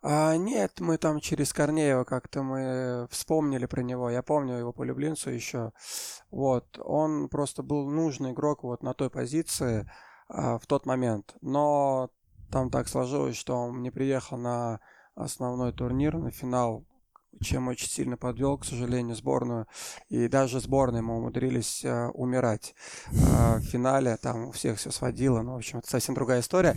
А, 0.00 0.36
нет, 0.36 0.78
мы 0.78 0.96
там 0.96 1.18
через 1.20 1.52
Корнеева 1.52 2.04
как-то 2.04 2.42
мы 2.42 3.08
вспомнили 3.10 3.66
про 3.66 3.82
него. 3.82 4.10
Я 4.10 4.22
помню 4.22 4.54
его 4.54 4.72
по 4.72 4.84
Люблинцу 4.84 5.30
еще. 5.30 5.72
Вот, 6.30 6.78
он 6.78 7.28
просто 7.28 7.62
был 7.62 7.90
нужный 7.90 8.32
игрок 8.32 8.62
вот 8.62 8.82
на 8.82 8.94
той 8.94 9.10
позиции 9.10 9.90
а, 10.28 10.58
в 10.58 10.66
тот 10.66 10.86
момент. 10.86 11.34
Но 11.40 12.10
там 12.50 12.70
так 12.70 12.88
сложилось, 12.88 13.36
что 13.36 13.56
он 13.56 13.82
не 13.82 13.90
приехал 13.90 14.38
на 14.38 14.80
основной 15.16 15.72
турнир, 15.72 16.16
на 16.16 16.30
финал 16.30 16.86
чем 17.40 17.68
очень 17.68 17.88
сильно 17.88 18.16
подвел, 18.16 18.58
к 18.58 18.64
сожалению, 18.64 19.16
сборную. 19.16 19.66
И 20.08 20.28
даже 20.28 20.60
сборной 20.60 21.02
мы 21.02 21.16
умудрились 21.16 21.84
э, 21.84 22.08
умирать 22.08 22.74
э, 23.08 23.58
в 23.58 23.62
финале. 23.62 24.16
Там 24.16 24.48
у 24.48 24.52
всех 24.52 24.78
все 24.78 24.90
сводило. 24.90 25.42
Ну, 25.42 25.54
в 25.54 25.56
общем, 25.56 25.78
это 25.78 25.88
совсем 25.88 26.14
другая 26.14 26.40
история. 26.40 26.76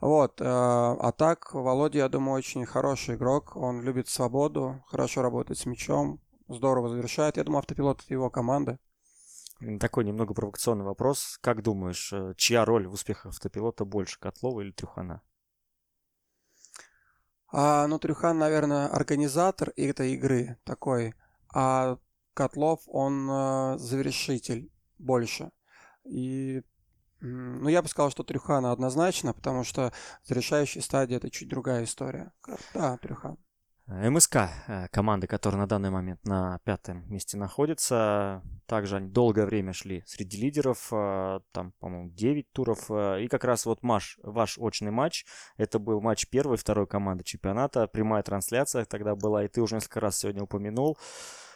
Вот. 0.00 0.40
Э, 0.40 0.44
а 0.44 1.12
так, 1.16 1.54
Володя, 1.54 1.98
я 1.98 2.08
думаю, 2.08 2.36
очень 2.36 2.66
хороший 2.66 3.14
игрок. 3.16 3.56
Он 3.56 3.82
любит 3.82 4.08
свободу, 4.08 4.82
хорошо 4.86 5.22
работает 5.22 5.58
с 5.58 5.66
мячом, 5.66 6.20
здорово 6.48 6.88
завершает. 6.88 7.36
Я 7.36 7.44
думаю, 7.44 7.60
автопилот— 7.60 8.02
это 8.04 8.14
его 8.14 8.30
команда. 8.30 8.78
Такой 9.78 10.04
немного 10.04 10.32
провокационный 10.32 10.86
вопрос. 10.86 11.38
Как 11.42 11.62
думаешь, 11.62 12.12
э, 12.12 12.32
чья 12.36 12.64
роль 12.64 12.88
в 12.88 12.94
успехах 12.94 13.26
автопилота 13.26 13.84
больше, 13.84 14.18
Котлова 14.18 14.62
или 14.62 14.70
Трюхана? 14.70 15.20
А, 17.52 17.86
ну, 17.86 17.98
Трюхан, 17.98 18.38
наверное, 18.38 18.86
организатор 18.88 19.72
этой 19.76 20.14
игры 20.14 20.58
такой, 20.64 21.14
а 21.52 21.98
Котлов, 22.34 22.80
он 22.86 23.28
э, 23.28 23.78
завершитель 23.78 24.70
больше. 24.98 25.50
И, 26.04 26.62
ну, 27.20 27.68
я 27.68 27.82
бы 27.82 27.88
сказал, 27.88 28.10
что 28.10 28.22
Трюхана 28.22 28.72
однозначно, 28.72 29.32
потому 29.32 29.64
что 29.64 29.92
завершающая 30.24 30.80
стадия 30.80 31.16
это 31.16 31.30
чуть 31.30 31.48
другая 31.48 31.84
история. 31.84 32.32
Да, 32.72 32.96
Трюхан. 32.98 33.36
МСК, 33.90 34.36
э, 34.68 34.86
команда, 34.92 35.26
которая 35.26 35.62
на 35.62 35.66
данный 35.66 35.90
момент 35.90 36.24
на 36.24 36.60
пятом 36.64 37.10
месте 37.10 37.36
находится. 37.36 38.40
Также 38.66 38.96
они 38.96 39.08
долгое 39.08 39.46
время 39.46 39.72
шли 39.72 40.04
среди 40.06 40.40
лидеров, 40.40 40.88
э, 40.92 41.40
там, 41.50 41.72
по-моему, 41.80 42.10
9 42.10 42.52
туров. 42.52 42.88
Э, 42.88 43.20
и 43.20 43.26
как 43.26 43.42
раз 43.42 43.66
вот 43.66 43.82
маш, 43.82 44.16
ваш 44.22 44.58
очный 44.58 44.92
матч, 44.92 45.26
это 45.56 45.80
был 45.80 46.00
матч 46.00 46.28
первой 46.28 46.56
второй 46.56 46.86
команды 46.86 47.24
чемпионата. 47.24 47.88
Прямая 47.88 48.22
трансляция 48.22 48.84
тогда 48.84 49.16
была, 49.16 49.44
и 49.44 49.48
ты 49.48 49.60
уже 49.60 49.74
несколько 49.74 49.98
раз 49.98 50.18
сегодня 50.18 50.44
упомянул, 50.44 50.96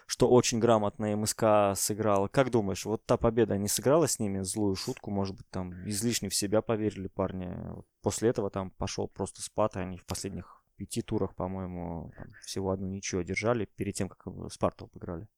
что 0.06 0.28
очень 0.28 0.58
грамотно 0.58 1.16
МСК 1.16 1.76
сыграл. 1.76 2.28
Как 2.28 2.50
думаешь, 2.50 2.84
вот 2.84 3.06
та 3.06 3.16
победа 3.16 3.56
не 3.58 3.68
сыграла 3.68 4.08
с 4.08 4.18
ними 4.18 4.40
злую 4.40 4.74
шутку? 4.74 5.12
Может 5.12 5.36
быть, 5.36 5.48
там 5.50 5.72
излишне 5.88 6.30
в 6.30 6.34
себя 6.34 6.62
поверили 6.62 7.06
парни? 7.06 7.56
После 8.02 8.30
этого 8.30 8.50
там 8.50 8.70
пошел 8.72 9.06
просто 9.06 9.40
спад, 9.40 9.76
и 9.76 9.78
они 9.78 9.98
в 9.98 10.04
последних 10.04 10.63
пяти 10.76 11.02
турах, 11.02 11.34
по-моему, 11.34 12.12
всего 12.42 12.70
одну 12.70 12.88
ничью 12.88 13.20
одержали 13.20 13.66
перед 13.76 13.94
тем, 13.94 14.08
как 14.08 14.26
Спарту 14.50 14.90
обыграли. 14.92 15.28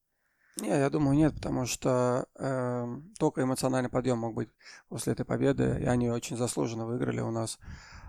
Не, 0.61 0.69
я 0.69 0.89
думаю, 0.89 1.15
нет, 1.17 1.35
потому 1.35 1.67
что 1.67 2.27
э, 2.35 2.87
только 3.19 3.43
эмоциональный 3.43 3.91
подъем 3.91 4.19
мог 4.19 4.35
быть 4.35 4.49
после 4.89 5.13
этой 5.13 5.27
победы, 5.27 5.79
и 5.83 5.85
они 5.85 6.09
очень 6.09 6.39
заслуженно 6.39 6.87
выиграли 6.87 7.21
у 7.21 7.31
нас. 7.31 7.59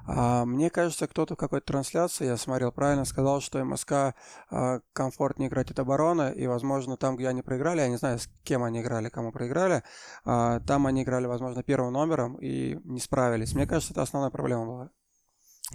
А, 0.07 0.45
мне 0.45 0.69
кажется, 0.69 1.07
кто-то 1.07 1.33
в 1.35 1.37
какой-то 1.37 1.65
трансляции, 1.67 2.25
я 2.25 2.37
смотрел 2.37 2.71
правильно, 2.71 3.03
сказал, 3.03 3.41
что 3.41 3.63
МСК 3.65 4.15
э, 4.49 4.79
комфортнее 4.93 5.49
играть 5.49 5.71
от 5.71 5.79
обороны, 5.79 6.33
и, 6.33 6.47
возможно, 6.47 6.95
там, 6.95 7.17
где 7.17 7.27
они 7.27 7.41
проиграли, 7.41 7.81
я 7.81 7.89
не 7.89 7.97
знаю, 7.97 8.17
с 8.17 8.29
кем 8.43 8.63
они 8.63 8.79
играли, 8.79 9.09
кому 9.09 9.33
проиграли, 9.33 9.83
э, 10.25 10.61
там 10.65 10.87
они 10.87 11.03
играли, 11.03 11.25
возможно, 11.25 11.63
первым 11.63 11.91
номером 11.91 12.35
и 12.35 12.79
не 12.85 13.01
справились. 13.01 13.53
Мне 13.53 13.67
кажется, 13.67 13.91
это 13.91 14.03
основная 14.03 14.31
проблема 14.31 14.65
была. 14.65 14.91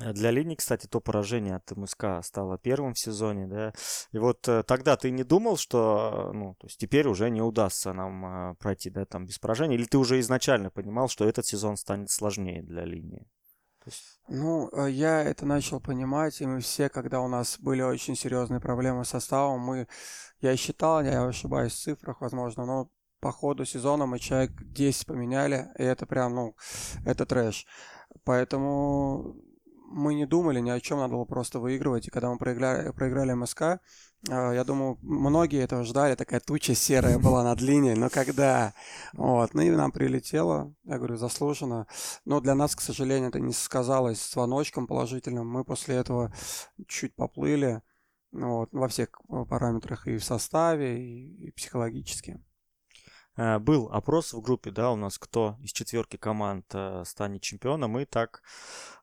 Э, 0.00 0.12
для 0.12 0.30
Линии, 0.30 0.54
кстати, 0.54 0.86
то 0.86 1.00
поражение 1.00 1.56
от 1.56 1.70
МСК 1.76 2.04
стало 2.22 2.58
первым 2.58 2.94
в 2.94 2.98
сезоне, 2.98 3.46
да. 3.46 3.72
И 4.12 4.18
вот 4.18 4.48
э, 4.48 4.62
тогда 4.62 4.96
ты 4.96 5.10
не 5.10 5.24
думал, 5.24 5.56
что, 5.56 6.30
ну, 6.32 6.54
то 6.54 6.66
есть 6.66 6.78
теперь 6.78 7.08
уже 7.08 7.30
не 7.30 7.42
удастся 7.42 7.92
нам 7.92 8.24
э, 8.24 8.54
пройти, 8.56 8.90
да, 8.90 9.04
там 9.04 9.26
без 9.26 9.38
поражения? 9.38 9.76
Или 9.76 9.84
ты 9.84 9.98
уже 9.98 10.20
изначально 10.20 10.70
понимал, 10.70 11.08
что 11.08 11.24
этот 11.24 11.46
сезон 11.46 11.76
станет 11.76 12.10
сложнее 12.10 12.62
для 12.62 12.84
Линии? 12.84 13.26
Ну, 14.28 14.70
э, 14.72 14.90
я 14.90 15.22
это 15.22 15.44
начал 15.44 15.80
понимать, 15.80 16.40
и 16.40 16.46
мы 16.46 16.60
все, 16.60 16.88
когда 16.88 17.20
у 17.20 17.28
нас 17.28 17.58
были 17.58 17.82
очень 17.82 18.16
серьезные 18.16 18.60
проблемы 18.60 19.04
с 19.04 19.10
составом, 19.10 19.60
мы, 19.60 19.88
я 20.40 20.56
считал, 20.56 21.02
я 21.02 21.24
ошибаюсь 21.24 21.72
в 21.72 21.82
цифрах, 21.82 22.20
возможно, 22.20 22.64
но 22.64 22.90
по 23.20 23.32
ходу 23.32 23.64
сезона 23.64 24.06
мы 24.06 24.18
человек 24.18 24.52
10 24.62 25.06
поменяли, 25.06 25.68
и 25.78 25.82
это 25.82 26.06
прям, 26.06 26.34
ну, 26.34 26.56
это 27.04 27.26
трэш. 27.26 27.66
Поэтому 28.24 29.36
мы 29.92 30.14
не 30.14 30.26
думали 30.26 30.60
ни 30.60 30.70
о 30.70 30.80
чем, 30.80 30.98
надо 30.98 31.14
было 31.14 31.24
просто 31.24 31.60
выигрывать. 31.60 32.08
И 32.08 32.10
когда 32.10 32.30
мы 32.30 32.38
проиграли, 32.38 32.90
проиграли 32.92 33.34
МСК, 33.34 33.62
э, 33.62 33.78
я 34.28 34.64
думаю, 34.64 34.98
многие 35.02 35.62
этого 35.62 35.84
ждали, 35.84 36.14
такая 36.14 36.40
туча 36.40 36.74
серая 36.74 37.18
была 37.18 37.44
над 37.44 37.60
линией, 37.60 37.94
но 37.94 38.08
когда? 38.08 38.74
Вот, 39.12 39.54
ну 39.54 39.62
и 39.62 39.70
нам 39.70 39.92
прилетело, 39.92 40.74
я 40.84 40.98
говорю, 40.98 41.16
заслуженно. 41.16 41.86
Но 42.24 42.40
для 42.40 42.54
нас, 42.54 42.74
к 42.74 42.80
сожалению, 42.80 43.28
это 43.28 43.40
не 43.40 43.52
сказалось 43.52 44.32
звоночком 44.32 44.86
положительным. 44.86 45.48
Мы 45.48 45.64
после 45.64 45.96
этого 45.96 46.32
чуть 46.88 47.14
поплыли 47.14 47.82
вот, 48.32 48.70
во 48.72 48.88
всех 48.88 49.08
параметрах 49.48 50.06
и 50.06 50.16
в 50.16 50.24
составе, 50.24 51.02
и, 51.04 51.48
и 51.48 51.50
психологически. 51.52 52.40
Э, 53.36 53.58
был 53.58 53.88
опрос 53.90 54.32
в 54.32 54.40
группе, 54.40 54.70
да, 54.70 54.90
у 54.92 54.96
нас 54.96 55.18
кто 55.18 55.56
из 55.60 55.72
четверки 55.72 56.16
команд 56.16 56.66
э, 56.74 57.02
станет 57.06 57.40
чемпионом, 57.40 57.98
и 57.98 58.04
так 58.04 58.42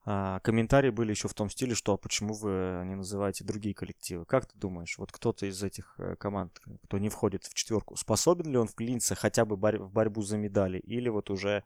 э, 0.06 0.40
комментарии 0.44 0.92
были 0.92 1.12
еще 1.12 1.28
в 1.28 1.34
том 1.34 1.50
стиле, 1.50 1.74
что 1.74 1.94
«А 1.94 1.98
почему 1.98 2.34
вы 2.34 2.84
не 2.86 2.96
называете 2.96 3.44
другие 3.44 3.74
коллективы. 3.74 4.26
Как 4.26 4.46
ты 4.46 4.58
думаешь, 4.58 4.98
вот 4.98 5.12
кто-то 5.12 5.48
из 5.48 5.64
этих 5.64 6.00
команд, 6.20 6.60
кто 6.84 7.00
не 7.00 7.10
входит 7.10 7.46
в 7.46 7.54
четверку, 7.54 7.96
способен 7.96 8.52
ли 8.52 8.58
он 8.58 8.68
вклиниться 8.68 9.16
хотя 9.16 9.46
бы 9.46 9.56
в 9.56 9.92
борьбу 9.92 10.22
за 10.22 10.38
медали, 10.38 10.80
или 10.80 11.10
вот 11.10 11.30
уже 11.30 11.64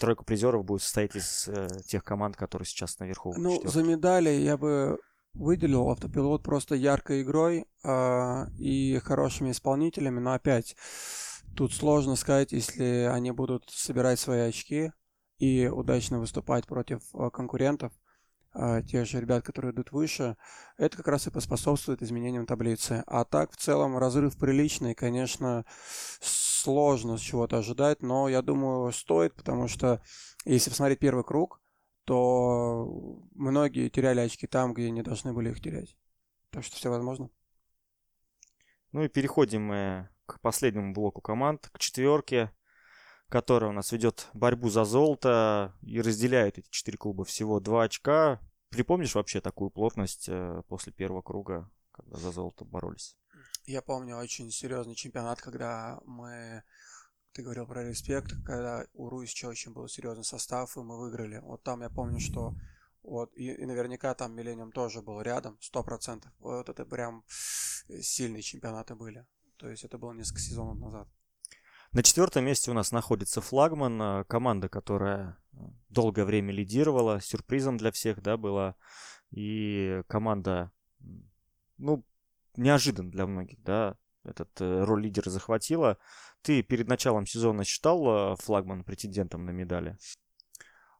тройка 0.00 0.24
призеров 0.24 0.64
будет 0.64 0.82
состоять 0.82 1.14
из 1.14 1.48
тех 1.86 2.02
команд, 2.04 2.36
которые 2.36 2.66
сейчас 2.66 2.98
наверху? 2.98 3.34
Ну, 3.36 3.52
четверки? 3.52 3.72
за 3.72 3.82
медали 3.82 4.30
я 4.30 4.56
бы 4.56 4.98
выделил 5.36 5.90
автопилот 5.90 6.42
просто 6.42 6.74
яркой 6.74 7.22
игрой 7.22 7.66
э, 7.84 8.46
и 8.58 8.98
хорошими 9.04 9.50
исполнителями, 9.50 10.18
но 10.18 10.32
опять 10.32 10.76
Тут 11.56 11.72
сложно 11.72 12.16
сказать, 12.16 12.52
если 12.52 13.08
они 13.10 13.30
будут 13.30 13.70
собирать 13.70 14.20
свои 14.20 14.40
очки 14.40 14.92
и 15.38 15.68
удачно 15.68 16.20
выступать 16.20 16.66
против 16.66 17.02
э, 17.14 17.30
конкурентов, 17.30 17.94
э, 18.54 18.82
тех 18.86 19.06
же 19.06 19.22
ребят, 19.22 19.42
которые 19.42 19.72
идут 19.72 19.90
выше, 19.90 20.36
это 20.76 20.98
как 20.98 21.08
раз 21.08 21.26
и 21.26 21.30
поспособствует 21.30 22.02
изменениям 22.02 22.44
таблицы. 22.44 23.02
А 23.06 23.24
так, 23.24 23.52
в 23.52 23.56
целом, 23.56 23.96
разрыв 23.96 24.36
приличный, 24.36 24.94
конечно, 24.94 25.64
сложно 26.20 27.16
с 27.16 27.22
чего-то 27.22 27.56
ожидать, 27.56 28.02
но 28.02 28.28
я 28.28 28.42
думаю, 28.42 28.92
стоит, 28.92 29.32
потому 29.32 29.66
что 29.66 30.02
если 30.44 30.68
посмотреть 30.68 30.98
первый 30.98 31.24
круг, 31.24 31.62
то 32.04 33.18
многие 33.34 33.88
теряли 33.88 34.20
очки 34.20 34.46
там, 34.46 34.74
где 34.74 34.90
не 34.90 35.02
должны 35.02 35.32
были 35.32 35.52
их 35.52 35.62
терять. 35.62 35.96
Так 36.50 36.64
что 36.64 36.76
все 36.76 36.90
возможно. 36.90 37.30
Ну 38.92 39.04
и 39.04 39.08
переходим 39.08 39.62
мы 39.62 40.10
к 40.26 40.40
последнему 40.40 40.92
блоку 40.92 41.20
команд, 41.20 41.68
к 41.72 41.78
четверке, 41.78 42.52
которая 43.28 43.70
у 43.70 43.72
нас 43.72 43.92
ведет 43.92 44.28
борьбу 44.34 44.68
за 44.68 44.84
золото 44.84 45.74
и 45.82 46.00
разделяет 46.00 46.58
эти 46.58 46.68
четыре 46.70 46.98
клуба 46.98 47.24
всего 47.24 47.60
два 47.60 47.84
очка. 47.84 48.40
Припомнишь 48.70 49.14
вообще 49.14 49.40
такую 49.40 49.70
плотность 49.70 50.26
э, 50.28 50.62
после 50.68 50.92
первого 50.92 51.22
круга, 51.22 51.70
когда 51.92 52.18
за 52.18 52.32
золото 52.32 52.64
боролись? 52.64 53.16
Я 53.64 53.82
помню 53.82 54.16
очень 54.16 54.50
серьезный 54.50 54.94
чемпионат, 54.94 55.40
когда 55.40 56.00
мы 56.04 56.62
ты 57.32 57.42
говорил 57.42 57.66
про 57.66 57.84
респект, 57.84 58.32
когда 58.46 58.86
у 58.94 59.10
Руисича 59.10 59.46
очень 59.46 59.72
был 59.72 59.88
серьезный 59.88 60.24
состав, 60.24 60.74
и 60.76 60.80
мы 60.80 60.98
выиграли. 60.98 61.38
Вот 61.40 61.62
там 61.62 61.82
я 61.82 61.90
помню, 61.90 62.18
что 62.18 62.54
вот, 63.02 63.30
и, 63.36 63.52
и 63.52 63.66
наверняка 63.66 64.14
там 64.14 64.34
Миллениум 64.34 64.72
тоже 64.72 65.02
был 65.02 65.20
рядом, 65.20 65.58
сто 65.60 65.84
процентов. 65.84 66.32
Вот 66.38 66.68
это 66.68 66.86
прям 66.86 67.24
сильные 67.28 68.42
чемпионаты 68.42 68.94
были. 68.94 69.26
То 69.58 69.68
есть 69.68 69.84
это 69.84 69.98
было 69.98 70.12
несколько 70.12 70.40
сезонов 70.40 70.78
назад. 70.78 71.08
На 71.92 72.02
четвертом 72.02 72.44
месте 72.44 72.70
у 72.70 72.74
нас 72.74 72.92
находится 72.92 73.40
флагман, 73.40 74.02
э, 74.02 74.24
команда, 74.24 74.68
которая 74.68 75.38
э, 75.52 75.56
долгое 75.88 76.24
время 76.24 76.52
лидировала, 76.52 77.20
сюрпризом 77.20 77.76
для 77.78 77.90
всех, 77.90 78.22
да, 78.22 78.36
была. 78.36 78.74
И 79.30 80.02
команда, 80.08 80.72
ну, 81.78 82.04
неожиданно 82.56 83.10
для 83.10 83.26
многих, 83.26 83.62
да, 83.62 83.96
этот 84.24 84.60
э, 84.60 84.84
роль 84.84 85.04
лидера 85.04 85.30
захватила. 85.30 85.96
Ты 86.42 86.62
перед 86.62 86.88
началом 86.88 87.26
сезона 87.26 87.64
считал 87.64 88.36
флагман 88.36 88.84
претендентом 88.84 89.44
на 89.46 89.50
медали? 89.50 89.96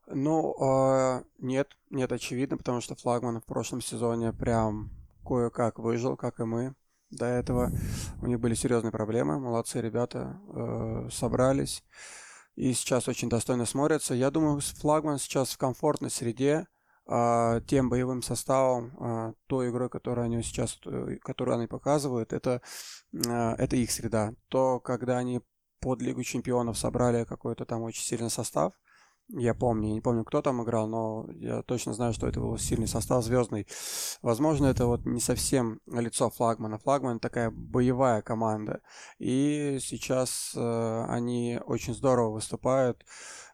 Ну, 0.07 0.55
э, 0.59 1.23
нет, 1.37 1.77
нет, 1.89 2.11
очевидно, 2.11 2.57
потому 2.57 2.79
что 2.79 2.95
флагман 2.95 3.41
в 3.41 3.45
прошлом 3.45 3.81
сезоне 3.81 4.31
прям 4.31 4.89
кое-как 5.25 5.79
выжил, 5.79 6.15
как 6.15 6.39
и 6.39 6.43
мы 6.43 6.75
до 7.09 7.25
этого. 7.25 7.71
У 8.21 8.27
них 8.27 8.39
были 8.39 8.53
серьезные 8.53 8.91
проблемы. 8.91 9.39
Молодцы 9.39 9.81
ребята, 9.81 10.39
э, 10.53 11.09
собрались. 11.11 11.83
И 12.55 12.73
сейчас 12.73 13.07
очень 13.07 13.29
достойно 13.29 13.65
смотрятся. 13.65 14.13
Я 14.13 14.31
думаю, 14.31 14.59
флагман 14.61 15.19
сейчас 15.19 15.51
в 15.51 15.57
комфортной 15.57 16.09
среде, 16.09 16.65
э, 17.07 17.61
тем 17.67 17.89
боевым 17.89 18.21
составом, 18.21 18.97
э, 18.99 19.33
той 19.47 19.69
игрой, 19.69 19.89
которую 19.89 20.25
они 20.25 20.41
сейчас, 20.41 20.79
э, 20.85 21.17
которую 21.21 21.57
они 21.57 21.67
показывают, 21.67 22.33
это, 22.33 22.61
э, 23.13 23.19
это 23.57 23.75
их 23.75 23.91
среда. 23.91 24.33
То, 24.49 24.79
когда 24.79 25.17
они 25.17 25.41
под 25.79 26.01
Лигу 26.01 26.23
Чемпионов 26.23 26.77
собрали 26.77 27.23
какой-то 27.23 27.65
там 27.65 27.83
очень 27.83 28.03
сильный 28.03 28.31
состав, 28.31 28.73
я 29.29 29.53
помню, 29.53 29.89
я 29.89 29.93
не 29.95 30.01
помню, 30.01 30.23
кто 30.23 30.41
там 30.41 30.63
играл, 30.63 30.87
но 30.87 31.27
я 31.33 31.61
точно 31.63 31.93
знаю, 31.93 32.13
что 32.13 32.27
это 32.27 32.39
был 32.39 32.57
сильный 32.57 32.87
состав 32.87 33.23
звездный. 33.23 33.67
Возможно, 34.21 34.67
это 34.67 34.85
вот 34.85 35.05
не 35.05 35.19
совсем 35.19 35.81
лицо 35.85 36.29
флагмана. 36.29 36.77
Флагман 36.77 37.19
такая 37.19 37.51
боевая 37.51 38.21
команда. 38.21 38.81
И 39.19 39.79
сейчас 39.81 40.53
э, 40.55 41.05
они 41.09 41.59
очень 41.65 41.93
здорово 41.93 42.31
выступают 42.31 43.05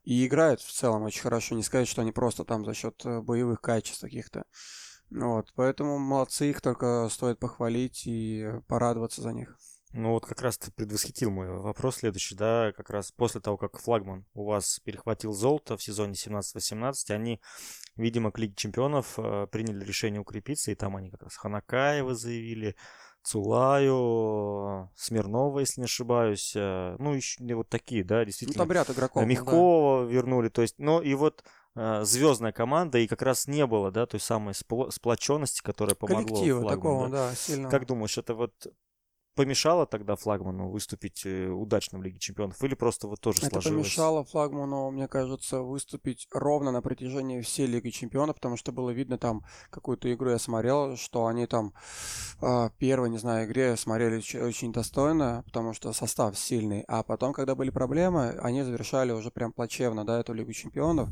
и 0.03 0.25
играют 0.27 0.61
в 0.61 0.71
целом 0.71 1.03
очень 1.03 1.21
хорошо. 1.21 1.55
Не 1.55 1.63
сказать, 1.63 1.87
что 1.87 2.01
они 2.01 2.11
просто 2.11 2.43
там 2.45 2.65
за 2.65 2.73
счет 2.75 3.01
э, 3.05 3.21
боевых 3.21 3.59
качеств 3.59 4.01
каких-то. 4.01 4.45
Вот, 5.09 5.53
поэтому 5.55 5.97
молодцы, 5.99 6.49
их 6.49 6.61
только 6.61 7.07
стоит 7.11 7.39
похвалить 7.39 8.03
и 8.05 8.47
порадоваться 8.67 9.21
за 9.21 9.31
них. 9.31 9.57
Ну 9.93 10.13
вот 10.13 10.25
как 10.25 10.41
раз 10.41 10.57
ты 10.57 10.71
предвосхитил 10.71 11.29
мой 11.29 11.49
вопрос 11.49 11.97
следующий, 11.97 12.33
да, 12.33 12.73
как 12.75 12.89
раз 12.89 13.11
после 13.11 13.41
того, 13.41 13.57
как 13.57 13.79
флагман 13.79 14.25
у 14.33 14.45
вас 14.45 14.79
перехватил 14.83 15.33
золото 15.33 15.77
в 15.77 15.83
сезоне 15.83 16.13
17-18, 16.13 16.93
они, 17.09 17.39
видимо, 17.95 18.31
к 18.31 18.39
Лиге 18.39 18.55
Чемпионов 18.55 19.13
э, 19.17 19.47
приняли 19.51 19.85
решение 19.85 20.19
укрепиться, 20.19 20.71
и 20.71 20.75
там 20.75 20.95
они 20.95 21.11
как 21.11 21.21
раз 21.21 21.35
Ханакаева 21.35 22.15
заявили, 22.15 22.75
Цулаю, 23.21 24.91
Смирнова, 24.95 25.59
если 25.59 25.81
не 25.81 25.85
ошибаюсь, 25.85 26.53
э, 26.55 26.95
ну, 26.97 27.13
еще 27.13 27.37
вот 27.53 27.69
такие, 27.69 28.03
да, 28.03 28.25
действительно. 28.25 28.63
Ну, 28.63 28.67
там 28.67 28.71
ряд 28.75 28.89
игроков. 28.89 29.23
Мягкова 29.25 30.05
да. 30.05 30.11
вернули, 30.11 30.49
то 30.49 30.63
есть, 30.63 30.75
ну, 30.79 31.01
и 31.01 31.13
вот 31.13 31.43
э, 31.75 32.03
звездная 32.03 32.51
команда, 32.51 32.97
и 32.97 33.05
как 33.05 33.21
раз 33.21 33.47
не 33.47 33.67
было, 33.67 33.91
да, 33.91 34.07
той 34.07 34.19
самой 34.19 34.55
сплоченности, 34.55 35.61
которая 35.61 35.95
помогла 35.95 36.23
Коллектива 36.23 36.61
флагману, 36.61 36.81
такого, 36.81 37.09
да, 37.09 37.29
да 37.29 37.35
сильно. 37.35 37.69
Как 37.69 37.85
думаешь, 37.85 38.17
это 38.17 38.33
вот 38.33 38.53
помешало 39.35 39.85
тогда 39.85 40.15
флагману 40.15 40.69
выступить 40.69 41.25
э, 41.25 41.47
удачно 41.47 41.99
в 41.99 42.03
Лиге 42.03 42.19
Чемпионов? 42.19 42.61
Или 42.63 42.75
просто 42.75 43.07
вот 43.07 43.19
тоже 43.19 43.39
Это 43.39 43.61
сложилось? 43.61 43.87
помешало 43.87 44.23
флагману, 44.23 44.91
мне 44.91 45.07
кажется, 45.07 45.61
выступить 45.61 46.27
ровно 46.31 46.71
на 46.71 46.81
протяжении 46.81 47.41
всей 47.41 47.65
Лиги 47.67 47.89
Чемпионов, 47.89 48.35
потому 48.35 48.57
что 48.57 48.71
было 48.71 48.91
видно 48.91 49.17
там 49.17 49.43
какую-то 49.69 50.13
игру 50.13 50.29
я 50.29 50.39
смотрел, 50.39 50.95
что 50.97 51.25
они 51.25 51.47
там 51.47 51.73
э, 52.41 52.69
первой, 52.77 53.09
не 53.09 53.17
знаю, 53.17 53.47
игре 53.47 53.75
смотрели 53.77 54.17
очень 54.39 54.71
достойно, 54.71 55.43
потому 55.45 55.73
что 55.73 55.93
состав 55.93 56.37
сильный, 56.37 56.83
а 56.87 57.03
потом, 57.03 57.33
когда 57.33 57.55
были 57.55 57.69
проблемы, 57.69 58.37
они 58.41 58.63
завершали 58.63 59.11
уже 59.11 59.31
прям 59.31 59.51
плачевно, 59.51 60.05
да, 60.05 60.19
эту 60.19 60.33
Лигу 60.33 60.53
Чемпионов, 60.53 61.09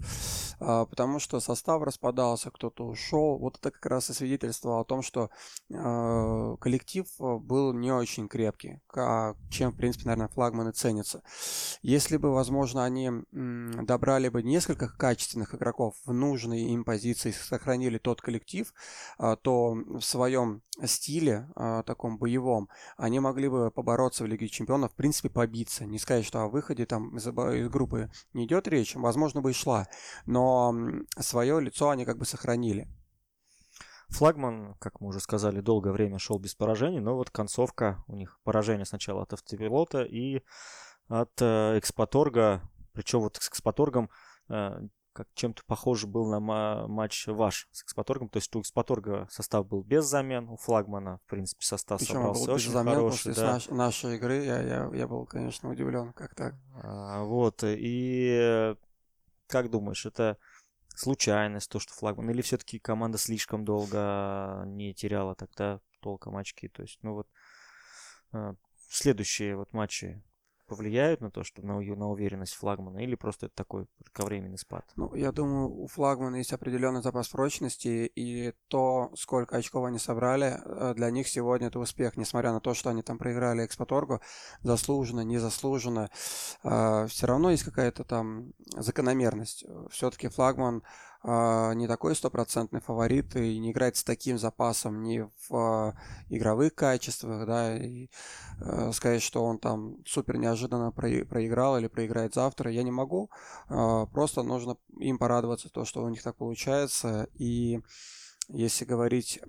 э, 0.60 0.86
потому 0.90 1.20
что 1.20 1.40
состав 1.40 1.82
распадался, 1.82 2.52
кто-то 2.52 2.86
ушел. 2.86 3.38
Вот 3.40 3.58
это 3.58 3.72
как 3.72 3.86
раз 3.88 4.10
и 4.10 4.14
свидетельствовало 4.14 4.82
о 4.82 4.86
том, 4.86 5.02
что 5.02 5.30
э, 5.70 6.56
коллектив 6.60 7.08
был 7.20 7.74
не 7.74 7.92
очень 7.92 8.11
очень 8.12 8.28
крепкий, 8.28 8.82
чем, 9.50 9.72
в 9.72 9.78
принципе, 9.78 10.06
наверное, 10.06 10.28
флагманы 10.28 10.72
ценятся. 10.72 11.24
Если 11.82 12.18
бы, 12.18 12.34
возможно, 12.34 12.84
они 12.84 13.10
добрали 13.32 14.28
бы 14.28 14.44
несколько 14.44 14.90
качественных 14.90 15.56
игроков 15.56 15.96
в 16.06 16.12
нужной 16.12 16.62
им 16.62 16.84
позиции, 16.84 17.32
сохранили 17.32 17.98
тот 17.98 18.22
коллектив, 18.22 18.74
а, 19.18 19.36
то 19.38 19.74
в 19.74 20.02
своем 20.02 20.62
стиле, 20.84 21.50
а, 21.56 21.84
таком 21.84 22.18
боевом, 22.18 22.70
они 22.98 23.20
могли 23.20 23.48
бы 23.48 23.72
побороться 23.72 24.24
в 24.24 24.28
Лиге 24.28 24.50
Чемпионов, 24.50 24.92
в 24.92 24.96
принципе, 24.96 25.30
побиться. 25.30 25.86
Не 25.86 26.00
сказать, 26.00 26.26
что 26.26 26.42
о 26.42 26.50
выходе 26.50 26.86
там 26.86 27.16
из, 27.16 27.28
из 27.28 27.70
группы 27.70 28.10
не 28.34 28.46
идет 28.46 28.68
речь, 28.68 28.96
возможно, 28.96 29.42
бы 29.42 29.52
и 29.52 29.54
шла, 29.54 29.88
но 30.26 30.76
свое 31.18 31.62
лицо 31.62 31.90
они 31.90 32.06
как 32.06 32.18
бы 32.18 32.26
сохранили. 32.26 32.90
Флагман, 34.12 34.76
как 34.80 35.00
мы 35.00 35.08
уже 35.08 35.20
сказали, 35.20 35.62
долгое 35.62 35.92
время 35.92 36.20
шел 36.20 36.38
без 36.38 36.54
поражений, 36.54 37.00
но 37.00 37.16
вот 37.16 37.30
концовка 37.30 38.04
у 38.08 38.16
них 38.16 38.40
поражение 38.44 38.86
сначала 38.86 39.24
от 39.24 39.34
автопилота 39.34 40.04
и 40.04 40.44
от 41.08 41.32
э, 41.42 41.78
экспоторга. 41.78 42.62
Причем 42.94 43.22
вот 43.22 43.38
с 43.38 43.48
экспоторгом 43.48 44.10
э, 44.50 44.88
как 45.14 45.28
чем-то 45.34 45.64
похоже 45.66 46.08
был 46.08 46.28
на 46.28 46.40
матч 46.88 47.28
ваш 47.28 47.68
с 47.72 47.84
Экспоторгом. 47.84 48.30
То 48.30 48.38
есть 48.38 48.56
у 48.56 48.62
Экспоторга 48.62 49.28
состав 49.30 49.68
был 49.68 49.84
без 49.84 50.06
замен, 50.06 50.48
у 50.50 50.58
флагмана, 50.58 51.20
в 51.26 51.30
принципе, 51.30 51.66
состав 51.66 52.00
Причем 52.00 52.16
собрался 52.16 52.46
был 52.46 52.54
очень 52.54 52.72
замен 52.72 52.96
хороший. 52.96 53.30
После 53.30 53.34
да. 53.34 53.54
наш, 53.54 53.68
нашей 53.70 54.16
игры 54.16 54.44
я, 54.46 54.62
я, 54.62 54.92
я 54.94 55.08
был, 55.08 55.26
конечно, 55.26 55.70
удивлен, 55.70 56.14
как 56.14 56.36
так. 56.36 56.56
А, 56.84 57.24
вот, 57.24 57.64
и 57.64 58.76
как 59.48 59.70
думаешь, 59.70 60.06
это 60.06 60.38
случайность, 61.02 61.70
то, 61.70 61.80
что 61.80 61.94
флагман, 61.94 62.30
или 62.30 62.42
все-таки 62.42 62.80
команда 62.80 63.18
слишком 63.18 63.66
долго 63.66 64.64
не 64.68 64.94
теряла 64.94 65.36
тогда 65.36 65.80
толком 66.00 66.38
очки? 66.38 66.68
То 66.68 66.84
есть, 66.84 67.00
ну 67.02 67.14
вот, 67.16 67.28
а, 68.32 68.56
следующие 68.90 69.56
вот 69.56 69.74
матчи 69.74 70.22
повлияют 70.72 71.20
на 71.20 71.30
то, 71.30 71.44
что 71.44 71.62
на, 71.66 71.82
на 71.82 72.10
уверенность 72.10 72.54
флагмана, 72.54 73.00
или 73.00 73.16
просто 73.16 73.48
это 73.48 73.56
такой 73.56 73.88
кратковременный 73.98 74.58
спад? 74.58 74.86
Ну, 74.96 75.14
я 75.16 75.34
думаю, 75.34 75.70
у 75.70 75.88
флагмана 75.88 76.38
есть 76.38 76.54
определенный 76.54 77.02
запас 77.02 77.28
прочности, 77.28 78.10
и 78.16 78.54
то, 78.70 79.12
сколько 79.16 79.58
очков 79.58 79.84
они 79.84 80.00
собрали, 80.00 80.62
э, 80.64 80.94
для 80.96 81.12
них 81.12 81.28
сегодня 81.28 81.68
это 81.68 81.80
успех, 81.80 82.16
несмотря 82.16 82.54
на 82.54 82.62
то, 82.62 82.74
что 82.74 82.90
они 82.90 83.02
там 83.02 83.18
проиграли 83.18 83.66
Экспоторгу, 83.66 84.22
заслуженно, 84.64 85.26
незаслуженно, 85.26 86.10
э, 86.64 87.08
все 87.10 87.28
равно 87.28 87.52
есть 87.52 87.64
какая-то 87.64 88.06
там 88.06 88.54
закономерность. 88.78 89.66
Все-таки 89.90 90.30
флагман 90.30 90.84
не 91.24 91.88
такой 91.88 92.16
стопроцентный 92.16 92.82
фаворит 92.82 93.36
и 93.36 93.60
не 93.60 93.72
играет 93.72 93.96
с 93.96 94.04
таким 94.04 94.40
запасом 94.40 95.04
ни 95.04 95.20
в 95.20 95.56
а, 95.56 95.96
игровых 96.30 96.74
качествах, 96.74 97.46
да, 97.46 97.78
и 97.78 98.10
э, 98.60 98.92
сказать, 98.92 99.22
что 99.22 99.44
он 99.44 99.60
там 99.60 99.98
супер 100.06 100.38
неожиданно 100.38 100.92
проиграл 100.92 101.78
или 101.78 101.88
проиграет 101.88 102.34
завтра, 102.34 102.72
я 102.72 102.82
не 102.82 102.92
могу. 102.92 103.30
Э, 103.70 104.08
просто 104.12 104.42
нужно 104.42 104.78
им 105.00 105.20
порадоваться, 105.20 105.70
то, 105.70 105.86
что 105.86 106.04
у 106.04 106.10
них 106.10 106.24
так 106.24 106.36
получается. 106.38 107.28
И 107.36 107.80
если 108.48 108.86
говорить 108.86 109.40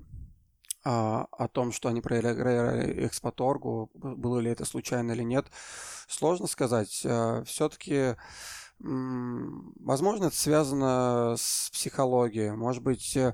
а, 0.85 1.27
о 1.33 1.49
том, 1.49 1.73
что 1.73 1.89
они 1.89 2.03
проиграли 2.03 3.07
экспоторгу, 3.07 3.91
было 3.95 4.41
ли 4.41 4.51
это 4.51 4.67
случайно 4.67 5.13
или 5.13 5.23
нет, 5.23 5.47
сложно 6.07 6.47
сказать. 6.47 7.07
Все-таки 7.47 8.17
Возможно, 8.83 10.27
это 10.27 10.37
связано 10.37 11.37
с 11.39 11.71
психологией, 11.73 12.51
может 12.51 12.83
быть, 12.83 13.17
э, 13.17 13.33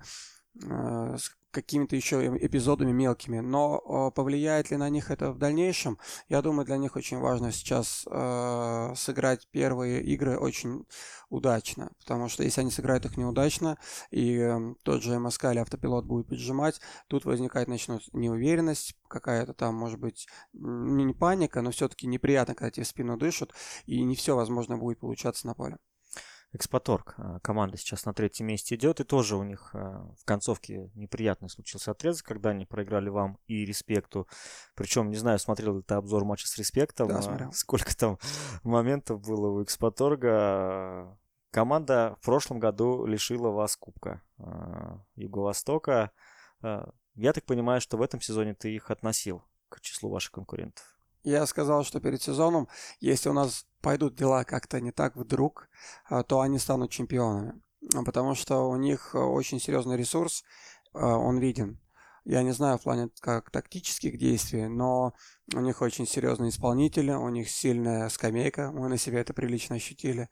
с 0.62 1.37
какими-то 1.50 1.96
еще 1.96 2.36
эпизодами 2.36 2.92
мелкими, 2.92 3.40
но 3.40 4.10
повлияет 4.10 4.70
ли 4.70 4.76
на 4.76 4.88
них 4.88 5.10
это 5.10 5.32
в 5.32 5.38
дальнейшем, 5.38 5.98
я 6.28 6.42
думаю, 6.42 6.66
для 6.66 6.76
них 6.76 6.96
очень 6.96 7.18
важно 7.18 7.52
сейчас 7.52 8.06
э, 8.10 8.92
сыграть 8.96 9.48
первые 9.50 10.02
игры 10.02 10.38
очень 10.38 10.86
удачно, 11.30 11.92
потому 12.00 12.28
что 12.28 12.42
если 12.42 12.60
они 12.60 12.70
сыграют 12.70 13.04
их 13.04 13.16
неудачно, 13.16 13.78
и 14.10 14.36
э, 14.36 14.74
тот 14.82 15.02
же 15.02 15.18
МСК 15.18 15.46
или 15.46 15.58
автопилот 15.58 16.04
будет 16.04 16.28
поджимать, 16.28 16.80
тут 17.08 17.24
возникает 17.24 17.68
начнут 17.68 18.02
неуверенность, 18.12 18.96
какая-то 19.08 19.54
там, 19.54 19.74
может 19.74 19.98
быть, 19.98 20.26
не 20.52 21.12
паника, 21.14 21.62
но 21.62 21.70
все-таки 21.70 22.06
неприятно, 22.06 22.54
когда 22.54 22.70
тебе 22.70 22.84
в 22.84 22.88
спину 22.88 23.16
дышат, 23.16 23.52
и 23.86 24.02
не 24.02 24.14
все, 24.14 24.36
возможно, 24.36 24.76
будет 24.76 25.00
получаться 25.00 25.46
на 25.46 25.54
поле. 25.54 25.78
Экспоторг. 26.52 27.14
Э, 27.18 27.38
команда 27.42 27.76
сейчас 27.76 28.06
на 28.06 28.14
третьем 28.14 28.46
месте 28.46 28.74
идет, 28.74 29.00
и 29.00 29.04
тоже 29.04 29.36
у 29.36 29.42
них 29.42 29.70
э, 29.74 29.78
в 29.78 30.24
концовке 30.24 30.90
неприятный 30.94 31.50
случился 31.50 31.90
отрезок, 31.90 32.26
когда 32.26 32.50
они 32.50 32.64
проиграли 32.64 33.10
вам 33.10 33.38
и 33.46 33.66
Респекту. 33.66 34.26
Причем, 34.74 35.10
не 35.10 35.16
знаю, 35.16 35.38
смотрел 35.38 35.76
ли 35.76 35.82
ты 35.82 35.94
обзор 35.94 36.24
матча 36.24 36.48
с 36.48 36.56
Респектом, 36.56 37.08
да, 37.08 37.20
смотрел. 37.20 37.52
сколько 37.52 37.94
там 37.94 38.18
моментов 38.62 39.20
было 39.20 39.48
у 39.48 39.62
Экспоторга. 39.62 41.18
Команда 41.50 42.16
в 42.20 42.24
прошлом 42.24 42.58
году 42.58 43.04
лишила 43.06 43.48
вас 43.48 43.74
Кубка 43.76 44.22
Юго-Востока. 45.14 46.12
Я 46.62 47.32
так 47.32 47.46
понимаю, 47.46 47.80
что 47.80 47.96
в 47.96 48.02
этом 48.02 48.20
сезоне 48.20 48.54
ты 48.54 48.74
их 48.74 48.90
относил 48.90 49.42
к 49.70 49.80
числу 49.80 50.10
ваших 50.10 50.32
конкурентов. 50.32 50.97
Я 51.22 51.46
сказал, 51.46 51.84
что 51.84 52.00
перед 52.00 52.22
сезоном, 52.22 52.68
если 53.00 53.28
у 53.28 53.32
нас 53.32 53.66
пойдут 53.80 54.14
дела 54.14 54.44
как-то 54.44 54.80
не 54.80 54.92
так 54.92 55.16
вдруг, 55.16 55.68
а, 56.08 56.22
то 56.22 56.40
они 56.40 56.58
станут 56.58 56.90
чемпионами. 56.90 57.60
Потому 58.04 58.34
что 58.34 58.68
у 58.68 58.76
них 58.76 59.14
э, 59.14 59.18
очень 59.18 59.60
серьезный 59.60 59.96
ресурс, 59.96 60.42
он 60.92 61.38
виден. 61.38 61.80
Я 62.28 62.42
не 62.42 62.52
знаю 62.52 62.76
в 62.76 62.82
плане 62.82 63.08
как 63.20 63.50
тактических 63.50 64.18
действий, 64.18 64.66
но 64.66 65.14
у 65.54 65.60
них 65.60 65.80
очень 65.80 66.06
серьезные 66.06 66.50
исполнители, 66.50 67.10
у 67.10 67.30
них 67.30 67.48
сильная 67.48 68.08
скамейка, 68.10 68.70
мы 68.70 68.88
на 68.90 68.98
себе 68.98 69.20
это 69.20 69.32
прилично 69.32 69.76
ощутили. 69.76 70.28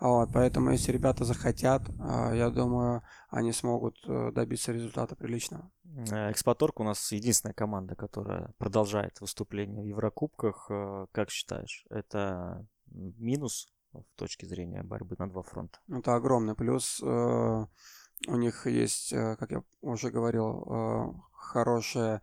Вот, 0.00 0.30
поэтому 0.32 0.70
если 0.70 0.92
ребята 0.92 1.24
захотят, 1.24 1.82
а, 2.00 2.32
я 2.34 2.50
думаю, 2.50 3.02
они 3.30 3.52
смогут 3.52 3.96
э, 4.06 4.32
добиться 4.32 4.72
результата 4.72 5.14
приличного. 5.14 5.70
Э, 6.10 6.30
Экспоторг 6.30 6.80
у 6.80 6.84
нас 6.84 7.12
единственная 7.12 7.54
команда, 7.54 7.94
которая 7.94 8.52
продолжает 8.58 9.20
выступление 9.20 9.82
в 9.82 9.86
Еврокубках. 9.86 10.66
Э, 10.68 11.06
как 11.12 11.30
считаешь, 11.30 11.86
это 11.90 12.66
минус 12.86 13.68
в 13.92 14.04
точке 14.16 14.46
зрения 14.46 14.82
борьбы 14.82 15.14
на 15.18 15.28
два 15.28 15.42
фронта? 15.42 15.78
Это 15.88 16.14
огромный 16.16 16.56
плюс. 16.56 17.00
У 17.00 18.36
них 18.36 18.66
есть, 18.66 19.10
как 19.10 19.50
я 19.50 19.62
уже 19.80 20.10
говорил, 20.10 21.22
хорошая 21.32 22.22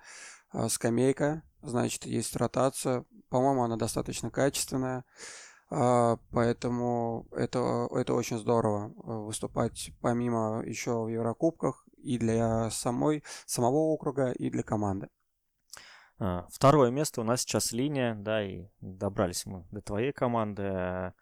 скамейка, 0.67 1.43
значит, 1.61 2.05
есть 2.05 2.35
ротация. 2.35 3.05
По-моему, 3.29 3.63
она 3.63 3.77
достаточно 3.77 4.29
качественная. 4.29 5.05
А, 5.73 6.17
поэтому 6.31 7.27
это, 7.31 7.87
это 7.91 8.13
очень 8.13 8.37
здорово 8.37 8.87
э, 8.87 9.11
выступать 9.25 9.91
помимо 10.01 10.61
еще 10.65 11.05
в 11.05 11.07
Еврокубках 11.07 11.85
и 12.03 12.17
для 12.17 12.69
самой, 12.71 13.23
самого 13.45 13.93
округа, 13.93 14.31
и 14.31 14.49
для 14.49 14.63
команды. 14.63 15.07
А, 16.19 16.45
второе 16.51 16.91
место 16.91 17.21
у 17.21 17.23
нас 17.23 17.41
сейчас 17.41 17.71
линия, 17.71 18.15
да, 18.15 18.43
и 18.43 18.67
добрались 18.81 19.45
мы 19.45 19.65
до 19.71 19.81
твоей 19.81 20.11
команды. 20.11 21.13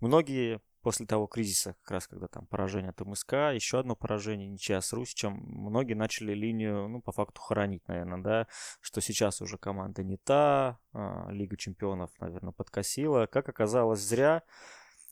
Многие 0.00 0.62
после 0.88 1.04
того 1.04 1.26
кризиса, 1.26 1.74
как 1.82 1.90
раз 1.90 2.06
когда 2.06 2.28
там 2.28 2.46
поражение 2.46 2.88
от 2.92 3.00
МСК, 3.02 3.32
еще 3.52 3.78
одно 3.78 3.94
поражение, 3.94 4.48
ничья 4.48 4.80
с 4.80 4.94
Русичем, 4.94 5.34
многие 5.34 5.92
начали 5.92 6.32
линию, 6.32 6.88
ну, 6.88 7.02
по 7.02 7.12
факту 7.12 7.42
хоронить, 7.42 7.86
наверное, 7.88 8.22
да, 8.22 8.46
что 8.80 9.02
сейчас 9.02 9.42
уже 9.42 9.58
команда 9.58 10.02
не 10.02 10.16
та, 10.16 10.78
а, 10.94 11.28
Лига 11.30 11.58
Чемпионов, 11.58 12.10
наверное, 12.20 12.54
подкосила. 12.54 13.26
Как 13.26 13.50
оказалось, 13.50 14.00
зря. 14.00 14.44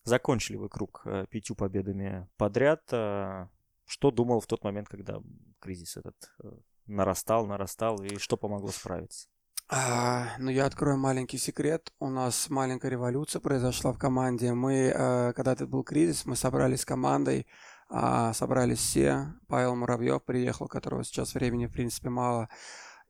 Закончили 0.02 0.56
вы 0.56 0.70
круг 0.70 1.02
а, 1.04 1.26
пятью 1.26 1.54
победами 1.54 2.26
подряд. 2.38 2.82
А, 2.92 3.50
что 3.84 4.10
думал 4.10 4.40
в 4.40 4.46
тот 4.46 4.64
момент, 4.64 4.88
когда 4.88 5.20
кризис 5.58 5.98
этот 5.98 6.16
э, 6.42 6.52
нарастал, 6.86 7.46
нарастал, 7.46 8.02
и 8.02 8.16
что 8.16 8.38
помогло 8.38 8.68
справиться? 8.68 9.28
А, 9.68 10.36
ну, 10.38 10.50
я 10.50 10.66
открою 10.66 10.96
маленький 10.96 11.38
секрет. 11.38 11.92
У 11.98 12.08
нас 12.08 12.48
маленькая 12.50 12.88
революция 12.88 13.40
произошла 13.40 13.92
в 13.92 13.98
команде. 13.98 14.52
Мы, 14.54 14.92
э, 14.94 15.32
когда 15.32 15.54
это 15.54 15.66
был 15.66 15.82
кризис, 15.82 16.24
мы 16.24 16.36
собрались 16.36 16.82
с 16.82 16.84
командой, 16.84 17.48
э, 17.90 18.30
собрались 18.32 18.78
все. 18.78 19.34
Павел 19.48 19.74
Муравьев 19.74 20.22
приехал, 20.24 20.68
которого 20.68 21.02
сейчас 21.02 21.34
времени, 21.34 21.66
в 21.66 21.72
принципе, 21.72 22.10
мало. 22.10 22.48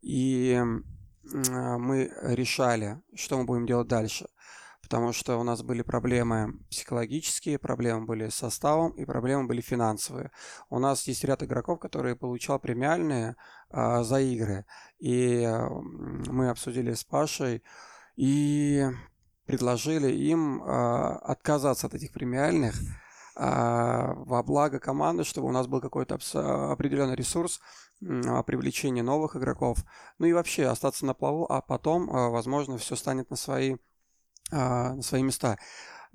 И 0.01 0.53
э, 0.55 1.77
мы 1.79 2.11
решали, 2.23 3.03
что 3.15 3.37
мы 3.37 3.45
будем 3.45 3.67
делать 3.67 3.89
дальше 3.89 4.27
потому 4.87 5.13
что 5.13 5.37
у 5.39 5.43
нас 5.43 5.65
были 5.65 5.83
проблемы 5.83 6.61
психологические, 6.71 7.59
проблемы 7.59 8.07
были 8.07 8.29
с 8.29 8.37
составом 8.37 8.93
и 8.93 9.05
проблемы 9.05 9.49
были 9.49 9.61
финансовые. 9.61 10.31
У 10.71 10.79
нас 10.79 11.09
есть 11.09 11.25
ряд 11.25 11.43
игроков, 11.43 11.81
которые 11.81 12.15
получал 12.15 12.61
премиальные 12.61 13.35
а, 13.69 14.05
за 14.05 14.21
игры, 14.21 14.65
и 15.01 15.45
мы 16.29 16.51
обсудили 16.51 16.95
с 16.95 17.03
Пашей 17.03 17.65
и 18.15 18.87
предложили 19.45 20.13
им 20.13 20.63
а, 20.63 21.17
отказаться 21.17 21.89
от 21.89 21.95
этих 21.95 22.13
премиальных 22.13 22.77
а, 23.35 24.15
во 24.15 24.45
благо 24.45 24.79
команды, 24.79 25.25
чтобы 25.25 25.49
у 25.49 25.53
нас 25.53 25.67
был 25.67 25.81
какой-то 25.81 26.15
определенный 26.71 27.17
ресурс 27.17 27.61
привлечения 27.99 29.03
новых 29.03 29.35
игроков, 29.35 29.79
ну 30.19 30.27
и 30.27 30.33
вообще 30.33 30.67
остаться 30.67 31.05
на 31.07 31.15
плаву, 31.15 31.45
а 31.51 31.61
потом, 31.61 32.07
возможно, 32.07 32.79
все 32.79 32.95
станет 32.95 33.31
на 33.31 33.37
свои 33.37 33.79
на 34.51 35.03
свои 35.03 35.23
места. 35.23 35.57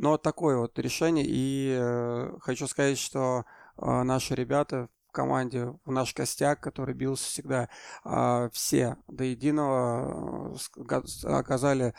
Но 0.02 0.18
такое 0.18 0.58
вот 0.58 0.80
решение, 0.80 1.24
и 1.28 1.78
э, 1.80 2.38
хочу 2.40 2.68
сказать, 2.68 2.98
что 2.98 3.46
э, 3.78 4.02
наши 4.02 4.34
ребята 4.34 4.90
в 5.08 5.12
команде, 5.12 5.76
в 5.86 5.92
наш 5.92 6.14
костяк, 6.16 6.60
который 6.60 6.96
бился 6.96 7.26
всегда, 7.26 7.70
э, 8.04 8.50
все 8.52 8.98
до 9.08 9.26
единого 9.26 10.58
э, 10.76 11.02
оказали 11.26 11.94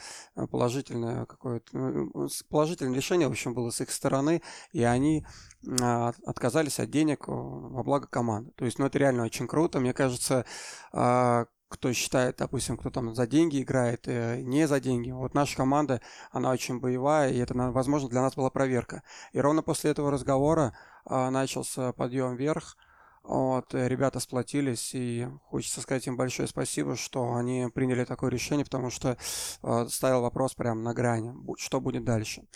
положительное 0.51 1.27
какое-то 1.27 1.79
ну, 1.79 2.29
положительное 2.49 2.97
решение, 2.97 3.29
в 3.29 3.31
общем, 3.31 3.55
было 3.55 3.71
с 3.71 3.81
их 3.81 3.93
стороны, 3.93 4.43
и 4.73 4.83
они 4.83 5.25
э, 5.65 6.13
отказались 6.27 6.81
от 6.81 6.91
денег 6.91 7.29
во 7.29 7.85
благо 7.85 8.09
команды. 8.09 8.51
То 8.57 8.65
есть, 8.65 8.81
ну, 8.81 8.87
это 8.87 8.99
реально 8.99 9.23
очень 9.23 9.47
круто. 9.47 9.79
Мне 9.79 9.93
кажется, 9.93 10.45
э, 10.93 11.45
кто 11.73 11.93
считает, 11.93 12.37
допустим, 12.37 12.77
кто 12.77 12.91
там 12.91 13.15
за 13.15 13.27
деньги 13.27 13.63
играет, 13.63 14.07
э, 14.07 14.41
не 14.43 14.69
за 14.69 14.79
деньги. 14.81 15.11
Вот 15.11 15.35
наша 15.35 15.57
команда, 15.57 16.01
она 16.31 16.51
очень 16.51 16.79
боевая, 16.79 17.33
и 17.33 17.39
это, 17.39 17.55
возможно, 17.55 18.09
для 18.09 18.21
нас 18.23 18.35
была 18.35 18.51
проверка. 18.51 19.03
И 19.33 19.41
ровно 19.41 19.63
после 19.63 19.91
этого 19.91 20.11
разговора 20.11 20.77
э, 21.09 21.31
начался 21.31 21.93
подъем 21.93 22.37
вверх. 22.37 22.77
Вот, 23.23 23.73
э, 23.75 23.89
ребята 23.89 24.21
сплотились, 24.21 24.91
и 24.95 25.29
хочется 25.45 25.81
сказать 25.81 26.07
им 26.07 26.17
большое 26.17 26.49
спасибо, 26.49 26.97
что 26.97 27.35
они 27.35 27.69
приняли 27.73 28.05
такое 28.05 28.31
решение, 28.31 28.65
потому 28.65 28.91
что 28.91 29.17
э, 29.63 29.87
ставил 29.89 30.23
вопрос 30.23 30.55
прямо 30.55 30.81
на 30.83 30.93
грани, 30.93 31.33
что 31.57 31.81
будет 31.81 32.05
дальше. 32.05 32.47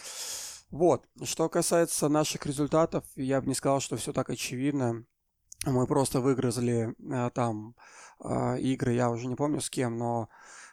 Вот, 0.70 1.08
что 1.22 1.48
касается 1.48 2.08
наших 2.08 2.44
результатов, 2.46 3.04
я 3.14 3.40
бы 3.40 3.46
не 3.46 3.54
сказал, 3.54 3.80
что 3.80 3.96
все 3.96 4.12
так 4.12 4.28
очевидно. 4.28 5.04
Мы 5.64 5.86
просто 5.86 6.20
выгрызли 6.20 6.94
э, 6.98 7.30
там 7.30 7.76
э, 8.22 8.58
игры, 8.60 8.92
я 8.92 9.10
уже 9.10 9.26
не 9.26 9.34
помню 9.34 9.60
с 9.60 9.70
кем, 9.70 9.96
но 9.96 10.28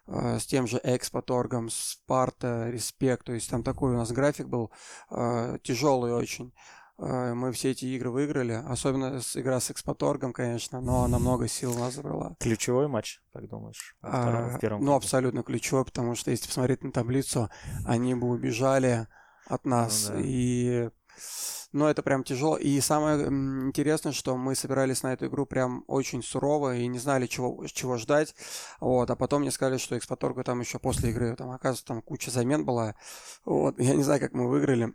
э, 0.08 0.40
с 0.40 0.46
тем 0.46 0.68
же 0.68 0.80
Экспоторгом, 0.84 1.70
Спарта, 1.70 2.70
Респект. 2.70 3.26
То 3.26 3.34
есть 3.34 3.50
там 3.50 3.64
такой 3.64 3.94
у 3.94 3.98
нас 3.98 4.12
график 4.12 4.48
был 4.48 4.72
э, 5.10 5.58
тяжелый 5.64 6.14
очень. 6.14 6.54
Э, 6.98 7.34
мы 7.34 7.52
все 7.52 7.72
эти 7.72 7.86
игры 7.86 8.12
выиграли, 8.12 8.54
особенно 8.54 9.20
с, 9.20 9.36
игра 9.36 9.60
с 9.60 9.72
Экспоторгом, 9.72 10.34
конечно, 10.34 10.80
но 10.82 11.04
она 11.04 11.20
много 11.20 11.48
сил 11.48 11.76
у 11.76 11.80
нас 11.80 11.96
забрала. 11.96 12.36
Ключевой 12.40 12.88
матч, 12.88 13.20
как 13.32 13.48
думаешь? 13.50 13.96
А, 14.02 14.56
в 14.56 14.60
первом 14.60 14.84
ну, 14.84 14.96
абсолютно 14.96 15.44
ключевой, 15.44 15.86
потому 15.86 16.16
что 16.16 16.32
если 16.32 16.48
посмотреть 16.48 16.84
на 16.84 16.92
таблицу, 16.92 17.50
они 17.86 18.16
бы 18.16 18.28
убежали 18.28 19.08
от 19.48 19.66
нас. 19.66 20.10
Ну, 20.10 20.16
да. 20.16 20.22
И 20.24 20.90
но 21.74 21.90
это 21.90 22.02
прям 22.04 22.24
тяжело. 22.24 22.56
И 22.56 22.80
самое 22.80 23.28
интересное, 23.28 24.14
что 24.14 24.38
мы 24.38 24.56
собирались 24.56 25.04
на 25.04 25.14
эту 25.14 25.26
игру 25.26 25.46
прям 25.46 25.84
очень 25.88 26.24
сурово 26.24 26.78
и 26.78 26.88
не 26.88 27.00
знали, 27.00 27.28
чего, 27.28 27.66
чего 27.68 27.98
ждать. 27.98 28.36
Вот. 28.80 29.10
А 29.10 29.16
потом 29.16 29.42
мне 29.42 29.52
сказали, 29.52 29.78
что 29.78 29.98
экспоторга 29.98 30.44
там 30.44 30.60
еще 30.62 30.80
после 30.80 31.10
игры, 31.10 31.36
там, 31.36 31.52
оказывается, 31.52 31.86
там 31.86 32.02
куча 32.02 32.32
замен 32.32 32.64
была. 32.64 32.96
Вот. 33.44 33.80
Я 33.80 33.96
не 33.96 34.04
знаю, 34.04 34.22
как 34.22 34.34
мы 34.34 34.48
выиграли. 34.48 34.94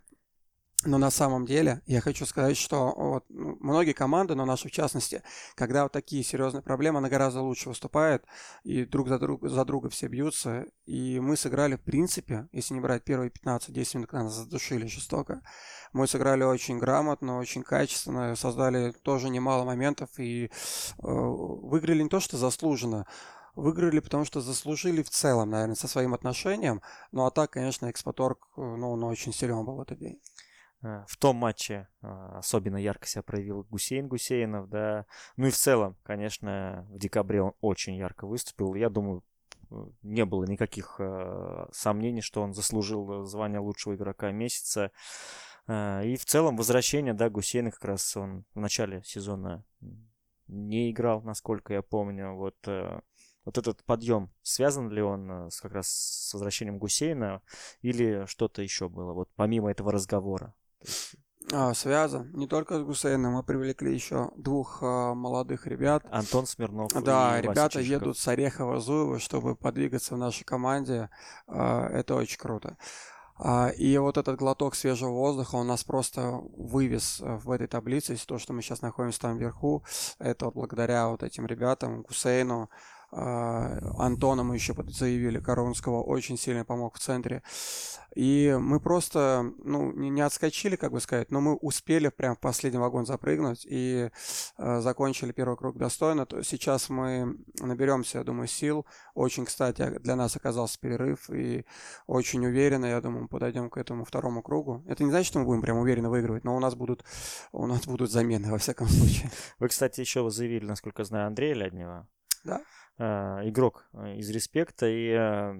Но 0.85 0.97
на 0.97 1.11
самом 1.11 1.45
деле 1.45 1.83
я 1.87 2.01
хочу 2.01 2.25
сказать, 2.25 2.57
что 2.57 2.95
вот, 2.97 3.25
ну, 3.29 3.57
многие 3.61 3.95
команды, 3.95 4.37
но 4.37 4.45
наши 4.45 4.69
в 4.69 4.71
частности, 4.71 5.25
когда 5.57 5.83
вот 5.83 5.93
такие 5.93 6.23
серьезные 6.23 6.63
проблемы, 6.63 6.99
она 6.99 7.09
гораздо 7.09 7.41
лучше 7.41 7.69
выступает, 7.69 8.25
и 8.63 8.85
друг 8.85 9.09
за, 9.09 9.19
друг, 9.19 9.49
за 9.49 9.65
друга 9.65 9.91
все 9.91 10.07
бьются. 10.07 10.67
И 10.87 11.19
мы 11.19 11.37
сыграли, 11.37 11.75
в 11.75 11.81
принципе, 11.81 12.47
если 12.53 12.75
не 12.75 12.81
брать 12.81 13.03
первые 13.03 13.33
15-10 13.33 13.97
минут, 13.97 14.11
когда 14.11 14.25
нас 14.25 14.35
задушили 14.35 14.87
жестоко, 14.87 15.43
мы 15.93 16.07
сыграли 16.07 16.45
очень 16.45 16.79
грамотно, 16.79 17.39
очень 17.39 17.65
качественно, 17.65 18.37
создали 18.37 18.93
тоже 18.93 19.31
немало 19.31 19.65
моментов 19.65 20.11
и 20.19 20.45
э, 20.45 20.51
выиграли 21.03 22.05
не 22.05 22.09
то, 22.09 22.21
что 22.21 22.37
заслуженно, 22.37 23.05
выиграли, 23.57 23.99
потому 23.99 24.25
что 24.25 24.41
заслужили 24.41 25.03
в 25.03 25.11
целом, 25.11 25.51
наверное, 25.51 25.75
со 25.75 25.89
своим 25.89 26.15
отношением. 26.15 26.83
Ну 27.11 27.27
а 27.27 27.33
так, 27.33 27.51
конечно, 27.51 27.91
Экспоторг, 27.91 28.47
э, 28.57 28.61
ну, 28.61 28.93
он 28.93 29.03
очень 29.03 29.33
силен 29.33 29.65
был 29.65 29.75
в 29.75 29.81
этот 29.81 29.99
день. 29.99 30.21
Э, 30.83 31.05
в 31.09 31.17
том 31.17 31.37
матче 31.37 31.89
а, 32.03 32.39
особенно 32.39 32.77
ярко 32.77 33.07
себя 33.07 33.23
проявил 33.23 33.65
Гусейн 33.65 34.09
Гусейнов, 34.09 34.69
да. 34.69 35.07
Ну 35.37 35.47
и 35.47 35.51
в 35.51 35.57
целом, 35.57 35.97
конечно, 36.05 36.87
в 36.91 36.99
декабре 36.99 37.43
он 37.43 37.53
очень 37.61 37.97
ярко 37.97 38.27
выступил. 38.27 38.75
Я 38.75 38.89
думаю, 38.89 39.25
не 40.03 40.25
было 40.25 40.45
никаких 40.45 40.97
э, 40.99 41.67
сомнений, 41.73 42.21
что 42.23 42.43
он 42.43 42.55
заслужил 42.55 43.25
звание 43.25 43.61
лучшего 43.61 43.95
игрока 43.95 44.31
месяца. 44.31 44.93
И 45.71 46.17
в 46.19 46.25
целом 46.25 46.57
возвращение, 46.57 47.13
да, 47.13 47.29
Гусейна 47.29 47.71
как 47.71 47.85
раз 47.85 48.17
он 48.17 48.47
в 48.55 48.61
начале 48.61 49.03
сезона 49.05 49.67
не 50.47 50.91
играл, 50.91 51.21
насколько 51.21 51.75
я 51.75 51.83
помню. 51.83 52.33
Вот, 52.37 52.57
вот 53.45 53.59
этот 53.59 53.85
подъем, 53.85 54.33
связан 54.41 54.89
ли 54.89 55.03
он 55.03 55.51
как 55.61 55.73
раз 55.73 55.89
с 55.89 56.33
возвращением 56.33 56.79
Гусейна 56.79 57.43
или 57.83 58.25
что-то 58.25 58.63
еще 58.63 58.89
было, 58.89 59.13
вот 59.13 59.29
помимо 59.37 59.71
этого 59.71 59.93
разговора? 59.93 60.55
А, 61.51 61.73
связан. 61.73 62.31
Не 62.35 62.47
только 62.47 62.79
с 62.79 62.83
Гусейном, 62.83 63.35
мы 63.35 63.43
привлекли 63.43 63.95
еще 63.95 64.31
двух 64.37 64.81
а, 64.83 65.15
молодых 65.15 65.67
ребят. 65.67 66.05
Антон 66.11 66.47
Смирнов. 66.47 66.91
Да, 67.03 67.39
и 67.39 67.43
ребята 67.43 67.81
Чичиков. 67.83 68.03
едут 68.03 68.19
с 68.19 68.29
Орехова-Зуева, 68.29 69.19
чтобы 69.19 69.57
подвигаться 69.57 70.15
в 70.15 70.19
нашей 70.19 70.45
команде. 70.45 71.09
А, 71.47 71.89
это 71.89 72.17
очень 72.17 72.39
круто. 72.39 72.77
А, 73.39 73.69
и 73.69 73.97
вот 73.99 74.19
этот 74.19 74.37
глоток 74.37 74.75
свежего 74.75 75.11
воздуха, 75.11 75.57
он 75.57 75.69
нас 75.69 75.85
просто 75.85 76.41
вывез 76.57 77.21
э, 77.21 77.37
в 77.37 77.51
этой 77.51 77.69
таблице. 77.69 78.17
То, 78.27 78.39
что 78.39 78.53
мы 78.53 78.63
сейчас 78.63 78.83
находимся 78.83 79.21
там 79.21 79.39
вверху, 79.39 79.85
это 80.19 80.47
вот 80.47 80.55
благодаря 80.55 81.09
вот 81.09 81.23
этим 81.23 81.47
ребятам, 81.47 82.03
Гусейну, 82.03 82.69
Антона 83.11 84.43
мы 84.43 84.55
еще 84.55 84.75
заявили, 84.89 85.41
Коронского 85.41 86.03
очень 86.03 86.37
сильно 86.37 86.65
помог 86.65 86.97
в 86.97 86.99
центре. 86.99 87.43
И 88.15 88.57
мы 88.59 88.81
просто, 88.81 89.53
ну, 89.63 89.93
не 89.93 90.21
отскочили, 90.23 90.77
как 90.77 90.93
бы 90.93 91.01
сказать, 91.01 91.31
но 91.31 91.41
мы 91.41 91.55
успели 91.55 92.09
прям 92.09 92.37
в 92.37 92.41
последний 92.41 92.79
вагон 92.79 93.07
запрыгнуть 93.07 93.67
и 93.69 94.11
э, 94.59 94.81
закончили 94.81 95.33
первый 95.33 95.57
круг 95.57 95.77
достойно. 95.77 96.27
То 96.27 96.43
сейчас 96.43 96.89
мы 96.89 97.37
наберемся, 97.61 98.19
я 98.19 98.25
думаю, 98.25 98.49
сил. 98.49 98.87
Очень, 99.15 99.45
кстати, 99.45 99.99
для 100.01 100.17
нас 100.17 100.37
оказался 100.37 100.81
перерыв 100.81 101.31
и 101.31 101.65
очень 102.07 102.45
уверенно, 102.45 102.87
я 102.87 103.01
думаю, 103.01 103.23
мы 103.23 103.29
подойдем 103.29 103.71
к 103.71 103.77
этому 103.77 104.05
второму 104.05 104.43
кругу. 104.43 104.83
Это 104.89 105.05
не 105.05 105.11
значит, 105.11 105.29
что 105.29 105.39
мы 105.39 105.45
будем 105.45 105.63
прям 105.63 105.77
уверенно 105.79 106.11
выигрывать, 106.11 106.45
но 106.45 106.57
у 106.57 106.61
нас 106.61 106.75
будут, 106.75 107.05
у 107.53 107.67
нас 107.67 107.87
будут 107.87 108.11
замены 108.11 108.51
во 108.51 108.59
всяком 108.59 108.89
случае. 108.89 109.31
Вы, 109.59 109.69
кстати, 109.69 110.01
еще 110.01 110.29
заявили, 110.31 110.65
насколько 110.65 111.05
знаю, 111.05 111.29
Андрея 111.29 111.55
Ляднева. 111.55 112.09
Да. 112.45 112.63
Э, 112.99 113.43
игрок 113.45 113.87
э, 113.93 114.17
из 114.17 114.29
респекта, 114.31 114.87
и 114.89 115.11
э, 115.11 115.55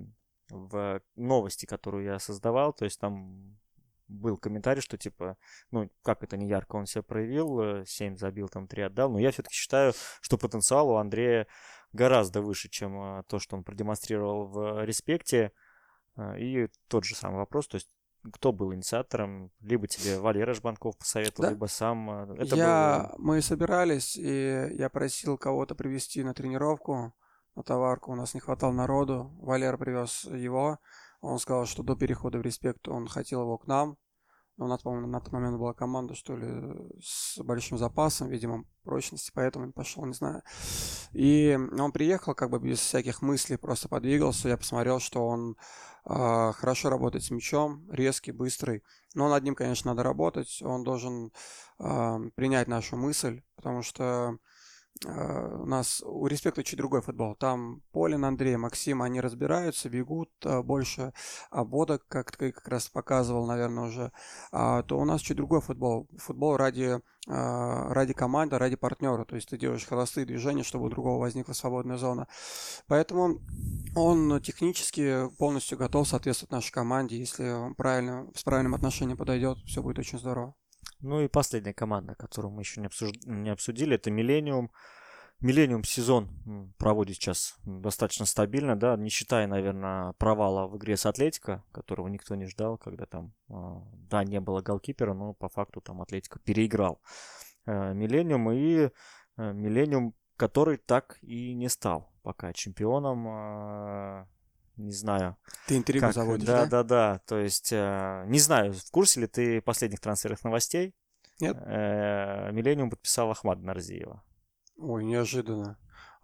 в 0.51 1.01
новости, 1.15 1.67
которую 1.67 2.05
я 2.05 2.19
создавал, 2.19 2.73
то 2.73 2.85
есть 2.85 2.99
там 2.99 3.57
был 4.09 4.37
комментарий, 4.39 4.83
что 4.83 4.99
типа, 4.99 5.37
ну, 5.71 5.89
как 6.03 6.25
это 6.25 6.37
не 6.37 6.49
ярко 6.49 6.77
он 6.77 6.87
себя 6.87 7.03
проявил, 7.03 7.85
7 7.85 8.17
забил, 8.17 8.49
там 8.49 8.67
3 8.67 8.83
отдал, 8.85 9.11
но 9.11 9.21
я 9.21 9.31
все-таки 9.31 9.55
считаю, 9.55 9.93
что 10.21 10.37
потенциал 10.37 10.91
у 10.91 10.97
Андрея 10.97 11.47
гораздо 11.93 12.41
выше, 12.43 12.69
чем 12.71 13.23
то, 13.29 13.39
что 13.39 13.57
он 13.57 13.63
продемонстрировал 13.63 14.47
в 14.47 14.85
респекте. 14.85 15.53
И 16.39 16.69
тот 16.89 17.05
же 17.05 17.15
самый 17.15 17.37
вопрос, 17.37 17.69
то 17.69 17.77
есть 17.77 17.91
кто 18.33 18.53
был 18.53 18.75
инициатором? 18.75 19.53
Либо 19.61 19.87
тебе 19.87 20.19
Валера 20.19 20.55
Жбанков 20.55 20.97
посоветовал, 20.97 21.43
да. 21.43 21.51
либо 21.51 21.67
сам. 21.67 22.33
Это 22.33 22.57
я... 22.57 23.11
Был... 23.13 23.25
Мы 23.25 23.43
собирались, 23.43 24.17
и 24.17 24.71
я 24.73 24.89
просил 24.89 25.37
кого-то 25.37 25.75
привести 25.75 26.25
на 26.25 26.33
тренировку 26.33 27.15
товарку. 27.63 28.13
У 28.13 28.15
нас 28.15 28.35
не 28.35 28.41
хватало 28.41 28.73
народу. 28.73 29.33
Валер 29.41 29.79
привез 29.79 30.25
его. 30.25 30.79
Он 31.21 31.39
сказал, 31.39 31.67
что 31.67 31.83
до 31.83 31.97
перехода 31.97 32.39
в 32.39 32.43
респект 32.43 32.89
он 32.89 33.09
хотел 33.09 33.43
его 33.43 33.59
к 33.59 33.67
нам. 33.67 33.97
Но 34.59 34.65
у 34.65 34.69
нас, 34.69 34.83
по-моему, 34.83 35.07
на 35.07 35.21
тот 35.21 35.33
момент 35.33 35.57
была 35.57 35.73
команда, 35.73 36.17
что 36.17 36.37
ли, 36.37 36.49
с 37.01 37.39
большим 37.39 37.79
запасом, 37.79 38.29
видимо, 38.29 38.65
прочности, 38.83 39.31
поэтому 39.33 39.67
он 39.67 39.73
пошел, 39.73 40.05
не 40.05 40.15
знаю. 40.15 40.43
И 41.13 41.57
он 41.79 41.93
приехал 41.93 42.35
как 42.35 42.51
бы 42.51 42.59
без 42.59 42.81
всяких 42.81 43.23
мыслей, 43.23 43.57
просто 43.57 43.89
подвигался. 43.89 44.49
Я 44.49 44.57
посмотрел, 44.57 44.99
что 44.99 45.25
он 45.25 45.57
э, 46.07 46.53
хорошо 46.57 46.91
работает 46.91 47.23
с 47.23 47.31
мячом, 47.31 47.89
резкий, 47.89 48.33
быстрый. 48.33 48.83
Но 49.15 49.29
над 49.29 49.45
ним, 49.45 49.55
конечно, 49.55 49.93
надо 49.93 50.03
работать. 50.03 50.61
Он 50.63 50.83
должен 50.83 51.31
э, 51.79 52.19
принять 52.35 52.67
нашу 52.67 52.97
мысль, 52.97 53.43
потому 53.55 53.83
что 53.83 54.39
у 55.05 55.67
нас 55.67 56.03
у 56.05 56.27
Респекта 56.27 56.65
чуть 56.65 56.79
другой 56.79 57.03
футбол. 57.03 57.35
Там 57.35 57.83
Полин, 57.93 58.25
Андрей, 58.25 58.57
Максим, 58.57 59.03
они 59.03 59.21
разбираются, 59.21 59.89
бегут 59.89 60.31
э, 60.45 60.63
больше 60.63 61.13
обводок, 61.51 62.07
как 62.09 62.37
ты 62.37 62.53
как 62.53 62.67
раз 62.69 62.89
показывал, 62.89 63.47
наверное, 63.47 63.85
уже. 63.85 64.13
А, 64.51 64.83
то 64.83 64.99
у 64.99 65.05
нас 65.05 65.21
чуть 65.21 65.37
другой 65.37 65.61
футбол. 65.61 66.09
Футбол 66.19 66.57
ради, 66.57 67.01
э, 67.01 67.01
ради 67.27 68.13
команды, 68.13 68.59
ради 68.59 68.77
партнера. 68.77 69.25
То 69.25 69.37
есть 69.37 69.49
ты 69.49 69.59
делаешь 69.59 69.87
холостые 69.87 70.27
движения, 70.27 70.65
чтобы 70.65 70.87
у 70.87 70.91
другого 70.91 71.21
возникла 71.21 71.53
свободная 71.53 71.97
зона. 71.97 72.27
Поэтому 72.87 73.41
он 73.95 74.41
технически 74.41 75.29
полностью 75.39 75.79
готов 75.79 76.09
соответствовать 76.09 76.53
нашей 76.53 76.73
команде. 76.73 77.19
Если 77.19 77.75
правильно, 77.77 78.29
с 78.35 78.43
правильным 78.43 78.75
отношением 78.75 79.17
подойдет, 79.17 79.59
все 79.67 79.83
будет 79.83 79.99
очень 79.99 80.19
здорово. 80.19 80.55
Ну 81.01 81.21
и 81.21 81.29
последняя 81.29 81.75
команда, 81.75 82.15
которую 82.15 82.53
мы 82.53 82.63
еще 82.63 82.81
не, 82.81 82.87
обсуж... 82.87 83.11
не 83.25 83.51
обсудили, 83.51 83.95
это 83.97 84.11
Millennium. 84.11 84.71
Millennium 85.41 85.85
сезон 85.87 86.75
проводит 86.79 87.17
сейчас 87.17 87.57
достаточно 87.65 88.27
стабильно, 88.27 88.75
да, 88.75 88.97
не 88.97 89.09
считая, 89.09 89.47
наверное, 89.47 90.13
провала 90.15 90.67
в 90.67 90.77
игре 90.77 90.97
с 90.97 91.07
Атлетико, 91.07 91.63
которого 91.71 92.09
никто 92.09 92.35
не 92.35 92.47
ждал, 92.47 92.77
когда 92.77 93.07
там, 93.07 93.33
а, 93.49 93.85
да, 94.11 94.25
не 94.25 94.41
было 94.41 94.63
голкипера, 94.63 95.15
но 95.15 95.35
по 95.35 95.49
факту 95.49 95.81
там 95.81 96.03
Атлетико 96.03 96.41
переиграл 96.41 97.01
Millennium 97.67 98.53
и 98.53 98.91
Millennium, 99.37 100.13
который 100.37 100.77
так 100.77 101.19
и 101.23 101.55
не 101.55 101.69
стал 101.69 102.11
пока 102.23 102.53
чемпионом 102.53 103.27
а, 103.29 104.29
не 104.79 104.93
знаю. 104.93 105.37
Ты 105.67 105.77
интригу 105.77 106.07
как... 106.07 106.15
заводишь, 106.15 106.47
да? 106.47 106.67
Да, 106.67 106.83
да, 106.83 106.83
да. 106.83 107.21
То 107.27 107.39
есть, 107.39 107.73
э, 107.73 108.25
не 108.27 108.39
знаю, 108.39 108.73
в 108.73 108.91
курсе 108.91 109.21
ли 109.21 109.27
ты 109.27 109.61
последних 109.61 110.01
трансферных 110.01 110.45
новостей? 110.45 110.95
Нет. 111.41 111.57
Э, 111.67 112.51
Миллениум 112.53 112.91
подписал 112.91 113.31
Ахмада 113.31 113.63
Нарзиева. 113.63 114.23
Ой, 114.79 115.05
неожиданно. 115.05 115.77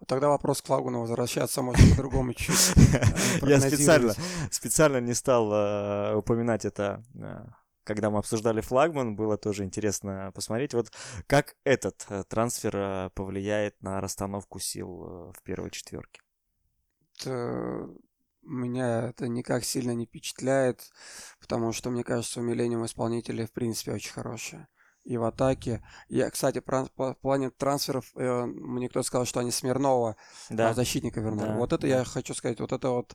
Тогда 0.07 0.29
вопрос 0.29 0.61
к 0.61 0.65
Флагману 0.67 1.01
возвращаться 1.01 1.61
может 1.61 1.89
по-другому 1.91 2.33
чуть 2.33 2.73
э, 2.93 3.03
Я 3.47 3.59
специально, 3.59 4.13
специально 4.51 4.97
не 4.97 5.13
стал 5.13 5.51
э, 5.51 6.15
упоминать 6.15 6.65
это 6.65 7.03
э, 7.15 7.45
когда 7.83 8.09
мы 8.09 8.17
обсуждали 8.17 8.61
флагман, 8.61 9.15
было 9.15 9.37
тоже 9.37 9.63
интересно 9.63 10.31
посмотреть, 10.33 10.73
вот 10.73 10.91
как 11.27 11.55
этот 11.63 12.05
э, 12.09 12.23
трансфер 12.27 13.09
повлияет 13.11 13.81
на 13.81 14.01
расстановку 14.01 14.59
сил 14.59 15.31
в 15.37 15.43
первой 15.43 15.69
четверке. 15.69 16.21
Меня 18.45 19.09
это 19.09 19.27
никак 19.27 19.63
сильно 19.65 19.91
не 19.91 20.05
впечатляет, 20.05 20.89
потому 21.39 21.73
что, 21.73 21.89
мне 21.89 22.03
кажется, 22.03 22.39
у 22.39 22.43
Миллениум 22.43 22.85
исполнители 22.85 23.45
в 23.45 23.51
принципе 23.51 23.91
очень 23.93 24.13
хорошие 24.13 24.67
и 25.05 25.17
в 25.17 25.23
атаке. 25.23 25.81
Я, 26.09 26.29
кстати, 26.29 26.61
в 26.65 27.15
плане 27.21 27.51
трансферов, 27.51 28.11
э, 28.15 28.45
мне 28.45 28.89
кто-то 28.89 29.05
сказал, 29.05 29.25
что 29.25 29.39
они 29.39 29.51
Смирнова, 29.51 30.17
да. 30.49 30.73
защитника 30.73 31.21
вернули. 31.21 31.47
Да. 31.47 31.55
Вот 31.55 31.73
это 31.73 31.87
я 31.87 32.03
хочу 32.03 32.33
сказать, 32.33 32.59
вот 32.59 32.71
это 32.71 32.89
вот 32.89 33.13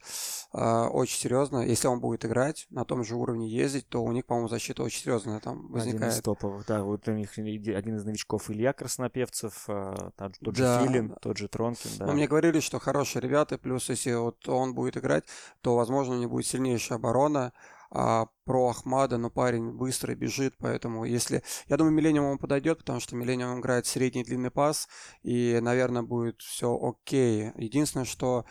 э, 0.52 0.84
очень 0.86 1.18
серьезно. 1.18 1.58
Если 1.66 1.88
он 1.88 2.00
будет 2.00 2.24
играть, 2.24 2.66
на 2.70 2.84
том 2.84 3.04
же 3.04 3.16
уровне 3.16 3.48
ездить, 3.48 3.88
то 3.88 4.02
у 4.02 4.12
них, 4.12 4.24
по-моему, 4.24 4.48
защита 4.48 4.82
очень 4.84 5.02
серьезная 5.02 5.40
там 5.40 5.68
возникает. 5.68 6.04
Один 6.04 6.18
из 6.18 6.22
топовых, 6.22 6.66
да. 6.66 6.82
Вот 6.84 7.08
у 7.08 7.12
них 7.12 7.36
один 7.36 7.96
из 7.96 8.04
новичков 8.04 8.50
Илья 8.50 8.72
Краснопевцев, 8.72 9.64
э, 9.68 10.10
там, 10.16 10.32
тот 10.40 10.56
же 10.56 10.62
да. 10.62 10.86
Филин, 10.86 11.16
тот 11.20 11.38
же 11.38 11.48
Тронкин, 11.48 11.90
да. 11.98 12.06
Но 12.06 12.12
мне 12.12 12.28
говорили, 12.28 12.60
что 12.60 12.78
хорошие 12.78 13.20
ребята, 13.20 13.58
плюс 13.58 13.88
если 13.88 14.14
вот 14.14 14.48
он 14.48 14.74
будет 14.74 14.96
играть, 14.96 15.24
то, 15.60 15.74
возможно, 15.74 16.14
у 16.14 16.18
них 16.18 16.30
будет 16.30 16.46
сильнейшая 16.46 16.98
оборона 16.98 17.52
а, 17.90 18.26
про 18.44 18.68
Ахмада, 18.68 19.18
но 19.18 19.30
парень 19.30 19.72
быстро 19.72 20.14
бежит, 20.14 20.54
поэтому 20.58 21.04
если... 21.04 21.42
Я 21.66 21.76
думаю, 21.76 21.92
Миллениум 21.92 22.26
он 22.26 22.38
подойдет, 22.38 22.78
потому 22.78 23.00
что 23.00 23.16
Миллениум 23.16 23.60
играет 23.60 23.86
средний 23.86 24.24
длинный 24.24 24.50
пас, 24.50 24.88
и, 25.22 25.58
наверное, 25.60 26.02
будет 26.02 26.40
все 26.40 26.78
окей. 26.80 27.50
Единственное, 27.56 28.06
что 28.06 28.44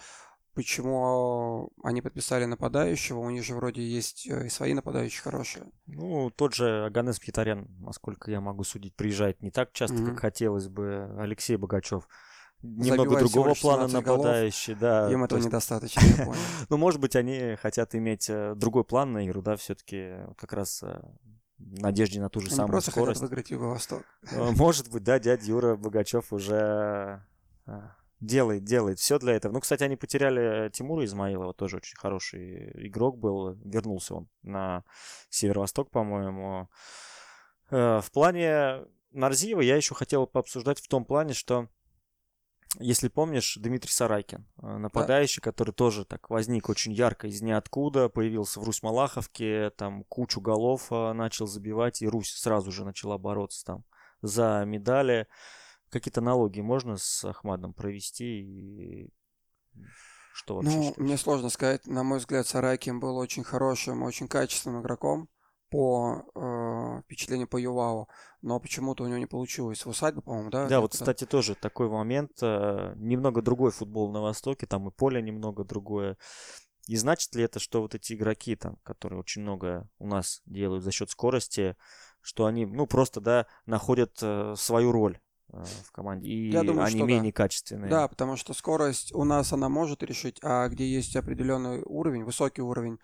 почему 0.56 1.72
они 1.84 2.02
подписали 2.02 2.44
нападающего, 2.44 3.20
у 3.20 3.30
них 3.30 3.46
же 3.46 3.56
вроде 3.56 3.82
есть 3.82 4.28
э, 4.28 4.48
и 4.48 4.50
свои 4.50 4.74
нападающие 4.74 5.22
хорошие. 5.22 5.72
Ну, 5.86 6.30
тот 6.32 6.54
же 6.54 6.86
Аганес 6.86 7.18
Мхитарян, 7.20 7.68
насколько 7.80 8.30
я 8.30 8.42
могу 8.42 8.66
судить, 8.66 8.94
приезжает 8.96 9.42
не 9.42 9.52
так 9.52 9.72
часто, 9.72 9.96
mm-hmm. 9.96 10.10
как 10.10 10.20
хотелось 10.20 10.68
бы 10.68 11.16
Алексей 11.18 11.56
Богачев 11.56 12.10
немного 12.62 13.20
другого 13.20 13.54
плана 13.54 13.88
нападающий, 13.88 14.76
да. 14.76 15.12
Им 15.12 15.24
этого 15.24 15.38
есть... 15.38 15.48
недостаточно, 15.48 16.02
я 16.02 16.26
понял. 16.26 16.40
ну, 16.70 16.78
может 16.78 17.00
быть, 17.00 17.16
они 17.16 17.56
хотят 17.56 17.96
иметь 17.96 18.30
э, 18.30 18.54
другой 18.56 18.84
план 18.84 19.14
на 19.14 19.26
игру, 19.26 19.42
да, 19.42 19.56
все-таки 19.56 20.14
как 20.38 20.54
раз 20.54 20.84
э, 20.84 21.02
надежде 21.58 22.20
на 22.20 22.30
ту 22.30 22.42
же 22.42 22.48
они 22.48 22.56
самую 22.56 22.72
просто 22.72 22.92
скорость. 22.92 23.20
хотят 23.20 23.30
выиграть 23.30 23.52
Юго-Восток. 23.52 24.04
Э, 24.32 24.52
может 24.52 24.92
быть, 24.92 25.04
да, 25.04 25.20
дядя 25.20 25.46
Юра 25.46 25.76
Богачев 25.76 26.34
уже 26.34 27.24
делает, 28.20 28.64
делает 28.64 29.00
все 29.00 29.20
для 29.20 29.34
этого. 29.34 29.54
Ну, 29.54 29.62
кстати, 29.62 29.84
они 29.84 29.96
потеряли 29.96 30.70
Тимура 30.70 31.06
Измаилова, 31.06 31.54
тоже 31.54 31.78
очень 31.78 31.98
хороший 31.98 32.88
игрок 32.88 33.18
был. 33.18 33.54
Вернулся 33.64 34.16
он 34.16 34.30
на 34.42 34.84
Северо-Восток, 35.30 35.92
по-моему. 35.92 36.70
В 37.70 38.06
плане 38.12 38.82
Нарзиева 39.12 39.62
я 39.62 39.76
еще 39.76 39.96
хотел 39.96 40.28
пообсуждать 40.28 40.80
в 40.80 40.88
том 40.88 41.06
плане, 41.06 41.34
что 41.34 41.70
если 42.78 43.08
помнишь, 43.08 43.58
Дмитрий 43.60 43.92
Сарайкин, 43.92 44.46
э, 44.62 44.78
нападающий, 44.78 45.42
да. 45.42 45.52
который 45.52 45.74
тоже 45.74 46.06
так 46.06 46.30
возник 46.30 46.70
очень 46.70 46.94
ярко 46.94 47.28
из 47.28 47.42
ниоткуда, 47.42 48.10
появился 48.10 48.60
в 48.60 48.64
Русь-Малаховке, 48.64 49.72
там 49.72 50.04
кучу 50.04 50.40
голов 50.40 50.92
э, 50.92 51.14
начал 51.14 51.48
забивать, 51.48 52.02
и 52.02 52.08
Русь 52.08 52.32
сразу 52.32 52.72
же 52.72 52.86
начала 52.86 53.18
бороться 53.18 53.66
там 53.66 53.86
за 54.22 54.64
медали. 54.66 55.28
Какие-то 55.90 56.22
налоги 56.22 56.62
можно 56.62 56.98
с 56.98 57.26
Ахмадом 57.26 57.74
провести 57.74 58.42
и 58.42 59.10
что 60.34 60.56
вообще? 60.56 60.72
Ну, 60.72 60.94
мне 60.98 61.18
сложно 61.18 61.50
сказать. 61.50 61.88
На 61.88 62.04
мой 62.04 62.20
взгляд, 62.20 62.48
Сарайкин 62.48 63.00
был 63.00 63.18
очень 63.18 63.44
хорошим, 63.44 64.04
очень 64.04 64.28
качественным 64.28 64.82
игроком 64.82 65.28
по 65.70 66.24
э, 66.36 67.02
впечатлению 67.04 67.48
по 67.48 67.58
Ювау, 67.58 68.08
но 68.42 68.60
почему-то 68.60 69.04
у 69.04 69.08
него 69.08 69.18
не 69.18 69.26
получилось. 69.26 69.86
В 69.86 69.90
усадьбе, 69.90 70.22
по-моему, 70.22 70.50
да? 70.50 70.68
Да, 70.68 70.82
вот, 70.82 70.94
кстати, 70.94 71.26
тоже 71.26 71.56
такой 71.56 71.90
момент. 71.90 72.32
Э, 72.42 72.94
немного 72.96 73.42
другой 73.42 73.72
футбол 73.72 74.12
на 74.12 74.22
Востоке, 74.22 74.66
там 74.66 74.88
и 74.88 74.92
поле 74.92 75.22
немного 75.22 75.64
другое. 75.64 76.18
И 76.88 76.96
значит 76.96 77.36
ли 77.36 77.44
это, 77.44 77.60
что 77.60 77.82
вот 77.82 77.94
эти 77.94 78.14
игроки, 78.14 78.56
там, 78.56 78.78
которые 78.84 79.20
очень 79.20 79.44
много 79.44 79.88
у 80.00 80.08
нас 80.08 80.42
делают 80.46 80.84
за 80.84 80.92
счет 80.92 81.12
скорости, 81.12 81.76
что 82.22 82.46
они, 82.46 82.66
ну, 82.66 82.88
просто, 82.88 83.22
да, 83.22 83.46
находят 83.68 84.18
э, 84.22 84.56
свою 84.58 84.92
роль 84.92 85.20
э, 85.54 85.64
в 85.86 85.92
команде, 85.92 86.28
и 86.28 86.50
Я 86.50 86.64
думаю, 86.64 86.86
они 86.86 87.04
менее 87.04 87.32
да. 87.32 87.38
качественные. 87.44 87.90
Да, 87.92 88.08
потому 88.08 88.38
что 88.38 88.54
скорость 88.54 89.14
у 89.14 89.24
нас 89.24 89.54
она 89.54 89.70
может 89.70 90.02
решить, 90.02 90.40
а 90.42 90.68
где 90.68 90.88
есть 90.88 91.16
определенный 91.16 91.84
уровень, 91.86 92.24
высокий 92.24 92.62
уровень, 92.64 92.98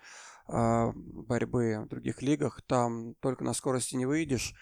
борьбы 0.48 1.82
в 1.84 1.88
других 1.88 2.22
лигах, 2.22 2.62
там 2.62 3.14
только 3.20 3.44
на 3.44 3.54
скорости 3.54 3.96
не 3.96 4.06
выйдешь. 4.06 4.54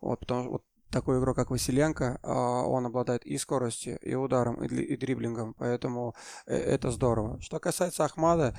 Вот, 0.00 0.20
потому 0.20 0.50
вот 0.50 0.64
такой 0.92 1.18
игрок, 1.18 1.34
как 1.34 1.50
Василенко, 1.50 2.20
а, 2.22 2.62
он 2.62 2.86
обладает 2.86 3.24
и 3.24 3.38
скоростью, 3.38 3.98
и 3.98 4.14
ударом, 4.14 4.62
и, 4.62 4.96
дриблингом, 4.96 5.54
поэтому 5.54 6.14
э, 6.46 6.54
это 6.56 6.90
здорово. 6.90 7.40
Что 7.40 7.58
касается 7.58 8.04
Ахмада, 8.04 8.54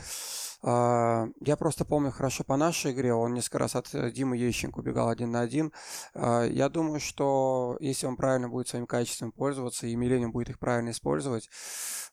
а, 0.61 1.27
я 1.39 1.55
просто 1.55 1.85
помню 1.85 2.11
хорошо 2.11 2.43
по 2.43 2.57
нашей 2.57 2.91
игре, 2.91 3.13
он 3.13 3.33
несколько 3.33 3.59
раз 3.59 3.75
от 3.75 3.93
э, 3.93 4.11
Димы 4.11 4.35
Ещенко 4.35 4.79
убегал 4.79 5.09
один 5.09 5.31
на 5.31 5.41
один. 5.41 5.71
Я 6.15 6.69
думаю, 6.69 6.99
что 6.99 7.77
если 7.79 8.07
он 8.07 8.17
правильно 8.17 8.49
будет 8.49 8.67
своим 8.67 8.87
качеством 8.87 9.31
пользоваться, 9.31 9.87
и 9.87 9.95
Миленин 9.95 10.31
будет 10.31 10.49
их 10.49 10.59
правильно 10.59 10.89
использовать, 10.89 11.49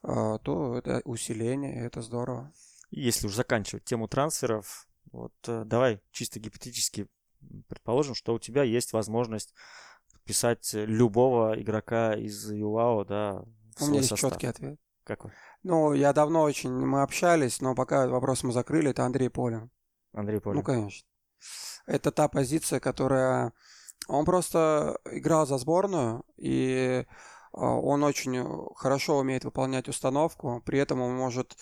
то 0.02 0.76
это 0.76 1.00
усиление, 1.04 1.86
это 1.86 2.02
здорово 2.02 2.52
если 2.90 3.26
уж 3.26 3.34
заканчивать 3.34 3.84
тему 3.84 4.08
трансферов, 4.08 4.86
вот 5.12 5.34
э, 5.46 5.64
давай 5.64 6.00
чисто 6.10 6.40
гипотетически 6.40 7.08
предположим, 7.68 8.14
что 8.14 8.34
у 8.34 8.38
тебя 8.38 8.62
есть 8.62 8.92
возможность 8.92 9.54
подписать 10.12 10.70
любого 10.72 11.60
игрока 11.60 12.14
из 12.14 12.50
ЮАО, 12.50 13.04
да, 13.04 13.44
в 13.76 13.82
У 13.82 13.86
меня 13.86 14.00
есть 14.00 14.16
четкий 14.16 14.46
ответ. 14.46 14.78
Как 15.04 15.24
вы? 15.24 15.32
Ну, 15.62 15.92
я 15.92 16.12
давно 16.12 16.42
очень, 16.42 16.70
мы 16.70 17.02
общались, 17.02 17.60
но 17.60 17.74
пока 17.74 18.06
вопрос 18.06 18.42
мы 18.42 18.52
закрыли, 18.52 18.90
это 18.90 19.04
Андрей 19.04 19.30
Полин. 19.30 19.70
Андрей 20.12 20.40
Полин. 20.40 20.58
Ну, 20.58 20.62
конечно. 20.62 21.06
Это 21.86 22.12
та 22.12 22.28
позиция, 22.28 22.80
которая... 22.80 23.52
Он 24.08 24.24
просто 24.24 24.98
играл 25.10 25.46
за 25.46 25.58
сборную, 25.58 26.24
и 26.36 27.06
он 27.52 28.04
очень 28.04 28.36
э, 28.36 28.44
хорошо 28.76 29.18
умеет 29.18 29.44
выполнять 29.44 29.88
установку, 29.88 30.62
при 30.64 30.78
этом 30.78 31.00
он 31.00 31.14
может 31.14 31.56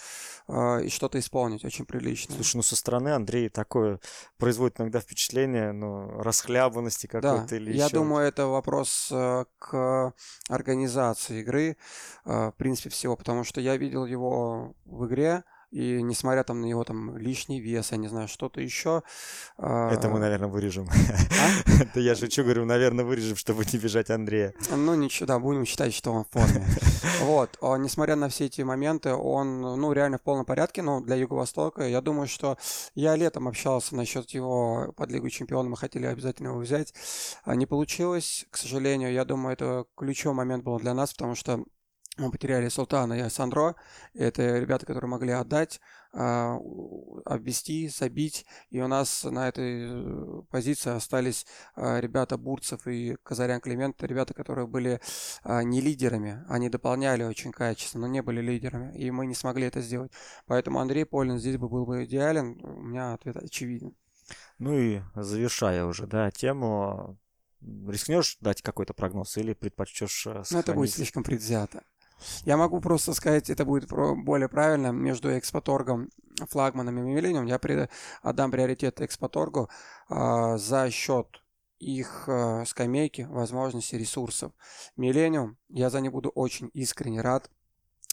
э, 0.47 0.85
и 0.85 0.89
что-то 0.91 1.19
исполнить 1.19 1.65
очень 1.65 1.87
прилично. 1.87 2.35
Слушай, 2.35 2.57
ну 2.57 2.63
со 2.63 2.77
стороны 2.77 3.09
Андрей 3.11 3.49
такое 3.49 4.01
производит 4.37 4.81
иногда 4.81 5.01
впечатление, 5.01 5.73
ну, 5.73 6.21
расхлябанности 6.23 7.07
какой-то 7.07 7.47
да, 7.49 7.57
или 7.57 7.73
я 7.73 7.87
еще... 7.87 7.97
думаю, 7.97 8.27
это 8.27 8.47
вопрос 8.47 9.09
э, 9.11 9.45
к 9.59 10.13
организации 10.49 11.41
игры, 11.41 11.77
в 12.25 12.55
принципе, 12.57 12.91
всего, 12.91 13.17
потому 13.17 13.45
что 13.45 13.61
я 13.61 13.77
видел 13.77 14.05
его 14.05 14.75
в 14.85 15.07
игре, 15.07 15.45
и 15.71 16.03
несмотря 16.03 16.45
там 16.45 16.63
на 16.63 16.67
его 16.67 16.83
там 16.85 17.17
лишний 17.19 17.61
вес, 17.61 17.93
я 17.93 17.99
не 17.99 18.09
знаю, 18.09 18.29
что-то 18.29 18.61
еще. 18.61 19.03
Это 19.57 20.09
мы, 20.09 20.17
а, 20.17 20.21
наверное, 20.21 20.49
вырежем. 20.49 20.89
А? 20.89 21.85
Да 21.95 22.01
я 22.01 22.15
шучу, 22.17 22.43
говорю, 22.43 22.65
наверное, 22.65 23.05
вырежем, 23.05 23.37
чтобы 23.37 23.65
не 23.73 23.79
бежать 23.79 24.11
Андрея. 24.11 24.55
Ну 24.71 24.95
ничего, 24.95 25.27
да, 25.27 25.39
будем 25.39 25.65
считать, 25.65 25.95
что 25.95 26.13
он 26.13 26.25
в 26.25 26.31
форме. 26.31 26.67
Вот, 27.21 27.59
а, 27.61 27.77
несмотря 27.77 28.15
на 28.15 28.29
все 28.29 28.47
эти 28.47 28.63
моменты, 28.63 29.13
он, 29.13 29.61
ну, 29.61 29.93
реально 29.93 30.19
в 30.19 30.23
полном 30.23 30.45
порядке, 30.45 30.83
но 30.83 31.01
для 31.01 31.17
Юго-Востока. 31.17 31.83
Я 31.83 32.01
думаю, 32.01 32.29
что 32.29 32.57
я 32.95 33.17
летом 33.17 33.49
общался 33.49 33.97
насчет 33.97 34.31
его 34.31 34.93
под 34.97 35.11
Лигу 35.11 35.29
Чемпионов, 35.29 35.71
мы 35.71 35.77
хотели 35.77 36.07
обязательно 36.07 36.49
его 36.49 36.59
взять. 36.59 36.95
Не 37.45 37.67
получилось, 37.67 38.47
к 38.51 38.57
сожалению. 38.57 39.13
Я 39.13 39.25
думаю, 39.25 39.55
это 39.55 39.85
ключевой 39.97 40.37
момент 40.37 40.63
был 40.63 40.79
для 40.79 40.95
нас, 40.95 41.13
потому 41.13 41.35
что 41.35 41.65
мы 42.19 42.31
потеряли 42.31 42.69
Султана 42.69 43.15
и 43.15 43.29
Сандро. 43.31 43.77
Это 44.15 44.59
ребята, 44.59 44.87
которые 44.87 45.09
могли 45.09 45.33
отдать, 45.33 45.81
а, 46.13 46.59
обвести, 47.25 47.89
забить. 47.89 48.45
И 48.71 48.81
у 48.81 48.89
нас 48.89 49.25
на 49.25 49.49
этой 49.49 49.87
э, 49.89 50.43
позиции 50.51 50.91
остались 50.91 51.47
а, 51.77 52.01
ребята 52.01 52.37
Бурцев 52.37 52.87
и 52.87 53.17
Казарян 53.23 53.61
Климент. 53.61 54.03
Ребята, 54.03 54.35
которые 54.35 54.67
были 54.67 55.01
а, 55.43 55.63
не 55.63 55.81
лидерами. 55.81 56.45
Они 56.49 56.69
дополняли 56.69 57.23
очень 57.23 57.53
качественно, 57.53 58.07
но 58.07 58.13
не 58.13 58.23
были 58.23 58.41
лидерами. 58.41 58.97
И 58.97 59.11
мы 59.11 59.27
не 59.27 59.35
смогли 59.35 59.67
это 59.67 59.81
сделать. 59.81 60.13
Поэтому 60.47 60.81
Андрей 60.81 61.05
Полин 61.05 61.39
здесь 61.39 61.57
бы 61.57 61.69
был 61.69 61.87
бы 61.87 62.05
идеален. 62.05 62.61
У 62.65 62.83
меня 62.83 63.15
ответ 63.15 63.37
очевиден. 63.37 63.95
Ну 64.59 64.79
и 64.79 65.01
завершая 65.15 65.85
уже, 65.85 66.07
да, 66.07 66.31
тему, 66.31 67.19
рискнешь 67.61 68.37
дать 68.41 68.63
какой-то 68.63 68.95
прогноз 68.95 69.37
или 69.37 69.55
предпочтешь 69.55 70.23
сохранить? 70.23 70.51
Ну, 70.51 70.59
это 70.59 70.73
будет 70.75 70.91
слишком 70.91 71.23
предвзято. 71.23 71.83
Я 72.45 72.57
могу 72.57 72.81
просто 72.81 73.15
сказать, 73.15 73.51
это 73.51 73.65
будет 73.65 73.89
более 73.91 74.49
правильно, 74.49 74.89
между 74.89 75.37
экспоторгом, 75.39 76.11
флагманом 76.49 76.99
и 76.99 77.03
Миллениум 77.03 77.47
я 77.47 77.59
при, 77.59 77.89
отдам 78.23 78.51
приоритет 78.51 79.01
экспоторгу 79.01 79.69
э, 80.09 80.57
за 80.57 80.91
счет 80.91 81.27
их 81.79 82.25
э, 82.27 82.65
скамейки, 82.67 83.23
возможностей, 83.23 83.99
ресурсов. 83.99 84.53
Миллениум, 84.97 85.57
я 85.69 85.91
за 85.91 86.01
них 86.01 86.13
буду 86.13 86.31
очень 86.31 86.71
искренне 86.75 87.21
рад. 87.21 87.51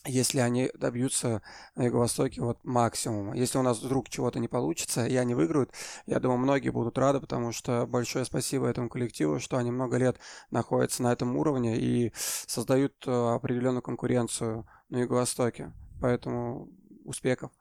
Если 0.05 0.39
они 0.39 0.71
добьются 0.73 1.41
на 1.75 1.83
Юго-Востоке 1.83 2.41
вот 2.41 2.63
максимума. 2.63 3.35
Если 3.35 3.57
у 3.57 3.61
нас 3.61 3.81
вдруг 3.81 4.09
чего-то 4.09 4.39
не 4.39 4.47
получится, 4.47 5.05
и 5.05 5.15
они 5.15 5.33
выиграют, 5.33 5.71
я 6.05 6.19
думаю, 6.19 6.37
многие 6.39 6.69
будут 6.69 6.97
рады, 6.97 7.19
потому 7.19 7.51
что 7.51 7.85
большое 7.85 8.25
спасибо 8.25 8.67
этому 8.67 8.89
коллективу, 8.89 9.39
что 9.39 9.57
они 9.57 9.71
много 9.71 9.97
лет 9.97 10.19
находятся 10.51 11.03
на 11.03 11.11
этом 11.11 11.35
уровне 11.35 11.77
и 11.77 12.13
создают 12.15 12.93
э, 13.07 13.11
определенную 13.11 13.81
конкуренцию 13.81 14.67
на 14.89 14.97
Юго-Востоке. 14.97 15.73
Поэтому 16.01 16.69
успехов. 17.03 17.51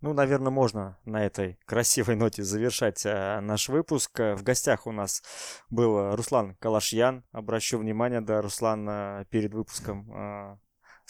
Ну, 0.00 0.14
наверное, 0.14 0.50
можно 0.50 0.98
на 1.04 1.24
этой 1.24 1.58
красивой 1.66 2.16
ноте 2.16 2.42
завершать 2.42 3.04
а, 3.04 3.40
наш 3.40 3.68
выпуск. 3.68 4.18
В 4.18 4.42
гостях 4.42 4.86
у 4.86 4.92
нас 4.92 5.22
был 5.68 6.16
Руслан 6.16 6.56
Калашьян. 6.56 7.22
Обращу 7.32 7.78
внимание, 7.78 8.22
да, 8.22 8.40
Руслан 8.40 9.26
перед 9.26 9.52
выпуском 9.52 10.58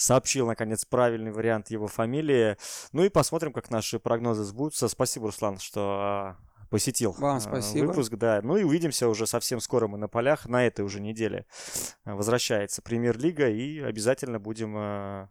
сообщил, 0.00 0.46
наконец, 0.46 0.84
правильный 0.84 1.30
вариант 1.30 1.70
его 1.70 1.86
фамилии. 1.86 2.56
Ну 2.92 3.04
и 3.04 3.08
посмотрим, 3.08 3.52
как 3.52 3.70
наши 3.70 3.98
прогнозы 3.98 4.44
сбудутся. 4.44 4.88
Спасибо, 4.88 5.26
Руслан, 5.26 5.58
что 5.58 5.98
а, 6.00 6.36
посетил 6.70 7.12
Вам 7.12 7.36
а, 7.36 7.40
спасибо. 7.40 7.86
выпуск. 7.86 8.14
Да. 8.14 8.40
Ну 8.42 8.56
и 8.56 8.62
увидимся 8.62 9.08
уже 9.08 9.26
совсем 9.26 9.60
скоро 9.60 9.88
мы 9.88 9.98
на 9.98 10.08
полях. 10.08 10.46
На 10.46 10.66
этой 10.66 10.84
уже 10.84 11.00
неделе 11.00 11.46
возвращается 12.04 12.80
Премьер-лига. 12.82 13.50
И 13.50 13.80
обязательно 13.80 14.40
будем 14.40 14.74
а, 14.76 15.30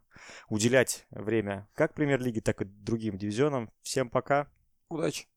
уделять 0.49 1.07
время 1.09 1.67
как 1.73 1.95
Премьер-лиге, 1.95 2.41
так 2.41 2.61
и 2.61 2.65
другим 2.65 3.17
дивизионам. 3.17 3.71
Всем 3.81 4.09
пока. 4.09 4.47
Удачи. 4.89 5.27